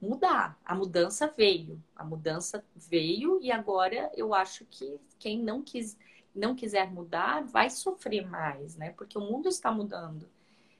mudar. 0.00 0.58
A 0.64 0.74
mudança 0.74 1.26
veio, 1.26 1.82
a 1.94 2.04
mudança 2.04 2.64
veio 2.74 3.38
e 3.42 3.50
agora 3.50 4.10
eu 4.14 4.34
acho 4.34 4.64
que 4.66 4.98
quem 5.18 5.38
não 5.38 5.62
quis 5.62 5.96
não 6.32 6.54
quiser 6.54 6.88
mudar, 6.90 7.42
vai 7.42 7.68
sofrer 7.68 8.24
mais, 8.24 8.76
né? 8.76 8.90
Porque 8.90 9.18
o 9.18 9.20
mundo 9.20 9.48
está 9.48 9.72
mudando. 9.72 10.28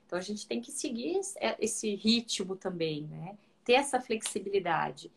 Então 0.06 0.16
a 0.18 0.22
gente 0.22 0.46
tem 0.46 0.60
que 0.60 0.70
seguir 0.70 1.20
esse 1.58 1.94
ritmo 1.96 2.54
também, 2.54 3.02
né? 3.02 3.36
Ter 3.64 3.72
essa 3.74 4.00
flexibilidade. 4.00 5.10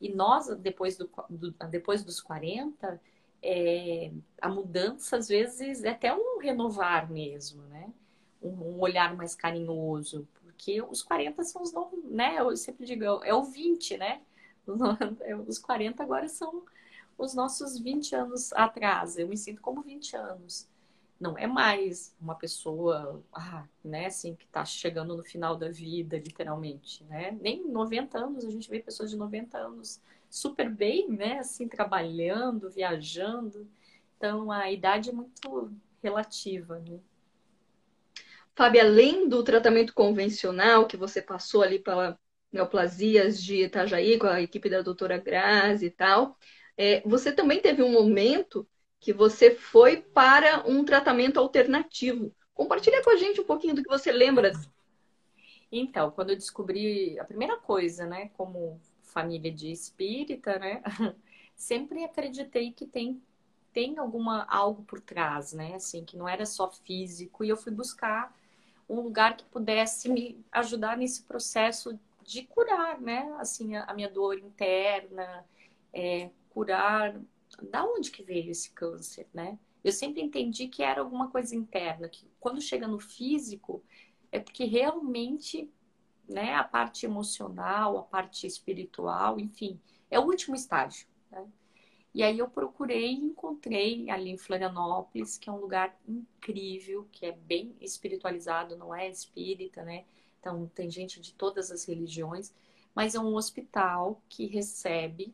E 0.00 0.08
nós, 0.08 0.48
depois, 0.58 0.96
do, 0.96 1.10
do 1.28 1.50
depois 1.68 2.02
dos 2.02 2.20
40, 2.20 3.00
é, 3.42 4.12
a 4.40 4.48
mudança, 4.48 5.16
às 5.16 5.28
vezes, 5.28 5.84
é 5.84 5.90
até 5.90 6.14
um 6.14 6.38
renovar 6.38 7.10
mesmo, 7.10 7.62
né? 7.64 7.92
Um, 8.42 8.48
um, 8.48 8.80
olhar 8.80 9.16
mais 9.16 9.34
carinhoso. 9.34 10.26
Porque 10.42 10.82
os 10.82 11.02
40 11.02 11.42
são 11.44 11.62
os 11.62 11.72
novos, 11.72 12.04
né? 12.04 12.36
Eu 12.38 12.56
sempre 12.56 12.84
digo, 12.86 13.04
é 13.24 13.34
o 13.34 13.42
20, 13.42 13.96
né? 13.96 14.20
Os 15.48 15.58
40 15.58 16.02
agora 16.02 16.28
são 16.28 16.62
os 17.18 17.34
nossos 17.34 17.78
20 17.78 18.14
anos 18.14 18.52
atrás. 18.52 19.18
Eu 19.18 19.26
me 19.26 19.36
sinto 19.36 19.60
como 19.60 19.82
20 19.82 20.16
anos. 20.16 20.68
Não 21.18 21.36
é 21.36 21.46
mais 21.46 22.14
uma 22.20 22.34
pessoa, 22.34 23.22
ah, 23.32 23.64
né, 23.84 24.06
assim, 24.06 24.34
que 24.34 24.44
está 24.44 24.64
chegando 24.64 25.16
no 25.16 25.22
final 25.22 25.56
da 25.56 25.68
vida, 25.68 26.16
literalmente, 26.18 27.04
né? 27.04 27.36
Nem 27.40 27.66
90 27.66 28.18
anos, 28.18 28.44
a 28.44 28.50
gente 28.50 28.70
vê 28.70 28.80
pessoas 28.80 29.10
de 29.10 29.16
90 29.16 29.58
anos 29.58 30.00
super 30.30 30.70
bem, 30.70 31.08
né, 31.08 31.40
assim, 31.40 31.68
trabalhando, 31.68 32.70
viajando. 32.70 33.68
Então, 34.16 34.50
a 34.50 34.70
idade 34.70 35.10
é 35.10 35.12
muito 35.12 35.72
relativa, 36.02 36.78
né? 36.78 37.00
Fábio, 38.54 38.80
além 38.80 39.28
do 39.28 39.42
tratamento 39.42 39.92
convencional 39.94 40.86
que 40.86 40.96
você 40.96 41.20
passou 41.20 41.62
ali 41.62 41.78
pela 41.78 42.18
neoplasias 42.52 43.42
de 43.42 43.64
Itajaí 43.64 44.18
com 44.18 44.26
a 44.26 44.42
equipe 44.42 44.68
da 44.68 44.82
doutora 44.82 45.18
Grazi 45.18 45.86
e 45.86 45.90
tal, 45.90 46.36
é, 46.76 47.00
você 47.06 47.32
também 47.32 47.60
teve 47.60 47.82
um 47.82 47.92
momento 47.92 48.66
que 48.98 49.12
você 49.12 49.54
foi 49.54 49.98
para 49.98 50.68
um 50.68 50.84
tratamento 50.84 51.38
alternativo. 51.38 52.34
Compartilha 52.52 53.02
com 53.02 53.10
a 53.10 53.16
gente 53.16 53.40
um 53.40 53.44
pouquinho 53.44 53.74
do 53.74 53.82
que 53.82 53.88
você 53.88 54.12
lembra. 54.12 54.52
Então, 55.72 56.10
quando 56.10 56.30
eu 56.30 56.36
descobri 56.36 57.18
a 57.18 57.24
primeira 57.24 57.56
coisa, 57.56 58.04
né, 58.04 58.30
como 58.36 58.80
família 59.10 59.52
de 59.52 59.70
espírita, 59.70 60.58
né, 60.58 60.82
sempre 61.54 62.04
acreditei 62.04 62.72
que 62.72 62.86
tem 62.86 63.22
tem 63.72 63.98
alguma 63.98 64.44
algo 64.44 64.82
por 64.82 65.00
trás, 65.00 65.52
né, 65.52 65.74
assim, 65.76 66.04
que 66.04 66.16
não 66.16 66.28
era 66.28 66.44
só 66.44 66.68
físico. 66.68 67.44
E 67.44 67.48
eu 67.48 67.56
fui 67.56 67.72
buscar 67.72 68.36
um 68.88 69.00
lugar 69.00 69.36
que 69.36 69.44
pudesse 69.44 70.08
me 70.08 70.44
ajudar 70.50 70.96
nesse 70.96 71.22
processo 71.22 71.98
de 72.24 72.42
curar, 72.44 73.00
né, 73.00 73.32
assim, 73.38 73.76
a, 73.76 73.94
minha 73.94 74.08
dor 74.10 74.38
interna, 74.38 75.44
é, 75.92 76.30
curar. 76.50 77.20
Da 77.62 77.84
onde 77.84 78.10
que 78.10 78.22
veio 78.22 78.50
esse 78.50 78.70
câncer, 78.70 79.26
né? 79.34 79.58
Eu 79.82 79.92
sempre 79.92 80.20
entendi 80.22 80.68
que 80.68 80.82
era 80.82 81.00
alguma 81.00 81.30
coisa 81.30 81.54
interna, 81.56 82.08
que 82.08 82.26
quando 82.38 82.60
chega 82.60 82.86
no 82.86 83.00
físico 83.00 83.82
é 84.30 84.38
porque 84.38 84.64
realmente, 84.64 85.68
né, 86.30 86.54
a 86.54 86.64
parte 86.64 87.04
emocional, 87.04 87.98
a 87.98 88.02
parte 88.02 88.46
espiritual, 88.46 89.38
enfim, 89.38 89.80
é 90.10 90.18
o 90.18 90.24
último 90.24 90.54
estágio, 90.54 91.06
né? 91.30 91.46
E 92.12 92.22
aí 92.24 92.38
eu 92.38 92.48
procurei 92.48 93.12
e 93.12 93.24
encontrei 93.24 94.10
ali 94.10 94.30
em 94.30 94.36
Florianópolis, 94.36 95.38
que 95.38 95.48
é 95.48 95.52
um 95.52 95.60
lugar 95.60 95.96
incrível, 96.08 97.06
que 97.12 97.24
é 97.24 97.32
bem 97.32 97.76
espiritualizado, 97.80 98.76
não 98.76 98.92
é 98.94 99.08
espírita, 99.08 99.84
né? 99.84 100.04
Então 100.40 100.66
tem 100.74 100.90
gente 100.90 101.20
de 101.20 101.32
todas 101.34 101.70
as 101.70 101.84
religiões, 101.84 102.52
mas 102.94 103.14
é 103.14 103.20
um 103.20 103.36
hospital 103.36 104.20
que 104.28 104.46
recebe 104.46 105.32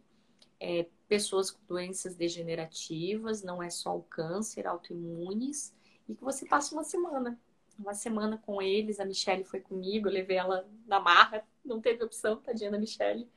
é, 0.61 0.87
pessoas 1.09 1.51
com 1.51 1.61
doenças 1.67 2.15
degenerativas, 2.15 3.43
não 3.43 3.63
é 3.63 3.71
só 3.71 3.97
o 3.97 4.03
câncer, 4.03 4.67
autoimunes, 4.67 5.75
e 6.09 6.15
que 6.15 6.23
você 6.23 6.47
passa 6.47 6.75
uma 6.75 6.85
semana. 6.85 7.39
Uma 7.79 7.95
semana 7.95 8.39
com 8.39 8.61
eles, 8.63 8.99
a 9.01 9.05
Michelle 9.05 9.45
foi 9.45 9.61
comigo, 9.61 10.09
eu 10.09 10.13
levei 10.13 10.37
ela 10.37 10.69
na 10.87 10.99
marra, 10.99 11.47
não 11.65 11.81
teve 11.81 12.03
opção, 12.03 12.37
tadinha 12.37 12.71
da 12.71 12.79
Michelle. 12.79 13.29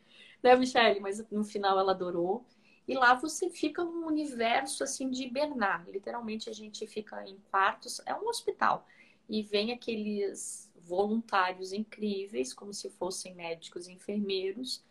Né, 0.42 0.56
Michelle? 0.56 1.00
Mas 1.00 1.24
no 1.30 1.44
final 1.44 1.78
ela 1.78 1.92
adorou. 1.92 2.46
E 2.88 2.96
lá 2.96 3.14
você 3.14 3.50
fica 3.50 3.84
num 3.84 4.08
universo 4.08 4.84
assim 4.84 5.10
de 5.10 5.24
hibernar. 5.24 5.88
Literalmente 5.88 6.50
a 6.50 6.54
gente 6.54 6.88
fica 6.88 7.24
em 7.28 7.38
quartos, 7.52 8.02
é 8.06 8.16
um 8.16 8.28
hospital. 8.28 8.88
E 9.28 9.44
vem 9.44 9.72
aqueles 9.72 10.72
voluntários 10.76 11.72
incríveis, 11.72 12.54
como 12.54 12.74
se 12.74 12.90
fossem 12.90 13.36
médicos 13.36 13.88
e 13.88 13.94
enfermeiros, 13.94 14.84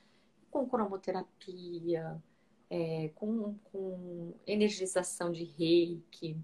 com 0.51 0.69
cromoterapia, 0.69 2.23
é, 2.71 3.11
com, 3.15 3.55
com 3.65 4.35
energização 4.47 5.33
de 5.33 5.45
reiki, 5.45 6.37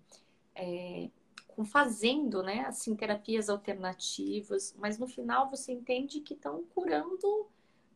é, 0.55 1.09
com 1.55 1.65
fazendo, 1.65 2.43
né, 2.43 2.65
assim, 2.67 2.97
terapias 2.97 3.49
alternativas, 3.49 4.75
mas 4.79 4.99
no 4.99 5.07
final 5.07 5.49
você 5.49 5.73
entende 5.73 6.21
que 6.21 6.35
estão 6.35 6.65
curando, 6.75 7.47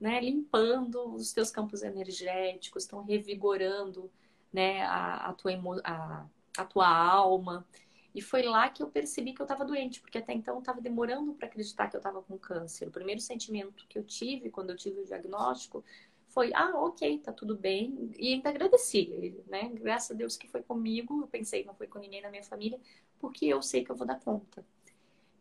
né, 0.00 0.20
limpando 0.20 1.14
os 1.14 1.32
teus 1.32 1.50
campos 1.50 1.82
energéticos, 1.82 2.84
estão 2.84 3.02
revigorando, 3.02 4.10
né, 4.52 4.82
a, 4.82 5.30
a, 5.30 5.32
tua, 5.32 5.52
a, 5.84 6.26
a 6.56 6.64
tua 6.64 6.88
alma. 6.88 7.66
E 8.14 8.22
foi 8.22 8.42
lá 8.42 8.68
que 8.68 8.82
eu 8.82 8.88
percebi 8.88 9.32
que 9.32 9.40
eu 9.42 9.44
estava 9.44 9.64
doente, 9.64 10.00
porque 10.00 10.18
até 10.18 10.32
então 10.32 10.58
estava 10.60 10.80
demorando 10.80 11.34
para 11.34 11.46
acreditar 11.46 11.88
que 11.88 11.96
eu 11.96 12.00
estava 12.00 12.22
com 12.22 12.38
câncer. 12.38 12.88
O 12.88 12.90
primeiro 12.92 13.20
sentimento 13.20 13.86
que 13.88 13.98
eu 13.98 14.04
tive 14.04 14.50
quando 14.50 14.70
eu 14.70 14.76
tive 14.76 15.00
o 15.00 15.04
diagnóstico 15.04 15.84
foi, 16.28 16.52
ah, 16.54 16.72
ok, 16.76 17.18
tá 17.18 17.32
tudo 17.32 17.56
bem. 17.56 18.12
E 18.18 18.34
ainda 18.34 18.48
agradeci, 18.50 19.34
né? 19.46 19.68
Graças 19.74 20.10
a 20.12 20.14
Deus 20.14 20.36
que 20.36 20.48
foi 20.48 20.62
comigo. 20.62 21.22
Eu 21.22 21.26
pensei, 21.26 21.64
não 21.64 21.74
foi 21.74 21.86
com 21.86 21.98
ninguém 21.98 22.22
na 22.22 22.30
minha 22.30 22.44
família, 22.44 22.80
porque 23.18 23.46
eu 23.46 23.62
sei 23.62 23.84
que 23.84 23.90
eu 23.90 23.96
vou 23.96 24.06
dar 24.06 24.20
conta. 24.20 24.64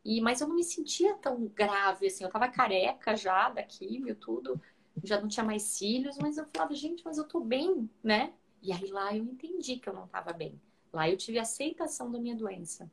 E, 0.03 0.21
mas 0.21 0.39
eu 0.39 0.47
não 0.47 0.55
me 0.55 0.63
sentia 0.63 1.15
tão 1.15 1.47
grave, 1.47 2.07
assim. 2.07 2.23
Eu 2.23 2.29
tava 2.29 2.47
careca 2.47 3.15
já 3.15 3.49
da 3.49 3.61
químio, 3.61 4.15
tudo. 4.15 4.59
Já 5.03 5.19
não 5.19 5.27
tinha 5.27 5.43
mais 5.43 5.63
cílios, 5.63 6.17
mas 6.17 6.37
eu 6.37 6.45
falava, 6.45 6.73
gente, 6.73 7.03
mas 7.03 7.17
eu 7.17 7.25
tô 7.25 7.39
bem, 7.39 7.89
né? 8.03 8.33
E 8.61 8.71
aí 8.71 8.87
lá 8.87 9.15
eu 9.15 9.23
entendi 9.23 9.77
que 9.77 9.87
eu 9.89 9.93
não 9.93 10.07
tava 10.07 10.33
bem. 10.33 10.59
Lá 10.93 11.09
eu 11.09 11.17
tive 11.17 11.37
aceitação 11.37 12.11
da 12.11 12.19
minha 12.19 12.35
doença. 12.35 12.89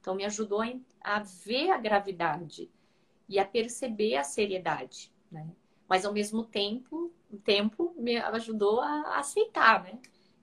Então 0.00 0.14
me 0.14 0.24
ajudou 0.24 0.60
a 1.00 1.18
ver 1.20 1.70
a 1.70 1.78
gravidade 1.78 2.70
e 3.28 3.38
a 3.38 3.44
perceber 3.44 4.16
a 4.16 4.24
seriedade, 4.24 5.12
né? 5.30 5.48
Mas 5.88 6.04
ao 6.04 6.12
mesmo 6.12 6.44
tempo, 6.44 7.12
o 7.30 7.36
tempo 7.36 7.94
me 7.96 8.16
ajudou 8.16 8.80
a 8.80 9.18
aceitar, 9.18 9.82
né? 9.82 9.98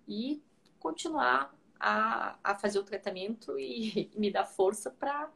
E 0.08 0.42
continuar 0.80 1.54
a, 1.82 2.38
a 2.44 2.56
fazer 2.56 2.80
o 2.80 2.84
tratamento 2.84 3.58
e, 3.60 4.12
e 4.16 4.20
me 4.20 4.32
dar 4.32 4.46
força 4.46 4.92
para 4.92 5.32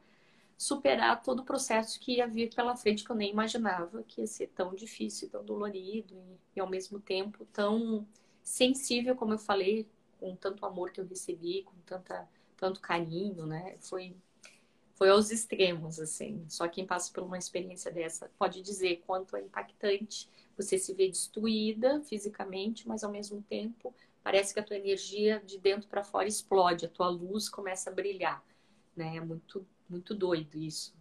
superar 0.56 1.22
todo 1.22 1.40
o 1.40 1.44
processo 1.44 2.00
que 2.00 2.16
ia 2.16 2.26
vir 2.26 2.54
pela 2.54 2.76
frente, 2.76 3.04
que 3.04 3.10
eu 3.10 3.16
nem 3.16 3.30
imaginava 3.30 4.02
que 4.04 4.22
ia 4.22 4.26
ser 4.26 4.48
tão 4.48 4.74
difícil, 4.74 5.28
tão 5.28 5.44
dolorido 5.44 6.14
e, 6.14 6.38
e 6.56 6.60
ao 6.60 6.68
mesmo 6.68 7.00
tempo 7.00 7.44
tão 7.52 8.06
sensível, 8.42 9.16
como 9.16 9.34
eu 9.34 9.38
falei, 9.38 9.86
com 10.18 10.34
tanto 10.36 10.64
amor 10.64 10.92
que 10.92 11.00
eu 11.00 11.06
recebi, 11.06 11.62
com 11.64 11.74
tanta, 11.84 12.28
tanto 12.56 12.80
carinho, 12.80 13.44
né? 13.46 13.76
Foi 13.80 14.16
foi 14.94 15.10
aos 15.10 15.30
extremos, 15.30 16.00
assim. 16.00 16.44
Só 16.48 16.66
quem 16.68 16.86
passa 16.86 17.12
por 17.12 17.22
uma 17.22 17.36
experiência 17.36 17.92
dessa 17.92 18.30
pode 18.38 18.62
dizer 18.62 19.02
quanto 19.06 19.36
é 19.36 19.42
impactante 19.42 20.26
você 20.56 20.78
se 20.78 20.94
ver 20.94 21.10
destruída 21.10 22.00
fisicamente, 22.02 22.88
mas 22.88 23.04
ao 23.04 23.12
mesmo 23.12 23.42
tempo 23.42 23.94
parece 24.26 24.52
que 24.52 24.58
a 24.58 24.62
tua 24.64 24.74
energia 24.74 25.40
de 25.46 25.56
dentro 25.56 25.88
para 25.88 26.02
fora 26.02 26.26
explode, 26.26 26.84
a 26.84 26.88
tua 26.88 27.08
luz 27.08 27.48
começa 27.48 27.90
a 27.90 27.92
brilhar, 27.92 28.44
né? 28.96 29.18
É 29.18 29.20
muito, 29.20 29.64
muito 29.88 30.16
doido 30.16 30.58
isso. 30.58 30.92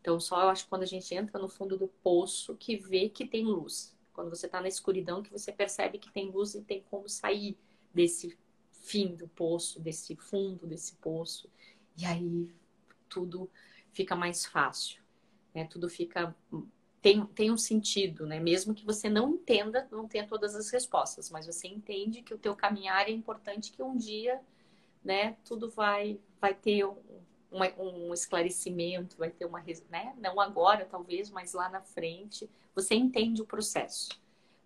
Então, 0.00 0.20
só 0.20 0.40
eu 0.40 0.48
acho 0.48 0.62
que 0.62 0.70
quando 0.70 0.84
a 0.84 0.86
gente 0.86 1.12
entra 1.12 1.36
no 1.36 1.48
fundo 1.48 1.76
do 1.76 1.88
poço 1.88 2.54
que 2.54 2.76
vê 2.76 3.08
que 3.08 3.26
tem 3.26 3.44
luz. 3.44 3.92
Quando 4.12 4.30
você 4.30 4.46
está 4.46 4.60
na 4.60 4.68
escuridão, 4.68 5.20
que 5.20 5.32
você 5.32 5.50
percebe 5.50 5.98
que 5.98 6.08
tem 6.12 6.30
luz 6.30 6.54
e 6.54 6.62
tem 6.62 6.80
como 6.88 7.08
sair 7.08 7.58
desse 7.92 8.38
fim 8.70 9.16
do 9.16 9.26
poço, 9.26 9.80
desse 9.80 10.14
fundo 10.14 10.64
desse 10.64 10.94
poço. 10.98 11.50
E 11.98 12.04
aí 12.06 12.54
tudo 13.08 13.50
fica 13.90 14.14
mais 14.14 14.46
fácil, 14.46 15.02
né? 15.52 15.64
Tudo 15.64 15.88
fica 15.88 16.32
tem, 17.00 17.24
tem 17.26 17.50
um 17.50 17.56
sentido, 17.56 18.26
né? 18.26 18.40
Mesmo 18.40 18.74
que 18.74 18.84
você 18.84 19.08
não 19.08 19.30
entenda, 19.30 19.86
não 19.90 20.08
tenha 20.08 20.26
todas 20.26 20.54
as 20.54 20.70
respostas, 20.70 21.30
mas 21.30 21.46
você 21.46 21.68
entende 21.68 22.22
que 22.22 22.34
o 22.34 22.38
teu 22.38 22.54
caminhar 22.56 23.08
é 23.08 23.12
importante 23.12 23.72
que 23.72 23.82
um 23.82 23.96
dia, 23.96 24.40
né? 25.04 25.36
Tudo 25.44 25.70
vai 25.70 26.18
vai 26.40 26.54
ter 26.54 26.84
um, 26.84 26.96
um, 27.78 28.12
esclarecimento, 28.12 29.16
vai 29.16 29.30
ter 29.30 29.44
uma, 29.44 29.62
né? 29.90 30.14
Não 30.18 30.40
agora 30.40 30.84
talvez, 30.84 31.30
mas 31.30 31.52
lá 31.52 31.68
na 31.68 31.80
frente, 31.80 32.48
você 32.74 32.94
entende 32.94 33.40
o 33.40 33.46
processo. 33.46 34.10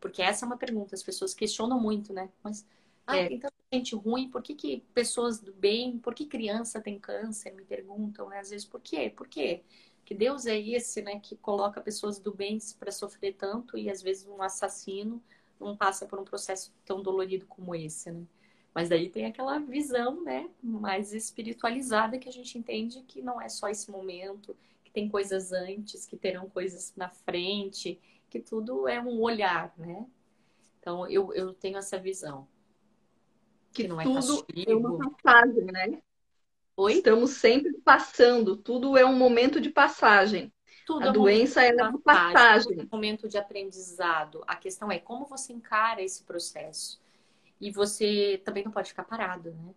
Porque 0.00 0.22
essa 0.22 0.44
é 0.44 0.46
uma 0.46 0.56
pergunta, 0.56 0.94
as 0.94 1.02
pessoas 1.02 1.34
questionam 1.34 1.78
muito, 1.78 2.12
né? 2.12 2.30
Mas 2.42 2.66
ah, 3.06 3.16
é. 3.16 3.28
tem 3.28 3.38
tanta 3.38 3.54
gente 3.72 3.94
ruim, 3.94 4.28
por 4.30 4.42
que, 4.42 4.54
que 4.54 4.82
pessoas 4.94 5.40
do 5.40 5.52
bem, 5.52 5.98
por 5.98 6.14
que 6.14 6.26
criança 6.26 6.80
tem 6.80 6.98
câncer? 6.98 7.54
Me 7.54 7.64
perguntam, 7.64 8.28
né? 8.28 8.38
Às 8.38 8.50
vezes, 8.50 8.66
por 8.66 8.80
quê? 8.80 9.12
Por 9.14 9.28
quê? 9.28 9.62
Que 10.10 10.14
Deus 10.16 10.44
é 10.44 10.58
esse, 10.58 11.00
né? 11.02 11.20
Que 11.20 11.36
coloca 11.36 11.80
pessoas 11.80 12.18
do 12.18 12.34
bem 12.34 12.58
para 12.80 12.90
sofrer 12.90 13.32
tanto 13.34 13.78
e 13.78 13.88
às 13.88 14.02
vezes 14.02 14.26
um 14.26 14.42
assassino 14.42 15.22
não 15.60 15.76
passa 15.76 16.04
por 16.04 16.18
um 16.18 16.24
processo 16.24 16.74
tão 16.84 17.00
dolorido 17.00 17.46
como 17.46 17.76
esse, 17.76 18.10
né? 18.10 18.26
Mas 18.74 18.88
daí 18.88 19.08
tem 19.08 19.26
aquela 19.26 19.60
visão, 19.60 20.24
né, 20.24 20.50
mais 20.60 21.12
espiritualizada 21.12 22.18
que 22.18 22.28
a 22.28 22.32
gente 22.32 22.58
entende 22.58 23.04
que 23.06 23.22
não 23.22 23.40
é 23.40 23.48
só 23.48 23.68
esse 23.68 23.88
momento, 23.88 24.56
que 24.82 24.90
tem 24.90 25.08
coisas 25.08 25.52
antes, 25.52 26.04
que 26.06 26.16
terão 26.16 26.50
coisas 26.50 26.92
na 26.96 27.08
frente, 27.08 28.00
que 28.28 28.40
tudo 28.40 28.88
é 28.88 29.00
um 29.00 29.20
olhar, 29.20 29.72
né? 29.78 30.08
Então 30.80 31.08
eu, 31.08 31.32
eu 31.34 31.54
tenho 31.54 31.78
essa 31.78 31.96
visão 31.96 32.48
que, 33.72 33.86
não 33.86 34.00
é 34.00 34.04
tudo 34.04 34.44
castigo. 34.44 34.70
é 34.72 34.74
uma 34.74 35.12
passagem, 35.12 35.64
né? 35.66 36.02
Oi? 36.82 36.94
Estamos 36.94 37.32
sempre 37.32 37.74
passando, 37.84 38.56
tudo 38.56 38.96
é 38.96 39.04
um 39.04 39.14
momento 39.14 39.60
de 39.60 39.68
passagem. 39.68 40.50
Tudo 40.86 41.04
a 41.04 41.08
é 41.08 41.12
doença 41.12 41.62
é 41.62 41.74
uma 41.74 42.00
passagem. 42.00 42.80
É 42.80 42.82
um 42.84 42.88
momento 42.90 43.28
de 43.28 43.36
aprendizado. 43.36 44.42
A 44.46 44.56
questão 44.56 44.90
é 44.90 44.98
como 44.98 45.26
você 45.26 45.52
encara 45.52 46.00
esse 46.00 46.24
processo. 46.24 46.98
E 47.60 47.70
você 47.70 48.40
também 48.46 48.64
não 48.64 48.72
pode 48.72 48.88
ficar 48.88 49.04
parado, 49.04 49.50
né? 49.50 49.74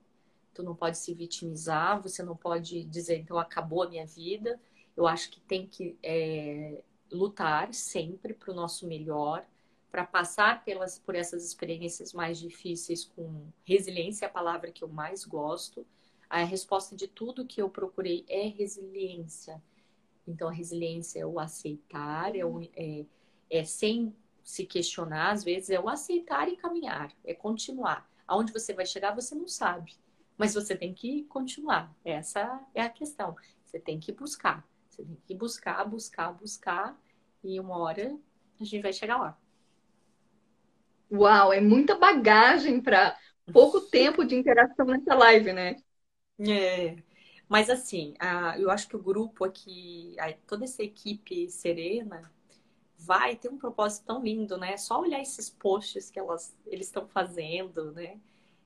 Tu 0.53 0.63
não 0.63 0.73
pode 0.73 0.97
se 0.97 1.13
vitimizar, 1.13 2.01
você 2.01 2.23
não 2.23 2.37
pode 2.37 2.85
dizer, 2.85 3.17
então 3.17 3.37
acabou 3.37 3.83
a 3.83 3.89
minha 3.89 4.05
vida. 4.05 4.57
Eu 4.95 5.05
acho 5.05 5.29
que 5.29 5.41
tem 5.41 5.67
que 5.67 5.97
é, 6.01 6.81
lutar 7.11 7.73
sempre 7.73 8.33
para 8.33 8.49
o 8.49 8.55
nosso 8.55 8.87
melhor, 8.87 9.45
para 9.91 10.05
passar 10.05 10.63
pelas, 10.63 10.99
por 10.99 11.15
essas 11.15 11.43
experiências 11.43 12.13
mais 12.13 12.39
difíceis 12.39 13.03
com 13.03 13.45
resiliência, 13.65 14.25
é 14.25 14.29
a 14.29 14.31
palavra 14.31 14.71
que 14.71 14.85
eu 14.85 14.87
mais 14.87 15.25
gosto. 15.25 15.85
A 16.33 16.43
resposta 16.45 16.95
de 16.95 17.07
tudo 17.07 17.45
que 17.45 17.61
eu 17.61 17.69
procurei 17.69 18.25
é 18.27 18.47
resiliência. 18.47 19.61
Então, 20.27 20.47
a 20.47 20.51
resiliência 20.51 21.19
é 21.19 21.25
o 21.27 21.39
aceitar, 21.39 22.35
é, 22.35 22.43
o, 22.43 22.59
é, 22.75 23.05
é 23.51 23.63
sem 23.63 24.15
se 24.43 24.65
questionar, 24.65 25.29
às 25.29 25.43
vezes, 25.43 25.69
é 25.69 25.79
o 25.79 25.87
aceitar 25.87 26.49
e 26.49 26.57
caminhar, 26.57 27.13
é 27.23 27.35
continuar. 27.35 28.09
Aonde 28.27 28.51
você 28.51 28.73
vai 28.73 28.83
chegar, 28.83 29.13
você 29.13 29.35
não 29.35 29.47
sabe, 29.47 29.93
mas 30.35 30.55
você 30.55 30.75
tem 30.75 30.91
que 30.91 31.23
continuar. 31.25 31.95
Essa 32.03 32.65
é 32.73 32.81
a 32.81 32.89
questão. 32.89 33.35
Você 33.63 33.79
tem 33.79 33.99
que 33.99 34.11
buscar. 34.11 34.67
Você 34.89 35.03
tem 35.03 35.15
que 35.27 35.35
buscar, 35.35 35.85
buscar, 35.85 36.31
buscar, 36.31 36.99
e 37.43 37.59
uma 37.59 37.77
hora 37.77 38.17
a 38.59 38.63
gente 38.63 38.81
vai 38.81 38.91
chegar 38.91 39.17
lá. 39.17 39.37
Uau, 41.11 41.53
é 41.53 41.61
muita 41.61 41.95
bagagem 41.95 42.81
para 42.81 43.15
pouco 43.53 43.81
tempo 43.91 44.25
de 44.25 44.33
interação 44.33 44.87
nessa 44.87 45.13
live, 45.13 45.53
né? 45.53 45.75
É. 46.39 46.95
Mas 47.47 47.69
assim, 47.69 48.15
a, 48.19 48.57
eu 48.57 48.71
acho 48.71 48.87
que 48.87 48.95
o 48.95 49.01
grupo 49.01 49.43
aqui, 49.45 50.15
a, 50.19 50.33
toda 50.47 50.63
essa 50.63 50.81
equipe 50.81 51.49
serena, 51.49 52.31
vai 52.97 53.35
ter 53.35 53.49
um 53.49 53.57
propósito 53.57 54.05
tão 54.05 54.23
lindo, 54.23 54.57
né? 54.57 54.77
Só 54.77 55.01
olhar 55.01 55.21
esses 55.21 55.49
posts 55.49 56.09
que 56.09 56.17
elas, 56.19 56.55
eles 56.65 56.87
estão 56.87 57.07
fazendo, 57.07 57.91
né? 57.91 58.19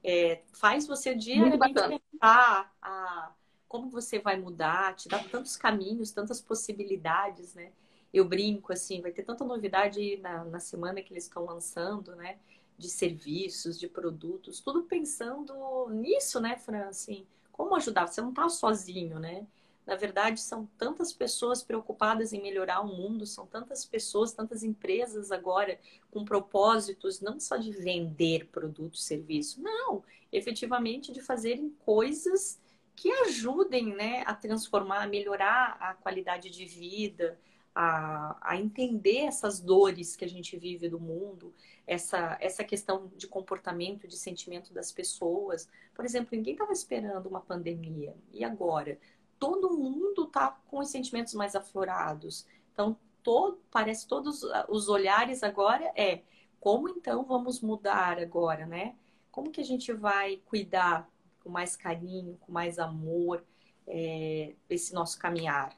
É, 0.04 0.42
faz 0.54 0.88
você 0.88 1.16
diariamente 1.16 1.74
pensar 1.74 2.74
a, 2.82 3.32
como 3.68 3.90
você 3.90 4.20
vai 4.20 4.40
mudar, 4.40 4.96
te 4.96 5.10
dá 5.10 5.20
tantos 5.24 5.58
caminhos, 5.58 6.12
tantas 6.12 6.40
possibilidades, 6.40 7.54
né? 7.56 7.72
Eu 8.14 8.26
brinco, 8.26 8.72
assim, 8.72 9.02
vai 9.02 9.12
ter 9.12 9.24
tanta 9.24 9.44
novidade 9.44 10.18
na, 10.18 10.46
na 10.46 10.60
semana 10.60 11.02
que 11.02 11.12
eles 11.12 11.26
estão 11.26 11.44
lançando, 11.46 12.16
né? 12.16 12.38
De 12.78 12.90
serviços, 12.90 13.80
de 13.80 13.88
produtos, 13.88 14.62
tudo 14.62 14.84
pensando 14.84 15.90
nisso, 15.90 16.40
né, 16.40 16.58
Fran? 16.58 16.88
Assim, 16.88 17.26
como 17.58 17.76
ajudar? 17.76 18.08
Você 18.08 18.22
não 18.22 18.30
está 18.30 18.48
sozinho, 18.48 19.20
né? 19.20 19.46
Na 19.86 19.96
verdade, 19.96 20.42
são 20.42 20.68
tantas 20.78 21.14
pessoas 21.14 21.64
preocupadas 21.64 22.34
em 22.34 22.42
melhorar 22.42 22.82
o 22.82 22.88
mundo, 22.88 23.26
são 23.26 23.48
tantas 23.48 23.86
pessoas, 23.86 24.34
tantas 24.34 24.62
empresas 24.62 25.32
agora 25.32 25.80
com 26.12 26.26
propósitos 26.26 27.22
não 27.22 27.40
só 27.40 27.56
de 27.56 27.72
vender 27.72 28.48
produto, 28.48 28.98
serviço, 28.98 29.62
não, 29.62 30.04
efetivamente 30.32 31.14
de 31.14 31.22
fazerem 31.22 31.70
coisas 31.86 32.60
que 32.98 33.10
ajudem 33.12 33.96
né, 33.96 34.24
a 34.26 34.34
transformar, 34.34 35.04
a 35.04 35.08
melhorar 35.08 35.78
a 35.80 35.94
qualidade 35.94 36.50
de 36.50 36.66
vida, 36.66 37.40
a, 37.80 38.36
a 38.42 38.58
entender 38.58 39.20
essas 39.20 39.60
dores 39.60 40.16
que 40.16 40.26
a 40.26 40.28
gente 40.28 40.58
vive 40.58 40.90
do 40.90 41.00
mundo, 41.00 41.54
essa, 41.86 42.36
essa 42.42 42.64
questão 42.64 43.12
de 43.16 43.28
comportamento, 43.28 44.08
de 44.08 44.18
sentimento 44.18 44.74
das 44.74 44.92
pessoas. 44.92 45.70
Por 45.94 46.04
exemplo, 46.04 46.30
ninguém 46.36 46.54
estava 46.54 46.74
esperando 46.74 47.30
uma 47.30 47.40
pandemia. 47.40 48.16
E 48.34 48.44
agora? 48.44 48.98
Todo 49.38 49.78
mundo 49.78 50.24
está 50.24 50.58
com 50.66 50.80
os 50.80 50.90
sentimentos 50.90 51.36
mais 51.36 51.56
aflorados. 51.56 52.48
Então, 52.74 52.98
todo, 53.22 53.60
parece 53.70 54.08
todos 54.08 54.42
os 54.68 54.90
olhares 54.90 55.44
agora 55.44 55.92
é 55.96 56.24
como 56.60 56.90
então 56.90 57.24
vamos 57.24 57.62
mudar 57.62 58.18
agora, 58.18 58.66
né? 58.66 58.96
Como 59.30 59.52
que 59.52 59.62
a 59.62 59.64
gente 59.64 59.94
vai 59.94 60.38
cuidar 60.48 61.08
com 61.44 61.52
mais 61.52 61.76
carinho, 61.76 62.40
com 62.42 62.52
mais 62.52 62.80
amor, 62.80 63.46
é, 63.86 64.56
esse 64.68 64.96
nosso 64.96 65.20
caminhar? 65.20 65.78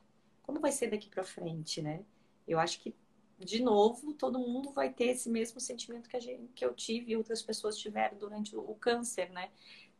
Como 0.50 0.60
vai 0.60 0.72
ser 0.72 0.90
daqui 0.90 1.08
para 1.08 1.24
frente, 1.24 1.80
né? 1.80 2.04
Eu 2.48 2.58
acho 2.58 2.80
que, 2.80 2.96
de 3.38 3.62
novo, 3.62 4.16
todo 4.16 4.40
mundo 4.40 4.72
vai 4.72 4.92
ter 4.92 5.10
esse 5.10 5.30
mesmo 5.30 5.60
sentimento 5.60 6.10
que, 6.10 6.18
a 6.18 6.20
gente, 6.20 6.52
que 6.56 6.66
eu 6.66 6.74
tive 6.74 7.12
e 7.12 7.16
outras 7.16 7.44
pessoas 7.44 7.78
tiveram 7.78 8.18
durante 8.18 8.56
o 8.56 8.74
câncer, 8.74 9.30
né? 9.30 9.52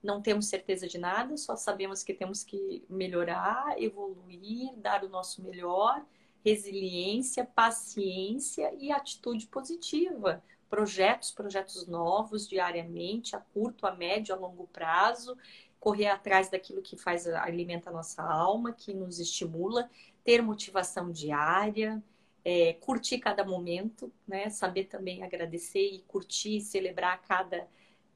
Não 0.02 0.24
temos 0.24 0.48
certeza 0.48 0.88
de 0.88 0.98
nada, 0.98 1.38
só 1.38 1.56
sabemos 1.56 2.02
que 2.02 2.16
temos 2.16 2.44
que 2.44 2.84
melhorar, 2.90 3.80
evoluir, 3.80 4.76
dar 4.78 5.04
o 5.04 5.10
nosso 5.10 5.44
melhor, 5.44 6.04
resiliência, 6.44 7.46
paciência 7.46 8.74
e 8.80 8.92
atitude 8.92 9.46
positiva. 9.46 10.44
Projetos, 10.68 11.30
projetos 11.30 11.86
novos 11.86 12.48
diariamente, 12.48 13.36
a 13.36 13.40
curto, 13.40 13.86
a 13.86 13.92
médio, 13.94 14.34
a 14.34 14.38
longo 14.38 14.66
prazo, 14.66 15.38
correr 15.80 16.08
atrás 16.08 16.50
daquilo 16.50 16.82
que 16.82 16.98
faz 16.98 17.28
alimenta 17.28 17.92
a 17.92 17.94
nossa 17.94 18.24
alma, 18.24 18.74
que 18.74 18.96
nos 18.96 19.20
estimula 19.20 19.88
ter 20.30 20.44
motivação 20.44 21.12
diária, 21.12 22.04
é, 22.46 22.74
curtir 22.74 23.18
cada 23.18 23.44
momento, 23.44 24.14
né? 24.28 24.48
Saber 24.52 24.84
também 24.84 25.24
agradecer 25.24 25.92
e 25.92 26.04
curtir, 26.08 26.62
celebrar 26.62 27.20
cada, 27.24 27.68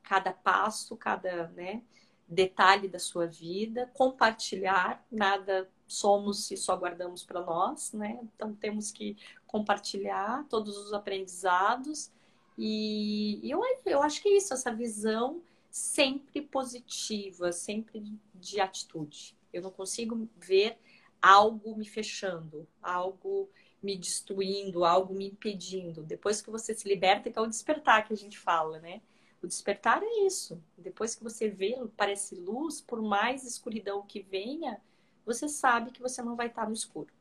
cada 0.04 0.32
passo, 0.32 0.96
cada 0.96 1.48
né, 1.56 1.82
detalhe 2.28 2.88
da 2.88 3.00
sua 3.00 3.26
vida, 3.26 3.90
compartilhar, 3.96 5.04
nada 5.12 5.68
somos 5.88 6.46
se 6.46 6.56
só 6.56 6.78
guardamos 6.78 7.24
para 7.24 7.42
nós, 7.42 7.92
né? 7.94 8.20
Então 8.36 8.54
temos 8.54 8.92
que 8.92 9.18
compartilhar 9.48 10.46
todos 10.50 10.78
os 10.78 10.94
aprendizados 10.94 12.12
e, 12.56 13.40
e 13.42 13.50
eu, 13.50 13.60
eu 13.88 14.04
acho 14.04 14.22
que 14.22 14.30
é 14.30 14.38
isso, 14.38 14.54
essa 14.54 14.72
visão 14.72 15.42
sempre 15.72 16.44
positiva, 16.44 17.52
sempre 17.52 18.04
de 18.36 18.62
atitude. 18.62 19.36
Eu 19.52 19.64
não 19.64 19.72
consigo 19.72 20.30
ver 20.38 20.78
algo 21.24 21.78
me 21.78 21.86
fechando, 21.86 22.68
algo 22.82 23.50
me 23.82 23.98
destruindo, 23.98 24.84
algo 24.84 25.14
me 25.14 25.30
impedindo. 25.30 26.04
Depois 26.04 26.42
que 26.42 26.52
você 26.52 26.76
se 26.76 26.86
liberta, 26.86 27.32
que 27.32 27.40
é 27.40 27.42
o 27.42 27.48
despertar 27.48 28.06
que 28.06 28.12
a 28.12 28.18
gente 28.18 28.38
fala, 28.38 28.78
né? 28.80 29.02
O 29.42 29.48
despertar 29.48 30.04
é 30.04 30.26
isso. 30.26 30.62
Depois 30.78 31.16
que 31.16 31.24
você 31.24 31.48
vê, 31.48 31.78
parece 31.96 32.36
luz, 32.36 32.82
por 32.82 33.02
mais 33.02 33.46
escuridão 33.46 34.06
que 34.06 34.22
venha, 34.22 34.82
você 35.26 35.48
sabe 35.48 35.92
que 35.92 36.02
você 36.02 36.22
não 36.22 36.36
vai 36.36 36.48
estar 36.48 36.68
no 36.68 36.74
escuro. 36.74 37.14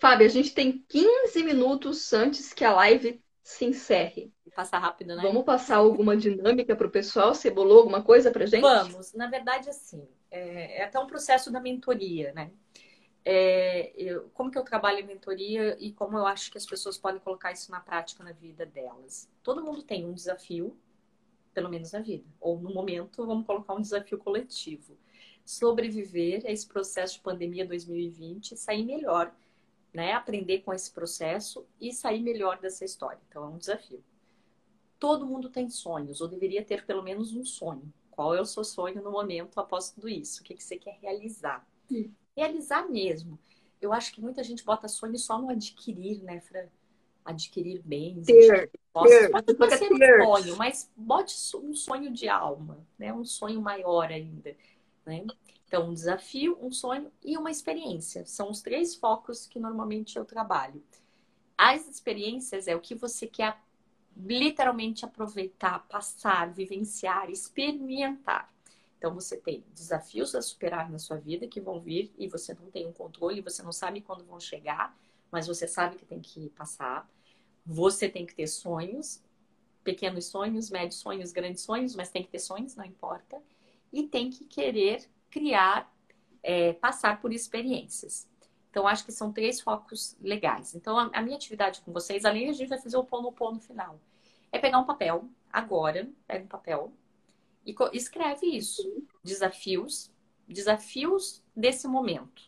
Fábio, 0.00 0.26
a 0.26 0.30
gente 0.30 0.52
tem 0.52 0.84
15 0.88 1.42
minutos 1.44 2.12
antes 2.12 2.52
que 2.52 2.64
a 2.64 2.72
live 2.72 3.22
se 3.44 3.64
encerre. 3.64 4.32
Passa 4.56 4.78
rápido, 4.78 5.14
né? 5.14 5.22
Vamos 5.22 5.44
passar 5.44 5.76
alguma 5.76 6.16
dinâmica 6.16 6.74
para 6.74 6.86
o 6.86 6.90
pessoal? 6.90 7.34
Você 7.34 7.50
bolou 7.50 7.78
alguma 7.78 8.02
coisa 8.02 8.30
para 8.30 8.46
gente? 8.46 8.62
Vamos. 8.62 9.12
Na 9.12 9.28
verdade, 9.28 9.68
assim, 9.68 10.08
é, 10.30 10.80
é 10.80 10.84
até 10.84 10.98
um 10.98 11.06
processo 11.06 11.52
da 11.52 11.60
mentoria, 11.60 12.32
né? 12.32 12.50
É, 13.22 13.92
eu, 13.96 14.30
como 14.32 14.50
que 14.50 14.56
eu 14.56 14.62
trabalho 14.62 15.00
em 15.00 15.06
mentoria 15.06 15.76
e 15.78 15.92
como 15.92 16.16
eu 16.16 16.26
acho 16.26 16.50
que 16.50 16.56
as 16.56 16.64
pessoas 16.64 16.96
podem 16.96 17.20
colocar 17.20 17.52
isso 17.52 17.70
na 17.70 17.80
prática 17.80 18.24
na 18.24 18.32
vida 18.32 18.64
delas. 18.64 19.28
Todo 19.42 19.62
mundo 19.62 19.82
tem 19.82 20.06
um 20.06 20.14
desafio, 20.14 20.74
pelo 21.52 21.68
menos 21.68 21.92
na 21.92 22.00
vida, 22.00 22.24
ou 22.40 22.58
no 22.58 22.72
momento 22.72 23.26
vamos 23.26 23.44
colocar 23.44 23.74
um 23.74 23.80
desafio 23.80 24.16
coletivo. 24.16 24.96
Sobreviver 25.44 26.42
a 26.46 26.50
esse 26.50 26.66
processo 26.66 27.14
de 27.14 27.20
pandemia 27.20 27.66
2020 27.66 28.52
e 28.52 28.56
sair 28.56 28.84
melhor 28.84 29.32
né? 29.96 30.12
Aprender 30.12 30.58
com 30.58 30.74
esse 30.74 30.90
processo 30.92 31.66
e 31.80 31.90
sair 31.90 32.22
melhor 32.22 32.58
dessa 32.58 32.84
história. 32.84 33.18
Então 33.28 33.44
é 33.44 33.48
um 33.48 33.56
desafio. 33.56 34.04
Todo 34.98 35.26
mundo 35.26 35.50
tem 35.50 35.68
sonhos, 35.68 36.20
ou 36.20 36.28
deveria 36.28 36.64
ter 36.64 36.86
pelo 36.86 37.02
menos 37.02 37.34
um 37.34 37.44
sonho. 37.44 37.92
Qual 38.10 38.34
é 38.34 38.40
o 38.40 38.46
seu 38.46 38.64
sonho 38.64 39.02
no 39.02 39.10
momento 39.10 39.60
após 39.60 39.90
tudo 39.90 40.08
isso? 40.08 40.40
O 40.40 40.44
que, 40.44 40.54
que 40.54 40.64
você 40.64 40.76
quer 40.76 40.98
realizar? 41.02 41.66
Sim. 41.86 42.14
Realizar 42.34 42.88
mesmo. 42.88 43.38
Eu 43.80 43.92
acho 43.92 44.12
que 44.12 44.20
muita 44.22 44.42
gente 44.42 44.64
bota 44.64 44.88
sonho 44.88 45.18
só 45.18 45.38
no 45.38 45.50
adquirir, 45.50 46.22
né, 46.22 46.40
Fran? 46.40 46.66
Adquirir 47.24 47.82
bens. 47.84 48.24
Ter, 48.24 48.70
ter, 48.70 48.80
pode 48.92 49.10
ter, 49.10 49.78
ser 49.78 49.92
um 49.92 50.24
sonho, 50.24 50.56
mas 50.56 50.90
bote 50.96 51.34
um 51.56 51.74
sonho 51.74 52.10
de 52.10 52.28
alma, 52.28 52.78
né? 52.98 53.12
Um 53.12 53.24
sonho 53.24 53.60
maior 53.60 54.10
ainda, 54.10 54.56
né? 55.04 55.26
Então, 55.66 55.90
um 55.90 55.92
desafio, 55.94 56.56
um 56.60 56.70
sonho 56.70 57.12
e 57.22 57.36
uma 57.36 57.50
experiência. 57.50 58.24
São 58.24 58.50
os 58.50 58.62
três 58.62 58.94
focos 58.94 59.46
que 59.46 59.58
normalmente 59.58 60.16
eu 60.16 60.24
trabalho. 60.24 60.82
As 61.58 61.88
experiências 61.88 62.68
é 62.68 62.76
o 62.76 62.80
que 62.80 62.94
você 62.94 63.26
quer 63.26 63.58
literalmente 64.16 65.04
aproveitar, 65.04 65.80
passar, 65.88 66.52
vivenciar, 66.52 67.30
experimentar. 67.30 68.52
Então, 68.98 69.14
você 69.14 69.36
tem 69.36 69.62
desafios 69.74 70.34
a 70.34 70.40
superar 70.40 70.90
na 70.90 70.98
sua 70.98 71.18
vida 71.18 71.46
que 71.46 71.60
vão 71.60 71.80
vir 71.80 72.12
e 72.18 72.26
você 72.26 72.54
não 72.54 72.70
tem 72.70 72.86
um 72.86 72.92
controle, 72.92 73.42
você 73.42 73.62
não 73.62 73.72
sabe 73.72 74.00
quando 74.00 74.24
vão 74.24 74.40
chegar, 74.40 74.96
mas 75.30 75.46
você 75.46 75.68
sabe 75.68 75.96
que 75.96 76.06
tem 76.06 76.20
que 76.20 76.48
passar. 76.50 77.08
Você 77.64 78.08
tem 78.08 78.24
que 78.24 78.34
ter 78.34 78.46
sonhos, 78.46 79.20
pequenos 79.84 80.26
sonhos, 80.26 80.70
médios 80.70 81.00
sonhos, 81.00 81.32
grandes 81.32 81.62
sonhos, 81.62 81.94
mas 81.94 82.10
tem 82.10 82.22
que 82.22 82.30
ter 82.30 82.38
sonhos, 82.38 82.74
não 82.74 82.84
importa. 82.84 83.42
E 83.92 84.04
tem 84.04 84.30
que 84.30 84.44
querer 84.44 85.08
criar, 85.30 85.92
é, 86.42 86.72
passar 86.72 87.20
por 87.20 87.32
experiências. 87.32 88.26
Então, 88.76 88.86
acho 88.86 89.06
que 89.06 89.12
são 89.12 89.32
três 89.32 89.58
focos 89.58 90.18
legais. 90.20 90.74
Então, 90.74 90.98
a, 90.98 91.10
a 91.14 91.22
minha 91.22 91.34
atividade 91.34 91.80
com 91.80 91.94
vocês, 91.94 92.26
além 92.26 92.50
a 92.50 92.52
gente 92.52 92.68
vai 92.68 92.76
fazer 92.76 92.98
o 92.98 93.04
pão 93.04 93.22
no 93.22 93.32
pão 93.32 93.54
no 93.54 93.58
final, 93.58 93.98
é 94.52 94.58
pegar 94.58 94.78
um 94.78 94.84
papel, 94.84 95.30
agora, 95.50 96.06
pega 96.26 96.44
um 96.44 96.46
papel 96.46 96.92
e 97.64 97.74
escreve 97.94 98.46
isso. 98.46 99.02
Desafios, 99.24 100.12
desafios 100.46 101.42
desse 101.56 101.88
momento. 101.88 102.42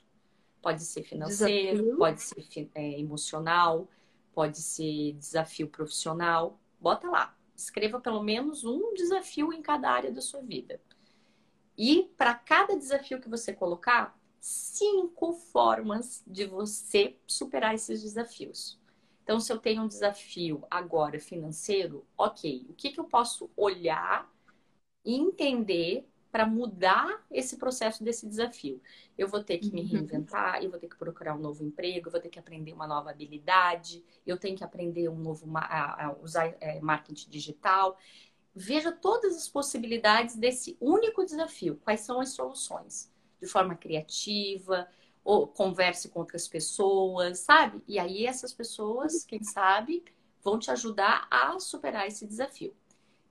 Pode 0.61 0.83
ser 0.83 1.03
financeiro, 1.03 1.79
Desafio. 1.79 1.97
pode 1.97 2.20
ser 2.20 2.70
é, 2.74 3.01
emocional, 3.01 3.89
pode 4.35 4.59
ser 4.59 5.14
desafio 5.14 5.66
profissional. 5.66 6.61
Bota 6.79 7.09
lá, 7.09 7.35
escreva 7.57 7.99
pelo 8.01 8.22
menos 8.22 8.66
um 8.66 8.93
desafio 8.93 9.51
em 9.51 9.62
cada 9.62 9.91
área 9.91 10.12
da 10.12 10.20
sua 10.20 10.43
vida. 10.43 10.79
E 11.74 12.12
para 12.18 12.35
cada 12.35 12.76
desafio 12.76 13.18
que 13.18 13.31
você 13.31 13.55
colocar, 13.55 14.18
cinco 14.41 15.32
formas 15.32 16.22
de 16.26 16.45
você 16.47 17.16
superar 17.26 17.74
esses 17.74 18.03
desafios. 18.03 18.78
Então, 19.22 19.39
se 19.39 19.53
eu 19.53 19.59
tenho 19.59 19.82
um 19.82 19.89
desafio 19.89 20.64
agora 20.70 21.20
financeiro, 21.20 22.07
ok, 22.16 22.66
o 22.68 22.72
que, 22.72 22.91
que 22.91 22.99
eu 22.99 23.05
posso 23.05 23.51
olhar 23.57 24.26
e 25.05 25.14
entender 25.14 26.09
para 26.30 26.47
mudar 26.47 27.24
esse 27.30 27.57
processo 27.57 28.05
desse 28.05 28.26
desafio. 28.26 28.80
Eu 29.16 29.28
vou 29.28 29.43
ter 29.43 29.59
que 29.59 29.72
me 29.72 29.80
uhum. 29.82 29.89
reinventar, 29.89 30.62
eu 30.62 30.70
vou 30.70 30.78
ter 30.78 30.89
que 30.89 30.97
procurar 30.97 31.34
um 31.34 31.39
novo 31.39 31.64
emprego, 31.64 32.09
eu 32.09 32.12
vou 32.12 32.20
ter 32.20 32.28
que 32.28 32.39
aprender 32.39 32.72
uma 32.72 32.86
nova 32.86 33.11
habilidade, 33.11 34.05
eu 34.26 34.36
tenho 34.36 34.57
que 34.57 34.64
aprender 34.64 35.09
um 35.09 35.16
novo 35.16 35.47
a, 35.57 36.14
usar 36.22 36.55
é, 36.61 36.80
marketing 36.80 37.30
digital. 37.30 37.97
Veja 38.55 38.93
todas 38.93 39.36
as 39.36 39.49
possibilidades 39.49 40.36
desse 40.36 40.76
único 40.80 41.24
desafio. 41.24 41.80
Quais 41.82 42.01
são 42.01 42.20
as 42.20 42.30
soluções? 42.30 43.11
De 43.41 43.47
forma 43.47 43.74
criativa, 43.74 44.89
ou 45.24 45.47
converse 45.47 46.09
com 46.09 46.20
outras 46.20 46.49
pessoas, 46.49 47.41
sabe? 47.41 47.82
E 47.86 47.99
aí 47.99 48.26
essas 48.26 48.53
pessoas, 48.53 49.24
quem 49.24 49.43
sabe, 49.43 50.03
vão 50.43 50.59
te 50.59 50.70
ajudar 50.70 51.26
a 51.30 51.59
superar 51.61 52.07
esse 52.07 52.26
desafio. 52.26 52.74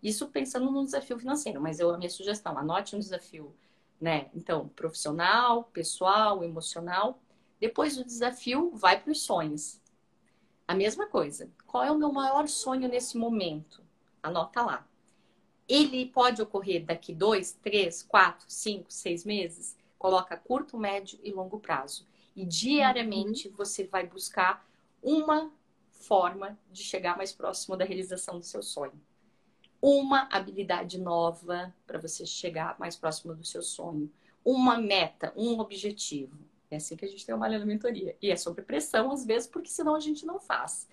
Isso 0.02 0.28
pensando 0.28 0.70
no 0.70 0.86
desafio 0.86 1.18
financeiro, 1.18 1.60
mas 1.60 1.80
eu, 1.80 1.90
a 1.90 1.98
minha 1.98 2.10
sugestão, 2.10 2.58
anote 2.58 2.96
um 2.96 3.00
desafio, 3.00 3.56
né? 4.00 4.30
Então, 4.36 4.70
profissional, 4.70 5.64
pessoal, 5.74 6.44
emocional. 6.44 7.20
Depois 7.60 7.98
do 7.98 8.06
desafio, 8.06 8.72
vai 8.76 9.02
para 9.02 9.12
os 9.12 9.24
sonhos. 9.24 9.82
A 10.68 10.76
mesma 10.76 11.08
coisa. 11.08 11.50
Qual 11.66 11.84
é 11.84 11.92
o 11.92 11.98
meu 11.98 12.12
maior 12.12 12.48
sonho 12.48 12.88
nesse 12.88 13.18
momento? 13.18 13.82
Anota 14.22 14.62
lá. 14.62 14.88
Ele 15.68 16.06
pode 16.06 16.42
ocorrer 16.42 16.86
daqui 16.86 17.14
dois, 17.14 17.54
três, 17.54 18.04
quatro, 18.04 18.46
cinco, 18.48 18.92
seis 18.94 19.26
meses? 19.26 19.76
Coloca 19.98 20.38
curto, 20.38 20.78
médio 20.78 21.20
e 21.24 21.32
longo 21.32 21.60
prazo. 21.60 22.08
E 22.36 22.46
diariamente 22.46 23.48
uhum. 23.48 23.56
você 23.56 23.86
vai 23.86 24.06
buscar 24.06 24.66
uma 25.02 25.52
forma 25.92 26.58
de 26.72 26.84
chegar 26.84 27.18
mais 27.18 27.34
próximo 27.34 27.76
da 27.76 27.86
realização 27.86 28.38
do 28.38 28.46
seu 28.46 28.62
sonho 28.62 29.00
uma 29.82 30.28
habilidade 30.32 31.00
nova 31.00 31.74
para 31.86 32.00
você 32.00 32.26
chegar 32.26 32.78
mais 32.80 32.96
próximo 32.96 33.34
do 33.36 33.46
seu 33.46 33.62
sonho, 33.62 34.12
uma 34.44 34.78
meta, 34.78 35.34
um 35.36 35.60
objetivo. 35.60 36.38
É 36.70 36.78
assim 36.78 36.96
que 36.96 37.06
a 37.06 37.08
gente 37.08 37.26
trabalha 37.26 37.60
na 37.60 37.66
mentoria. 37.66 38.16
E 38.22 38.30
é 38.30 38.36
sobre 38.36 38.64
pressão, 38.64 39.12
às 39.12 39.26
vezes, 39.26 39.48
porque 39.48 39.70
senão 39.70 39.96
a 39.96 40.00
gente 40.00 40.26
não 40.26 40.40
faz. 40.40 40.88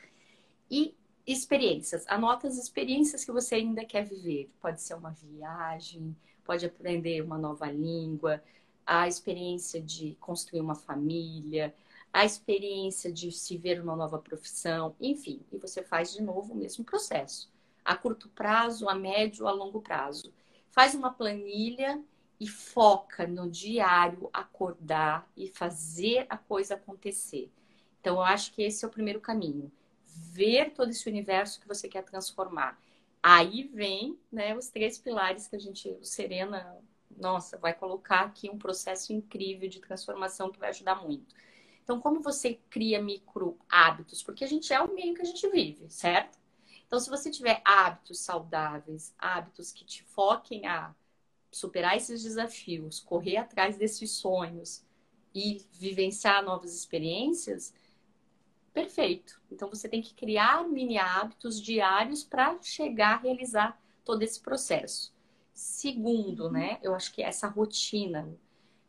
E 0.70 0.94
experiências. 1.26 2.04
Anota 2.06 2.46
as 2.46 2.58
experiências 2.58 3.24
que 3.24 3.32
você 3.32 3.56
ainda 3.56 3.84
quer 3.84 4.04
viver. 4.04 4.50
Pode 4.60 4.82
ser 4.82 4.94
uma 4.94 5.10
viagem, 5.10 6.14
pode 6.44 6.66
aprender 6.66 7.22
uma 7.22 7.38
nova 7.38 7.70
língua, 7.70 8.42
a 8.86 9.08
experiência 9.08 9.80
de 9.80 10.16
construir 10.20 10.60
uma 10.60 10.74
família, 10.74 11.74
a 12.12 12.24
experiência 12.24 13.12
de 13.12 13.32
se 13.32 13.56
ver 13.56 13.80
uma 13.80 13.96
nova 13.96 14.18
profissão, 14.18 14.94
enfim. 15.00 15.40
E 15.52 15.58
você 15.58 15.82
faz 15.82 16.12
de 16.12 16.22
novo 16.22 16.52
o 16.52 16.56
mesmo 16.56 16.84
processo 16.84 17.52
a 17.84 17.94
curto 17.94 18.28
prazo, 18.30 18.88
a 18.88 18.94
médio, 18.94 19.46
a 19.46 19.52
longo 19.52 19.80
prazo. 19.80 20.32
Faz 20.70 20.94
uma 20.94 21.12
planilha 21.12 22.02
e 22.40 22.48
foca 22.48 23.26
no 23.26 23.48
diário 23.48 24.30
acordar 24.32 25.28
e 25.36 25.48
fazer 25.48 26.26
a 26.28 26.36
coisa 26.36 26.74
acontecer. 26.74 27.52
Então, 28.00 28.16
eu 28.16 28.22
acho 28.22 28.52
que 28.52 28.62
esse 28.62 28.84
é 28.84 28.88
o 28.88 28.90
primeiro 28.90 29.20
caminho. 29.20 29.70
Ver 30.06 30.70
todo 30.70 30.90
esse 30.90 31.08
universo 31.08 31.60
que 31.60 31.68
você 31.68 31.88
quer 31.88 32.02
transformar. 32.02 32.80
Aí 33.22 33.64
vem 33.72 34.18
né, 34.32 34.56
os 34.56 34.68
três 34.68 34.98
pilares 34.98 35.46
que 35.46 35.56
a 35.56 35.58
gente, 35.58 35.88
o 35.88 36.04
Serena, 36.04 36.76
nossa, 37.18 37.56
vai 37.56 37.74
colocar 37.74 38.20
aqui 38.20 38.50
um 38.50 38.58
processo 38.58 39.12
incrível 39.12 39.68
de 39.68 39.80
transformação 39.80 40.50
que 40.50 40.58
vai 40.58 40.70
ajudar 40.70 41.02
muito. 41.02 41.34
Então, 41.82 42.00
como 42.00 42.20
você 42.20 42.58
cria 42.70 43.02
micro 43.02 43.58
hábitos? 43.68 44.22
Porque 44.22 44.42
a 44.42 44.46
gente 44.46 44.72
é 44.72 44.80
o 44.80 44.92
meio 44.92 45.14
que 45.14 45.22
a 45.22 45.24
gente 45.24 45.48
vive, 45.50 45.90
certo? 45.90 46.38
Então, 46.86 46.98
se 46.98 47.10
você 47.10 47.30
tiver 47.30 47.60
hábitos 47.64 48.20
saudáveis, 48.20 49.14
hábitos 49.18 49.70
que 49.70 49.84
te 49.84 50.02
foquem 50.02 50.66
a 50.66 50.94
superar 51.50 51.96
esses 51.96 52.22
desafios, 52.22 53.00
correr 53.00 53.36
atrás 53.36 53.76
desses 53.76 54.12
sonhos 54.12 54.84
e 55.34 55.64
vivenciar 55.72 56.42
novas 56.42 56.74
experiências, 56.74 57.74
perfeito. 58.72 59.40
Então, 59.50 59.68
você 59.68 59.88
tem 59.88 60.02
que 60.02 60.14
criar 60.14 60.66
mini 60.68 60.98
hábitos 60.98 61.60
diários 61.60 62.24
para 62.24 62.60
chegar 62.60 63.14
a 63.14 63.18
realizar 63.18 63.80
todo 64.04 64.22
esse 64.22 64.40
processo. 64.40 65.13
Segundo, 65.54 66.50
né, 66.50 66.80
eu 66.82 66.94
acho 66.94 67.12
que 67.12 67.22
essa 67.22 67.46
rotina, 67.46 68.28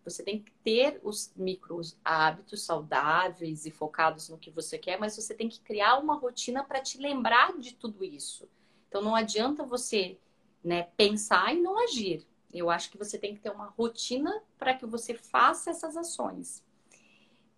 você 0.04 0.24
tem 0.24 0.42
que 0.42 0.52
ter 0.64 1.00
os 1.04 1.32
micros 1.36 1.96
hábitos 2.04 2.64
saudáveis 2.64 3.68
e 3.68 3.72
focados 3.72 4.30
no 4.30 4.38
que 4.38 4.50
você 4.50 4.80
quer, 4.80 5.00
mas 5.00 5.16
você 5.16 5.36
tem 5.36 5.48
que 5.48 5.60
criar 5.60 6.00
uma 6.00 6.16
rotina 6.16 6.64
para 6.64 6.82
te 6.82 6.98
lembrar 6.98 7.56
de 7.60 7.76
tudo 7.76 8.04
isso. 8.04 8.50
Então 8.90 9.00
não 9.00 9.16
adianta 9.16 9.64
você 9.64 10.18
né, 10.64 10.88
pensar 10.98 11.54
e 11.54 11.62
não 11.62 11.78
agir. 11.78 12.26
Eu 12.52 12.72
acho 12.72 12.90
que 12.90 12.98
você 12.98 13.18
tem 13.20 13.36
que 13.36 13.42
ter 13.42 13.52
uma 13.52 13.68
rotina 13.68 14.42
para 14.58 14.74
que 14.74 14.88
você 14.88 15.14
faça 15.14 15.70
essas 15.70 15.96
ações. 15.96 16.64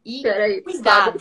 E 0.03 0.21
Peraí, 0.21 0.61
cuidado. 0.61 1.19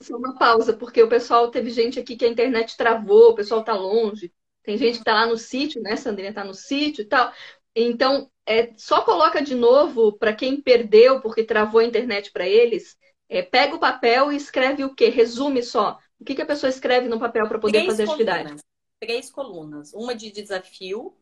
Só 0.00 0.16
uma 0.16 0.36
pausa, 0.38 0.72
porque 0.72 1.02
o 1.02 1.08
pessoal 1.08 1.50
teve 1.50 1.70
gente 1.70 1.98
aqui 1.98 2.16
que 2.16 2.24
a 2.24 2.28
internet 2.28 2.76
travou, 2.76 3.30
o 3.30 3.34
pessoal 3.34 3.60
está 3.60 3.74
longe. 3.74 4.32
Tem 4.64 4.78
gente 4.78 4.94
que 4.94 5.00
está 5.00 5.12
lá 5.12 5.26
no 5.26 5.36
sítio, 5.36 5.80
né? 5.82 5.94
Sandrinha 5.94 6.30
está 6.30 6.42
no 6.42 6.54
sítio 6.54 7.02
e 7.02 7.04
tal. 7.04 7.30
Então, 7.76 8.30
é, 8.46 8.72
só 8.76 9.02
coloca 9.02 9.42
de 9.42 9.54
novo 9.54 10.12
para 10.12 10.34
quem 10.34 10.60
perdeu 10.60 11.20
porque 11.20 11.44
travou 11.44 11.80
a 11.80 11.84
internet 11.84 12.32
para 12.32 12.48
eles. 12.48 12.96
É, 13.28 13.42
pega 13.42 13.76
o 13.76 13.80
papel 13.80 14.32
e 14.32 14.36
escreve 14.36 14.82
o 14.82 14.94
quê? 14.94 15.10
Resume 15.10 15.62
só. 15.62 15.98
O 16.18 16.24
que, 16.24 16.34
que 16.34 16.42
a 16.42 16.46
pessoa 16.46 16.70
escreve 16.70 17.08
no 17.08 17.20
papel 17.20 17.46
para 17.46 17.58
poder 17.58 17.78
Três 17.80 17.86
fazer 17.86 18.06
colunas. 18.06 18.36
atividade? 18.36 18.62
Três 19.00 19.30
colunas. 19.30 19.92
Uma 19.92 20.14
de 20.14 20.30
desafio, 20.30 21.14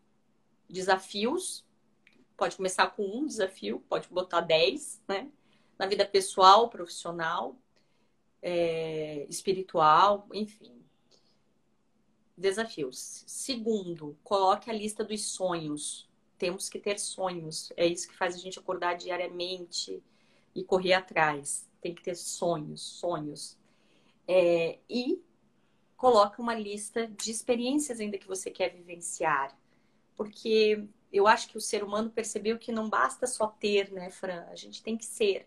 desafios. 0.69 1.65
Pode 2.37 2.57
começar 2.57 2.89
com 2.89 3.05
um 3.05 3.27
desafio, 3.27 3.85
pode 3.89 4.09
botar 4.09 4.41
dez, 4.41 5.03
né? 5.09 5.29
Na 5.79 5.87
vida 5.87 6.05
pessoal, 6.05 6.69
profissional, 6.69 7.57
é, 8.41 9.27
espiritual, 9.29 10.29
enfim. 10.33 10.82
Desafios. 12.43 13.25
Segundo, 13.27 14.17
coloque 14.23 14.71
a 14.71 14.75
lista 14.75 15.03
dos 15.03 15.25
sonhos 15.25 16.11
temos 16.43 16.69
que 16.69 16.81
ter 16.81 16.99
sonhos. 16.99 17.73
É 17.77 17.87
isso 17.87 18.09
que 18.09 18.17
faz 18.17 18.35
a 18.35 18.39
gente 18.39 18.59
acordar 18.59 18.95
diariamente 18.95 20.03
e 20.53 20.65
correr 20.65 20.95
atrás. 20.95 21.71
Tem 21.81 21.95
que 21.95 22.03
ter 22.03 22.17
sonhos, 22.17 22.83
sonhos. 22.83 23.57
É, 24.27 24.81
e 24.91 25.23
coloca 25.97 26.43
uma 26.43 26.53
lista 26.53 27.07
de 27.07 27.31
experiências 27.31 28.01
ainda 28.01 28.19
que 28.19 28.27
você 28.27 28.51
quer 28.51 28.71
vivenciar. 28.71 29.57
Porque 30.17 30.85
eu 31.13 31.29
acho 31.29 31.49
que 31.49 31.57
o 31.57 31.61
ser 31.61 31.85
humano 31.85 32.11
percebeu 32.11 32.59
que 32.59 32.73
não 32.73 32.91
basta 32.91 33.25
só 33.25 33.47
ter, 33.47 33.93
né, 33.93 34.11
Fran? 34.11 34.45
A 34.51 34.57
gente 34.57 34.83
tem 34.83 34.97
que 34.97 35.05
ser. 35.05 35.47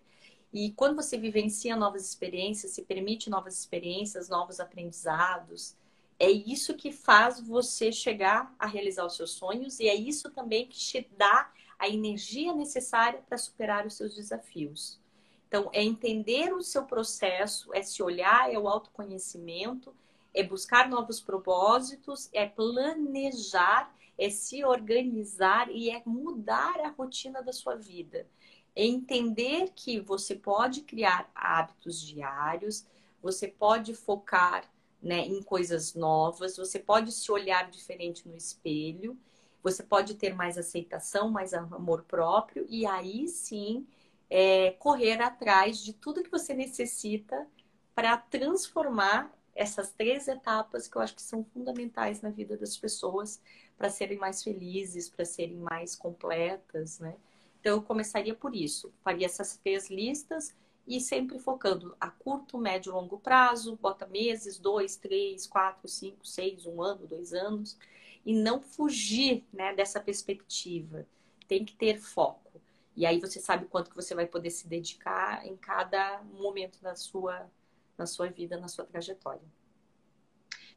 E 0.54 0.72
quando 0.72 0.96
você 0.96 1.18
vivencia 1.18 1.76
novas 1.76 2.08
experiências, 2.08 2.72
se 2.72 2.84
permite 2.84 3.30
novas 3.30 3.60
experiências, 3.60 4.30
novos 4.30 4.62
aprendizados, 4.62 5.76
é 6.20 6.30
isso 6.30 6.76
que 6.76 6.91
faz 6.91 7.39
você 7.41 7.91
chegar 7.91 8.53
a 8.57 8.66
realizar 8.66 9.05
os 9.05 9.16
seus 9.16 9.32
sonhos 9.32 9.80
e 9.80 9.88
é 9.88 9.95
isso 9.95 10.32
também 10.32 10.68
que 10.68 10.78
te 10.78 11.07
dá 11.18 11.51
a 11.78 11.89
energia 11.89 12.53
necessária 12.53 13.22
para 13.28 13.38
superar 13.38 13.86
os 13.86 13.95
seus 13.95 14.16
desafios. 14.16 14.99
Então, 15.47 15.70
é 15.74 15.84
entender 15.84 16.53
o 16.53 16.63
seu 16.63 16.84
processo, 16.84 17.74
é 17.74 17.82
se 17.82 18.01
olhar, 18.01 18.51
é 18.51 18.57
o 18.57 18.68
autoconhecimento, 18.68 19.93
é 20.34 20.41
buscar 20.41 20.89
novos 20.89 21.20
propósitos, 21.20 22.30
é 22.34 22.45
planejar, 22.45 23.93
é 24.18 24.30
se 24.30 24.63
organizar 24.63 25.70
e 25.70 25.89
é 25.89 26.01
mudar 26.05 26.80
a 26.80 26.89
rotina 26.89 27.41
da 27.41 27.53
sua 27.53 27.76
vida. 27.76 28.28
É 28.76 28.86
entender 28.86 29.72
que 29.76 29.99
você 29.99 30.36
pode 30.36 30.82
criar 30.82 31.30
hábitos 31.36 32.01
diários, 32.01 32.86
você 33.22 33.47
pode 33.47 33.93
focar 33.93 34.70
né, 35.06 35.20
em 35.20 35.39
coisas 35.43 35.93
novas, 35.93 36.58
você 36.58 36.80
pode 36.80 37.12
se 37.12 37.32
olhar 37.32 37.70
diferente 37.70 38.28
no 38.28 38.36
espelho, 38.36 39.16
você 39.62 39.84
pode 39.84 40.16
ter 40.16 40.34
mais 40.34 40.58
aceitação, 40.58 41.30
mais 41.30 41.53
amor 41.53 42.03
próprio, 42.06 42.66
e 42.68 42.88
aí 42.88 43.28
sim 43.28 43.86
é, 44.28 44.72
correr 44.72 45.22
atrás 45.22 45.78
de 45.78 45.93
tudo 45.93 46.24
que 46.24 46.32
você 46.32 46.56
necessita 46.56 47.47
para 47.93 48.18
transformar 48.18 49.32
essas 49.53 49.91
três 49.91 50.28
etapas 50.28 50.88
que 50.88 50.97
eu 50.97 51.01
acho 51.03 51.16
que 51.16 51.22
são 51.22 51.45
fundamentais 51.53 52.24
na 52.24 52.32
vida 52.32 52.58
das 52.58 52.76
pessoas 52.76 53.39
para 53.78 53.91
serem 53.91 54.18
mais 54.18 54.43
felizes, 54.43 55.08
para 55.08 55.24
serem 55.24 55.58
mais 55.58 55.95
completas, 55.95 56.97
né? 56.97 57.16
Então 57.62 57.74
eu 57.74 57.82
começaria 57.84 58.34
por 58.34 58.56
isso, 58.56 58.91
faria 59.03 59.28
essas 59.28 59.56
três 59.58 59.88
listas 59.88 60.56
e 60.88 61.00
sempre 61.00 61.40
focando 61.40 61.96
a 62.00 62.10
curto, 62.10 62.58
médio 62.58 62.92
e 62.92 62.94
longo 62.94 63.18
prazo, 63.20 63.78
bota 63.82 64.06
meses, 64.06 64.60
dois, 64.60 64.96
três, 64.96 65.48
quatro, 65.48 65.88
cinco, 65.88 66.26
seis, 66.26 66.66
um 66.66 66.82
ano, 66.82 67.08
dois 67.08 67.34
anos, 67.34 67.78
e 68.26 68.34
não 68.36 68.62
fugir 68.62 69.44
né, 69.52 69.74
dessa 69.74 70.00
perspectiva. 70.00 71.06
Tem 71.48 71.66
que 71.66 71.76
ter 71.76 72.00
foco. 72.00 72.62
E 72.96 73.06
aí 73.06 73.20
você 73.20 73.40
sabe 73.40 73.66
quanto 73.66 73.90
que 73.90 73.96
você 73.96 74.16
vai 74.16 74.26
poder 74.26 74.50
se 74.52 74.68
dedicar 74.68 75.46
em 75.46 75.58
cada 75.58 76.22
momento 76.34 76.82
da 76.82 76.96
sua, 76.96 77.50
na 77.98 78.06
sua 78.06 78.28
vida, 78.30 78.58
na 78.58 78.68
sua 78.68 78.86
trajetória. 78.86 79.42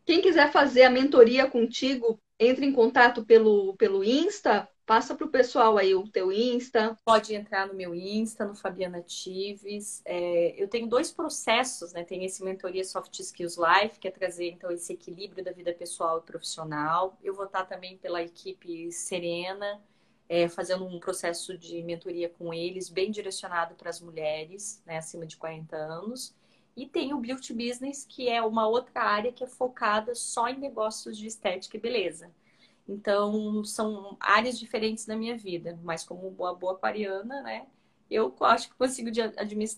Quem 0.04 0.22
quiser 0.22 0.50
fazer 0.50 0.84
a 0.84 0.90
mentoria 0.90 1.48
contigo, 1.48 2.18
entre 2.38 2.64
em 2.64 2.72
contato 2.72 3.24
pelo, 3.24 3.76
pelo 3.76 4.02
Insta, 4.02 4.68
Passa 4.88 5.14
para 5.14 5.26
o 5.26 5.28
pessoal 5.28 5.76
aí 5.76 5.94
o 5.94 6.08
teu 6.08 6.32
Insta. 6.32 6.98
Pode 7.04 7.34
entrar 7.34 7.66
no 7.66 7.74
meu 7.74 7.94
Insta, 7.94 8.46
no 8.46 8.54
Fabiana 8.54 9.02
Tives. 9.02 10.00
É, 10.02 10.54
eu 10.56 10.66
tenho 10.66 10.86
dois 10.86 11.12
processos, 11.12 11.92
né? 11.92 12.04
Tem 12.04 12.24
esse 12.24 12.42
Mentoria 12.42 12.82
Soft 12.82 13.20
Skills 13.20 13.58
Life, 13.58 13.98
que 14.00 14.08
é 14.08 14.10
trazer 14.10 14.48
então 14.48 14.70
esse 14.70 14.94
equilíbrio 14.94 15.44
da 15.44 15.52
vida 15.52 15.74
pessoal 15.74 16.20
e 16.20 16.22
profissional. 16.22 17.18
Eu 17.22 17.34
vou 17.34 17.44
estar 17.44 17.66
também 17.66 17.98
pela 17.98 18.22
equipe 18.22 18.90
Serena, 18.90 19.78
é, 20.26 20.48
fazendo 20.48 20.86
um 20.86 20.98
processo 20.98 21.58
de 21.58 21.82
mentoria 21.82 22.30
com 22.30 22.54
eles, 22.54 22.88
bem 22.88 23.10
direcionado 23.10 23.74
para 23.74 23.90
as 23.90 24.00
mulheres, 24.00 24.82
né, 24.86 24.96
acima 24.96 25.26
de 25.26 25.36
40 25.36 25.76
anos. 25.76 26.34
E 26.74 26.86
tem 26.86 27.12
o 27.12 27.18
Beauty 27.18 27.52
Business, 27.52 28.06
que 28.08 28.26
é 28.30 28.40
uma 28.40 28.66
outra 28.66 29.02
área 29.02 29.32
que 29.32 29.44
é 29.44 29.46
focada 29.46 30.14
só 30.14 30.48
em 30.48 30.58
negócios 30.58 31.18
de 31.18 31.26
estética 31.26 31.76
e 31.76 31.80
beleza. 31.80 32.30
Então, 32.88 33.62
são 33.64 34.16
áreas 34.18 34.58
diferentes 34.58 35.04
da 35.04 35.14
minha 35.14 35.36
vida, 35.36 35.78
mas 35.82 36.04
como 36.04 36.30
boa, 36.30 36.54
boa 36.54 36.72
aquariana, 36.72 37.42
né? 37.42 37.66
Eu 38.10 38.34
acho 38.40 38.70
que 38.70 38.74
consigo 38.76 39.10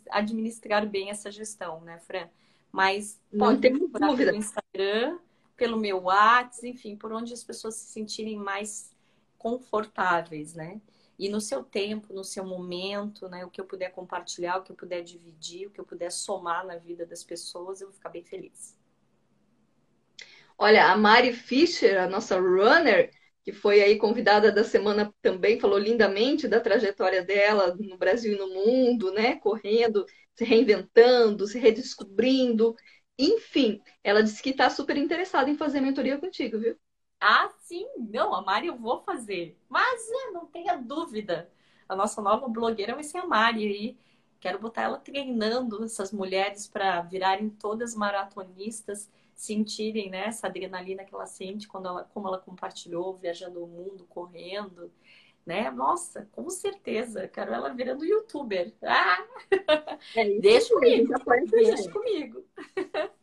administrar 0.09 0.87
bem 0.87 1.11
essa 1.11 1.31
gestão, 1.31 1.81
né, 1.81 1.99
Fran? 1.99 2.29
Mas 2.71 3.21
pode 3.37 3.69
me 3.69 3.81
procurar 3.81 4.17
pelo 4.17 4.37
Instagram, 4.37 5.19
pelo 5.57 5.77
meu 5.77 6.03
WhatsApp, 6.05 6.69
enfim, 6.69 6.97
por 6.97 7.13
onde 7.13 7.35
as 7.35 7.43
pessoas 7.43 7.75
se 7.75 7.93
sentirem 7.93 8.37
mais 8.37 8.95
confortáveis, 9.37 10.55
né? 10.55 10.81
E 11.19 11.29
no 11.29 11.41
seu 11.41 11.65
tempo, 11.65 12.15
no 12.15 12.23
seu 12.23 12.45
momento, 12.45 13.29
né? 13.29 13.45
O 13.45 13.51
que 13.51 13.61
eu 13.61 13.65
puder 13.65 13.91
compartilhar, 13.91 14.59
o 14.59 14.63
que 14.63 14.71
eu 14.71 14.77
puder 14.77 15.03
dividir, 15.03 15.67
o 15.67 15.71
que 15.71 15.81
eu 15.81 15.85
puder 15.85 16.13
somar 16.13 16.65
na 16.65 16.77
vida 16.77 17.05
das 17.05 17.25
pessoas, 17.25 17.81
eu 17.81 17.89
vou 17.89 17.95
ficar 17.95 18.11
bem 18.11 18.23
feliz. 18.23 18.79
Olha, 20.61 20.91
a 20.93 20.97
Mari 20.97 21.33
Fischer, 21.33 21.99
a 22.03 22.07
nossa 22.09 22.39
runner, 22.39 23.11
que 23.45 23.53
foi 23.53 23.81
aí 23.83 23.97
convidada 23.99 24.53
da 24.53 24.63
semana 24.63 25.13
também, 25.23 25.59
falou 25.59 25.79
lindamente 25.79 26.47
da 26.47 26.61
trajetória 26.61 27.25
dela 27.25 27.75
no 27.79 27.97
Brasil 27.97 28.35
e 28.35 28.39
no 28.39 28.49
mundo, 28.49 29.11
né? 29.13 29.37
Correndo, 29.37 30.05
se 30.35 30.45
reinventando, 30.45 31.47
se 31.47 31.59
redescobrindo. 31.59 32.77
Enfim, 33.19 33.81
ela 34.05 34.23
disse 34.23 34.43
que 34.43 34.51
está 34.51 34.69
super 34.71 34.97
interessada 34.99 35.49
em 35.51 35.57
fazer 35.57 35.81
mentoria 35.81 36.19
contigo, 36.19 36.59
viu? 36.59 36.79
Ah, 37.21 37.49
sim, 37.61 37.87
não, 37.99 38.35
a 38.35 38.43
Mari 38.43 38.67
eu 38.69 38.77
vou 38.79 39.03
fazer. 39.05 39.59
Mas 39.69 40.09
é, 40.11 40.31
não 40.33 40.47
tenha 40.47 40.77
dúvida. 40.77 41.51
A 41.89 41.95
nossa 41.97 42.21
nova 42.23 42.49
blogueira 42.49 42.95
vai 42.95 43.05
ser 43.05 43.19
a 43.19 43.27
Mari 43.27 43.65
aí. 43.67 43.99
Quero 44.41 44.59
botar 44.59 44.83
ela 44.83 44.99
treinando 44.99 45.85
essas 45.85 46.13
mulheres 46.13 46.67
para 46.67 47.03
virarem 47.03 47.51
todas 47.51 47.95
maratonistas 47.95 49.09
sentirem 49.41 50.11
né, 50.11 50.27
essa 50.27 50.49
adrenalina 50.49 51.03
que 51.03 51.15
ela 51.15 51.25
sente 51.25 51.67
quando 51.67 51.89
ela, 51.89 52.05
como 52.05 52.29
ela 52.29 52.39
compartilhou, 52.39 53.17
viajando 53.17 53.65
o 53.65 53.67
mundo, 53.67 54.05
correndo, 54.07 54.93
né? 55.47 55.71
Nossa, 55.71 56.29
com 56.33 56.51
certeza, 56.51 57.27
quero 57.27 57.55
ela 57.55 57.73
virando 57.73 58.05
youtuber. 58.05 58.75
Ah! 58.83 59.27
É 60.15 60.39
deixa 60.39 60.75
comigo, 60.75 61.15
deixa 61.51 61.91
comigo. 61.91 62.45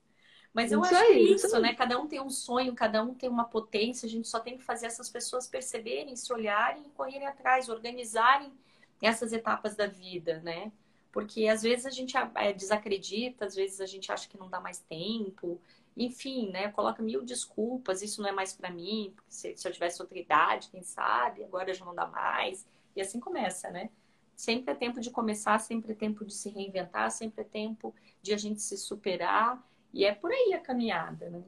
Mas 0.52 0.72
eu 0.72 0.82
isso 0.82 0.96
acho 0.96 1.06
que 1.06 1.12
é 1.12 1.20
isso, 1.20 1.46
isso, 1.46 1.60
né? 1.60 1.76
Cada 1.76 2.00
um 2.00 2.08
tem 2.08 2.20
um 2.20 2.32
sonho, 2.32 2.74
cada 2.74 3.04
um 3.04 3.14
tem 3.14 3.30
uma 3.30 3.46
potência, 3.46 4.08
a 4.08 4.10
gente 4.10 4.28
só 4.28 4.40
tem 4.40 4.58
que 4.58 4.64
fazer 4.64 4.88
essas 4.88 5.08
pessoas 5.08 5.48
perceberem, 5.48 6.16
se 6.16 6.34
olharem 6.34 6.82
e 6.88 6.90
correrem 6.90 7.28
atrás, 7.28 7.70
organizarem 7.70 8.52
essas 9.00 9.32
etapas 9.34 9.76
da 9.76 9.86
vida, 9.86 10.40
né? 10.40 10.72
Porque 11.12 11.48
às 11.48 11.62
vezes 11.62 11.86
a 11.86 11.92
gente 11.92 12.18
é, 12.34 12.54
desacredita, 12.54 13.46
às 13.46 13.54
vezes 13.54 13.80
a 13.80 13.86
gente 13.86 14.12
acha 14.12 14.28
que 14.28 14.38
não 14.40 14.50
dá 14.50 14.60
mais 14.60 14.80
tempo, 14.80 15.62
enfim, 15.98 16.52
né, 16.52 16.70
coloca 16.72 17.02
mil 17.02 17.24
desculpas, 17.24 18.02
isso 18.02 18.22
não 18.22 18.30
é 18.30 18.32
mais 18.32 18.54
para 18.54 18.70
mim, 18.70 19.14
se, 19.28 19.58
se, 19.58 19.68
eu 19.68 19.72
tivesse 19.72 20.02
outra 20.02 20.18
idade, 20.18 20.70
quem 20.70 20.84
sabe, 20.84 21.44
agora 21.44 21.74
já 21.74 21.84
não 21.84 21.96
dá 21.96 22.06
mais. 22.06 22.68
E 22.96 23.02
assim 23.02 23.20
começa, 23.20 23.70
né? 23.70 23.90
Sempre 24.36 24.72
é 24.72 24.76
tempo 24.76 25.02
de 25.02 25.10
começar, 25.10 25.58
sempre 25.60 25.94
é 25.94 25.96
tempo 25.96 26.24
de 26.24 26.34
se 26.34 26.50
reinventar, 26.50 27.10
sempre 27.10 27.42
é 27.42 27.44
tempo 27.44 27.94
de 28.22 28.34
a 28.34 28.38
gente 28.38 28.62
se 28.62 28.78
superar, 28.78 29.62
e 29.92 30.06
é 30.06 30.14
por 30.14 30.32
aí 30.32 30.54
a 30.54 30.60
caminhada, 30.60 31.30
né? 31.30 31.44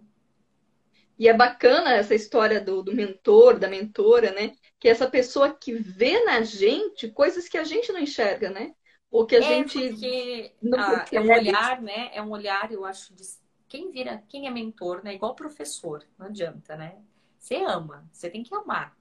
E 1.18 1.28
é 1.28 1.34
bacana 1.34 1.94
essa 1.94 2.16
história 2.16 2.62
do, 2.62 2.82
do 2.82 2.96
mentor, 2.96 3.60
da 3.60 3.68
mentora, 3.68 4.32
né? 4.32 4.56
Que 4.80 4.88
é 4.88 4.92
essa 4.92 5.10
pessoa 5.10 5.54
que 5.54 5.74
vê 5.74 6.24
na 6.24 6.42
gente 6.42 7.10
coisas 7.10 7.50
que 7.50 7.58
a 7.58 7.64
gente 7.64 7.92
não 7.92 8.00
enxerga, 8.00 8.50
né? 8.50 8.74
Ou 9.12 9.26
que 9.26 9.36
a 9.36 9.40
é 9.40 9.42
gente. 9.42 9.90
Porque, 9.90 10.54
ah, 10.78 11.06
é 11.12 11.20
um 11.20 11.32
olhar, 11.32 11.82
né? 11.82 12.10
É 12.14 12.22
um 12.22 12.32
olhar, 12.32 12.72
eu 12.72 12.86
acho, 12.86 13.14
de 13.14 13.24
quem 13.70 13.92
vira, 13.92 14.24
quem 14.28 14.48
é 14.48 14.50
mentor, 14.50 15.04
né? 15.04 15.14
Igual 15.14 15.36
professor, 15.36 16.04
não 16.18 16.26
adianta, 16.26 16.76
né? 16.76 17.02
Você 17.38 17.56
ama, 17.56 18.10
você 18.12 18.30
tem 18.30 18.44
que 18.44 18.54
amar. 18.54 18.98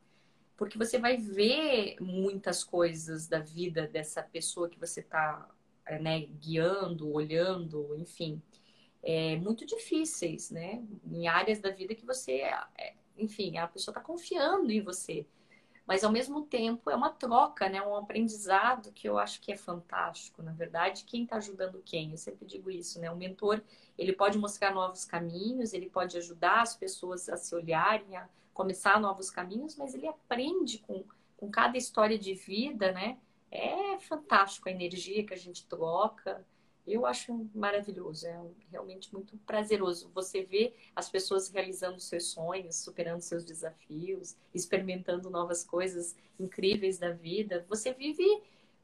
Porque 0.56 0.76
você 0.76 0.98
vai 0.98 1.16
ver 1.16 1.96
muitas 2.00 2.62
coisas 2.62 3.26
da 3.26 3.40
vida 3.40 3.86
dessa 3.88 4.22
pessoa 4.22 4.68
que 4.68 4.78
você 4.78 5.00
está 5.00 5.48
é, 5.86 5.98
né, 5.98 6.20
guiando, 6.20 7.10
olhando, 7.12 7.96
enfim, 7.96 8.42
é, 9.02 9.36
muito 9.36 9.64
difíceis, 9.64 10.50
né? 10.50 10.84
Em 11.10 11.26
áreas 11.26 11.60
da 11.60 11.70
vida 11.70 11.94
que 11.94 12.04
você, 12.04 12.42
é, 12.76 12.94
enfim, 13.16 13.56
a 13.56 13.66
pessoa 13.66 13.92
está 13.92 14.00
confiando 14.00 14.70
em 14.70 14.82
você 14.82 15.26
mas 15.88 16.04
ao 16.04 16.12
mesmo 16.12 16.42
tempo 16.42 16.90
é 16.90 16.94
uma 16.94 17.08
troca, 17.08 17.66
né? 17.66 17.80
Um 17.80 17.96
aprendizado 17.96 18.92
que 18.92 19.08
eu 19.08 19.18
acho 19.18 19.40
que 19.40 19.50
é 19.50 19.56
fantástico. 19.56 20.42
Na 20.42 20.52
verdade, 20.52 21.04
quem 21.04 21.22
está 21.24 21.36
ajudando 21.36 21.80
quem? 21.82 22.10
Eu 22.10 22.18
sempre 22.18 22.44
digo 22.44 22.70
isso, 22.70 23.00
né? 23.00 23.10
O 23.10 23.16
mentor 23.16 23.62
ele 23.96 24.12
pode 24.12 24.36
mostrar 24.36 24.74
novos 24.74 25.06
caminhos, 25.06 25.72
ele 25.72 25.88
pode 25.88 26.18
ajudar 26.18 26.60
as 26.60 26.76
pessoas 26.76 27.26
a 27.30 27.38
se 27.38 27.54
olharem, 27.54 28.18
a 28.18 28.28
começar 28.52 29.00
novos 29.00 29.30
caminhos, 29.30 29.76
mas 29.76 29.94
ele 29.94 30.06
aprende 30.06 30.76
com, 30.80 31.02
com 31.38 31.50
cada 31.50 31.78
história 31.78 32.18
de 32.18 32.34
vida, 32.34 32.92
né? 32.92 33.16
É 33.50 33.98
fantástico 34.00 34.68
a 34.68 34.72
energia 34.72 35.24
que 35.24 35.32
a 35.32 35.38
gente 35.38 35.66
troca. 35.66 36.44
Eu 36.88 37.04
acho 37.04 37.46
maravilhoso, 37.54 38.26
é 38.26 38.40
realmente 38.70 39.12
muito 39.12 39.36
prazeroso 39.46 40.10
você 40.14 40.42
ver 40.42 40.74
as 40.96 41.10
pessoas 41.10 41.48
realizando 41.48 42.00
seus 42.00 42.30
sonhos, 42.30 42.76
superando 42.76 43.20
seus 43.20 43.44
desafios, 43.44 44.36
experimentando 44.54 45.28
novas 45.28 45.62
coisas 45.62 46.16
incríveis 46.40 46.98
da 46.98 47.10
vida. 47.10 47.64
Você 47.68 47.92
vive, 47.92 48.24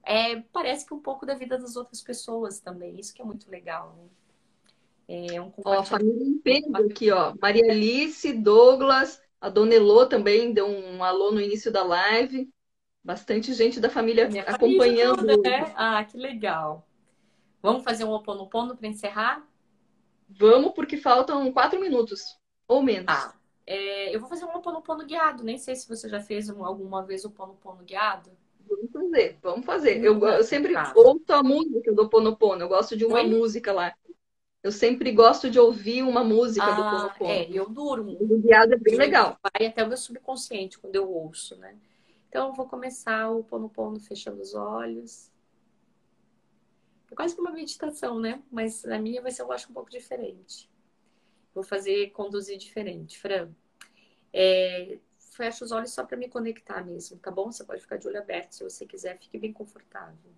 é, 0.02 0.40
parece 0.52 0.86
que 0.86 0.92
um 0.92 1.00
pouco 1.00 1.24
da 1.24 1.34
vida 1.34 1.57
das 1.59 1.76
outras 1.76 2.02
pessoas 2.02 2.61
também. 2.61 3.00
Isso 3.00 3.14
que 3.14 3.22
é 3.22 3.24
muito 3.24 3.50
legal, 3.50 3.94
né? 3.96 4.09
É 5.07 5.40
um 5.40 5.52
ó, 5.64 5.80
a 5.80 5.84
família 5.84 6.26
inteira 6.26 6.66
aqui, 6.78 7.11
ó. 7.11 7.34
Maria 7.40 7.70
Alice, 7.70 8.32
Douglas, 8.32 9.20
a 9.40 9.50
Dona 9.50 9.74
Elô 9.74 10.07
também 10.07 10.52
deu 10.52 10.66
um 10.66 11.05
alô 11.05 11.30
no 11.30 11.40
início 11.40 11.70
da 11.70 11.82
live. 11.82 12.50
Bastante 13.02 13.52
gente 13.52 13.80
da 13.80 13.90
família 13.90 14.28
Minha 14.28 14.42
acompanhando. 14.44 15.16
Família 15.16 15.36
toda, 15.36 15.50
né? 15.50 15.74
Ah, 15.76 16.02
que 16.05 16.16
legal. 16.16 16.86
Vamos 17.65 17.83
fazer 17.83 18.05
um 18.05 18.12
oponopono 18.12 18.77
para 18.77 18.87
encerrar? 18.87 19.43
Vamos, 20.29 20.75
porque 20.75 20.99
faltam 20.99 21.51
quatro 21.51 21.81
minutos 21.81 22.39
ou 22.69 22.83
menos. 22.83 23.07
Ah, 23.09 23.35
é, 23.67 24.15
eu 24.15 24.21
vou 24.21 24.29
fazer 24.29 24.45
um 24.45 24.55
oponopono 24.55 25.07
guiado. 25.07 25.43
Nem 25.43 25.57
sei 25.57 25.75
se 25.75 25.89
você 25.89 26.07
já 26.07 26.21
fez 26.21 26.51
alguma 26.51 27.03
vez 27.03 27.25
o 27.25 27.29
oponopono 27.29 27.83
guiado. 27.83 28.31
Vamos 28.69 28.93
fazer, 28.93 29.39
vamos 29.43 29.65
fazer. 29.65 30.05
Eu, 30.05 30.23
eu 30.27 30.45
sempre 30.45 30.75
tá. 30.75 30.93
ouço 30.95 31.25
a 31.33 31.43
música 31.43 31.91
do 31.91 32.07
Ponopono. 32.07 32.61
Eu 32.61 32.69
gosto 32.69 32.99
de 32.99 33.07
uma 33.07 33.21
Oi? 33.21 33.31
música 33.31 33.73
lá. 33.73 33.95
Eu 34.62 34.71
sempre 34.71 35.11
gosto 35.11 35.49
de 35.49 35.59
ouvir 35.59 36.03
uma 36.03 36.23
música 36.23 36.67
ah, 36.67 36.73
do 36.73 36.83
Ponopono. 36.83 37.31
É, 37.31 37.49
eu 37.51 37.67
durmo. 37.67 38.19
O 38.21 38.43
guiado 38.43 38.75
é 38.75 38.77
bem 38.77 38.97
legal. 38.97 39.39
Vai 39.43 39.69
até 39.69 39.83
o 39.83 39.89
meu 39.89 39.97
subconsciente 39.97 40.79
quando 40.79 40.97
eu 40.97 41.11
ouço, 41.11 41.57
né? 41.57 41.75
Então, 42.29 42.49
eu 42.49 42.53
vou 42.53 42.67
começar 42.67 43.31
o 43.31 43.43
Ponopono 43.43 43.99
fechando 43.99 44.43
os 44.43 44.55
olhos. 44.55 45.33
É 47.15 47.17
quase 47.17 47.37
como 47.37 47.47
uma 47.47 47.55
meditação, 47.55 48.19
né? 48.19 48.43
Mas 48.51 48.85
a 48.85 48.99
minha 48.99 49.23
vai 49.23 49.31
ser, 49.31 49.43
eu 49.43 49.53
acho, 49.53 49.71
um 49.71 49.73
pouco 49.73 49.89
diferente. 49.89 50.69
Vou 51.55 51.62
fazer, 51.62 52.11
conduzir 52.11 52.59
diferente. 52.59 53.17
Fran, 53.21 53.53
é, 54.33 54.99
fecha 55.17 55.65
os 55.65 55.71
olhos 55.71 55.93
só 55.93 56.05
para 56.05 56.17
me 56.17 56.29
conectar 56.29 56.85
mesmo, 56.85 57.17
tá 57.19 57.31
bom? 57.31 57.53
Você 57.53 57.62
pode 57.62 57.83
ficar 57.83 57.99
de 57.99 58.09
olho 58.09 58.19
aberto 58.19 58.51
se 58.51 58.65
você 58.65 58.85
quiser, 58.85 59.17
fique 59.21 59.39
bem 59.39 59.53
confortável. 59.53 60.33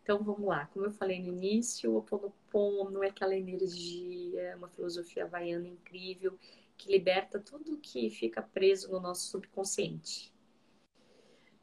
Então 0.00 0.22
vamos 0.22 0.46
lá, 0.46 0.66
como 0.66 0.86
eu 0.86 0.92
falei 0.92 1.20
no 1.20 1.26
início, 1.26 1.90
o 1.90 1.96
Oponopono 1.96 3.02
é 3.02 3.08
aquela 3.08 3.34
energia, 3.34 4.54
uma 4.56 4.68
filosofia 4.68 5.24
havaiana 5.24 5.66
incrível 5.66 6.38
que 6.76 6.92
liberta 6.92 7.40
tudo 7.40 7.76
que 7.78 8.08
fica 8.10 8.40
preso 8.40 8.92
no 8.92 9.00
nosso 9.00 9.28
subconsciente 9.28 10.32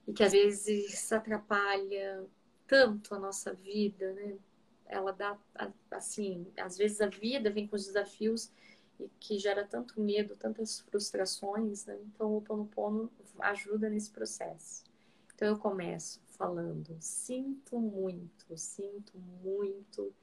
e 0.06 0.14
que 0.14 0.22
às 0.22 0.34
vezes 0.34 1.12
atrapalha 1.12 2.28
tanto 2.68 3.14
a 3.16 3.20
nossa 3.20 3.54
vida, 3.54 4.14
né? 4.14 4.38
Ela 4.86 5.12
dá, 5.12 5.38
assim, 5.92 6.46
às 6.58 6.78
vezes 6.78 7.02
a 7.02 7.08
vida 7.08 7.50
vem 7.50 7.68
com 7.68 7.76
os 7.76 7.86
desafios 7.86 8.52
e 9.00 9.10
que 9.20 9.38
gera 9.38 9.66
tanto 9.66 10.00
medo, 10.00 10.36
tantas 10.36 10.80
frustrações, 10.82 11.86
né? 11.86 11.98
Então 12.04 12.38
o 12.38 12.42
Ponopono 12.42 13.12
ajuda 13.40 13.90
nesse 13.90 14.12
processo. 14.12 14.84
Então 15.34 15.48
eu 15.48 15.58
começo 15.58 16.22
falando: 16.30 16.96
sinto 17.00 17.80
muito, 17.80 18.58
sinto 18.58 19.18
muito, 19.44 20.14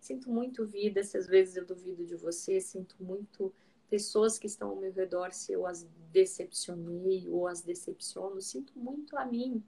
sinto 0.00 0.30
muito 0.30 0.66
vida. 0.66 1.02
Se 1.02 1.16
às 1.16 1.26
vezes 1.26 1.56
eu 1.56 1.64
duvido 1.64 2.04
de 2.04 2.16
você, 2.16 2.60
sinto 2.60 2.96
muito 3.00 3.54
pessoas 3.88 4.38
que 4.38 4.46
estão 4.46 4.70
ao 4.70 4.76
meu 4.76 4.92
redor 4.92 5.32
se 5.32 5.52
eu 5.52 5.66
as 5.66 5.86
decepcionei 6.12 7.28
ou 7.28 7.46
as 7.46 7.62
decepciono, 7.62 8.40
sinto 8.42 8.78
muito 8.78 9.16
a 9.16 9.24
mim 9.24 9.62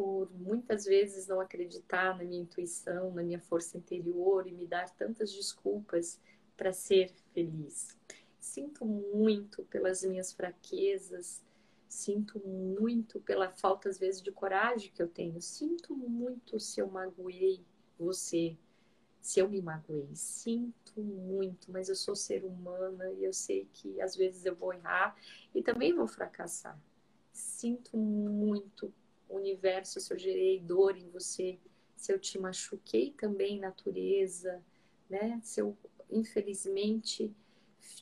por 0.00 0.32
muitas 0.32 0.86
vezes 0.86 1.26
não 1.26 1.42
acreditar 1.42 2.16
na 2.16 2.24
minha 2.24 2.40
intuição, 2.40 3.12
na 3.12 3.22
minha 3.22 3.38
força 3.38 3.76
interior 3.76 4.46
e 4.46 4.50
me 4.50 4.66
dar 4.66 4.88
tantas 4.88 5.30
desculpas 5.30 6.18
para 6.56 6.72
ser 6.72 7.12
feliz. 7.34 7.98
Sinto 8.38 8.86
muito 8.86 9.62
pelas 9.64 10.02
minhas 10.02 10.32
fraquezas, 10.32 11.44
sinto 11.86 12.40
muito 12.48 13.20
pela 13.20 13.50
falta 13.50 13.90
às 13.90 13.98
vezes 13.98 14.22
de 14.22 14.32
coragem 14.32 14.90
que 14.90 15.02
eu 15.02 15.08
tenho, 15.08 15.38
sinto 15.42 15.94
muito 15.94 16.58
se 16.58 16.80
eu 16.80 16.88
magoei 16.90 17.62
você, 17.98 18.56
se 19.20 19.38
eu 19.38 19.50
me 19.50 19.60
magoei, 19.60 20.08
sinto 20.14 20.98
muito, 20.98 21.70
mas 21.70 21.90
eu 21.90 21.94
sou 21.94 22.16
ser 22.16 22.42
humana 22.42 23.12
e 23.12 23.22
eu 23.22 23.34
sei 23.34 23.68
que 23.74 24.00
às 24.00 24.16
vezes 24.16 24.46
eu 24.46 24.54
vou 24.54 24.72
errar 24.72 25.14
e 25.54 25.62
também 25.62 25.92
vou 25.92 26.06
fracassar. 26.06 26.80
Sinto 27.30 27.98
muito, 27.98 28.90
universo, 29.36 30.00
se 30.00 30.12
eu 30.12 30.18
gerei 30.18 30.60
dor 30.60 30.96
em 30.96 31.08
você, 31.08 31.58
se 31.96 32.12
eu 32.12 32.18
te 32.18 32.38
machuquei 32.38 33.12
também, 33.12 33.58
natureza, 33.58 34.62
né? 35.08 35.40
Se 35.42 35.60
eu, 35.60 35.76
infelizmente, 36.10 37.34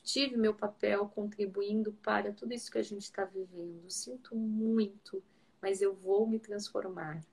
tive 0.03 0.37
meu 0.37 0.53
papel 0.53 1.07
contribuindo 1.09 1.93
para 1.93 2.33
tudo 2.33 2.53
isso 2.53 2.71
que 2.71 2.77
a 2.77 2.83
gente 2.83 3.03
está 3.03 3.25
vivendo. 3.25 3.89
Sinto 3.89 4.35
muito, 4.35 5.23
mas 5.61 5.81
eu 5.81 5.93
vou 5.93 6.27
me 6.27 6.39
transformar. 6.39 7.23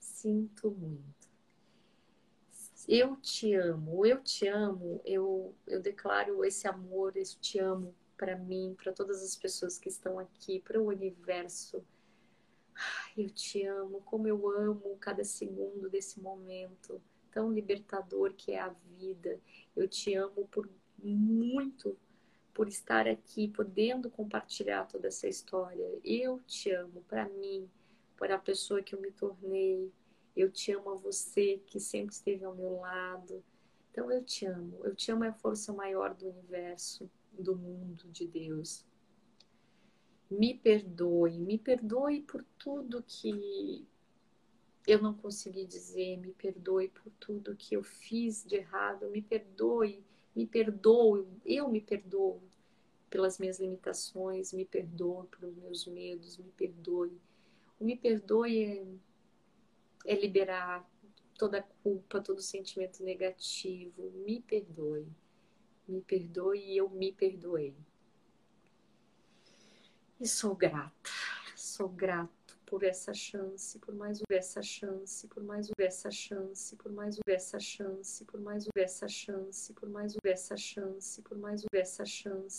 Sinto 0.00 0.70
muito 0.70 1.24
eu 2.88 3.16
te 3.16 3.54
amo, 3.54 4.04
eu 4.04 4.22
te 4.22 4.46
amo, 4.46 5.00
eu, 5.04 5.54
eu 5.66 5.80
declaro 5.80 6.44
esse 6.44 6.68
amor, 6.68 7.16
esse 7.16 7.36
te 7.38 7.58
amo 7.58 7.94
para 8.16 8.36
mim, 8.36 8.74
para 8.76 8.92
todas 8.92 9.22
as 9.22 9.36
pessoas 9.36 9.78
que 9.78 9.88
estão 9.88 10.18
aqui, 10.18 10.60
para 10.60 10.80
o 10.80 10.88
universo. 10.88 11.82
Eu 13.16 13.30
te 13.30 13.64
amo, 13.64 14.00
como 14.02 14.26
eu 14.26 14.48
amo 14.48 14.96
cada 14.98 15.24
segundo 15.24 15.88
desse 15.88 16.20
momento 16.20 17.00
tão 17.30 17.52
libertador 17.52 18.32
que 18.34 18.52
é 18.52 18.60
a 18.60 18.68
vida. 18.98 19.40
Eu 19.74 19.88
te 19.88 20.14
amo 20.14 20.46
por 20.48 20.70
muito 21.02 21.96
por 22.54 22.68
estar 22.68 23.08
aqui, 23.08 23.48
podendo 23.48 24.08
compartilhar 24.08 24.86
toda 24.86 25.08
essa 25.08 25.26
história. 25.26 25.98
Eu 26.04 26.40
te 26.46 26.70
amo 26.70 27.02
para 27.08 27.28
mim, 27.28 27.68
por 28.16 28.30
a 28.30 28.38
pessoa 28.38 28.80
que 28.80 28.94
eu 28.94 29.00
me 29.00 29.10
tornei, 29.10 29.92
eu 30.36 30.50
te 30.50 30.70
amo 30.70 30.90
a 30.90 30.94
você 30.94 31.60
que 31.66 31.80
sempre 31.80 32.14
esteve 32.14 32.44
ao 32.44 32.54
meu 32.54 32.78
lado. 32.78 33.42
Então 33.90 34.10
eu 34.10 34.22
te 34.22 34.46
amo. 34.46 34.80
Eu 34.84 34.94
te 34.94 35.10
amo 35.10 35.24
é 35.24 35.28
a 35.28 35.32
força 35.32 35.72
maior 35.72 36.14
do 36.14 36.28
universo, 36.28 37.10
do 37.32 37.56
mundo, 37.56 38.04
de 38.10 38.26
Deus. 38.26 38.84
Me 40.30 40.54
perdoe, 40.54 41.38
me 41.38 41.58
perdoe 41.58 42.22
por 42.22 42.44
tudo 42.58 43.04
que 43.06 43.86
eu 44.86 45.00
não 45.00 45.14
consegui 45.14 45.64
dizer, 45.64 46.18
me 46.18 46.32
perdoe 46.32 46.88
por 46.88 47.10
tudo 47.20 47.56
que 47.56 47.74
eu 47.74 47.82
fiz 47.82 48.44
de 48.44 48.56
errado, 48.56 49.08
me 49.10 49.22
perdoe, 49.22 50.02
me 50.34 50.46
perdoe, 50.46 51.26
eu 51.44 51.68
me 51.68 51.80
perdoo 51.80 52.40
pelas 53.08 53.38
minhas 53.38 53.60
limitações, 53.60 54.52
me 54.52 54.64
perdoe 54.64 55.26
pelos 55.28 55.56
meus 55.56 55.86
medos, 55.86 56.36
me 56.36 56.50
perdoe. 56.56 57.12
O 57.78 57.84
me 57.84 57.96
perdoe 57.96 58.64
é 58.64 58.86
é 60.04 60.14
liberar 60.14 60.88
toda 61.38 61.58
a 61.58 61.62
culpa, 61.62 62.20
todo 62.20 62.40
sentimento 62.40 63.02
negativo. 63.02 64.10
Me 64.24 64.40
perdoe. 64.40 65.06
Me 65.88 66.00
perdoe 66.02 66.58
e 66.58 66.76
eu 66.76 66.88
me 66.90 67.12
perdoei. 67.12 67.74
E 70.24 70.26
sou 70.26 70.54
grata, 70.54 71.10
sou 71.54 71.86
grato 71.86 72.58
por 72.64 72.82
essa 72.82 73.12
chance, 73.12 73.78
por 73.78 73.94
mais 73.94 74.22
essa 74.30 74.62
chance, 74.62 75.28
por 75.28 75.42
mais 75.42 75.68
essa 75.78 76.10
chance, 76.10 76.74
por 76.76 76.90
mais 76.90 77.18
essa 77.26 77.60
chance, 77.60 78.24
por 78.24 78.40
mais 78.40 78.66
essa 78.74 79.06
chance, 79.06 79.74
por 79.74 79.86
mais 79.86 80.16
essa 80.24 80.56
chance, 80.56 81.20
por 81.20 81.36
mais 81.36 81.62
essa 81.74 82.06
chance. 82.06 82.48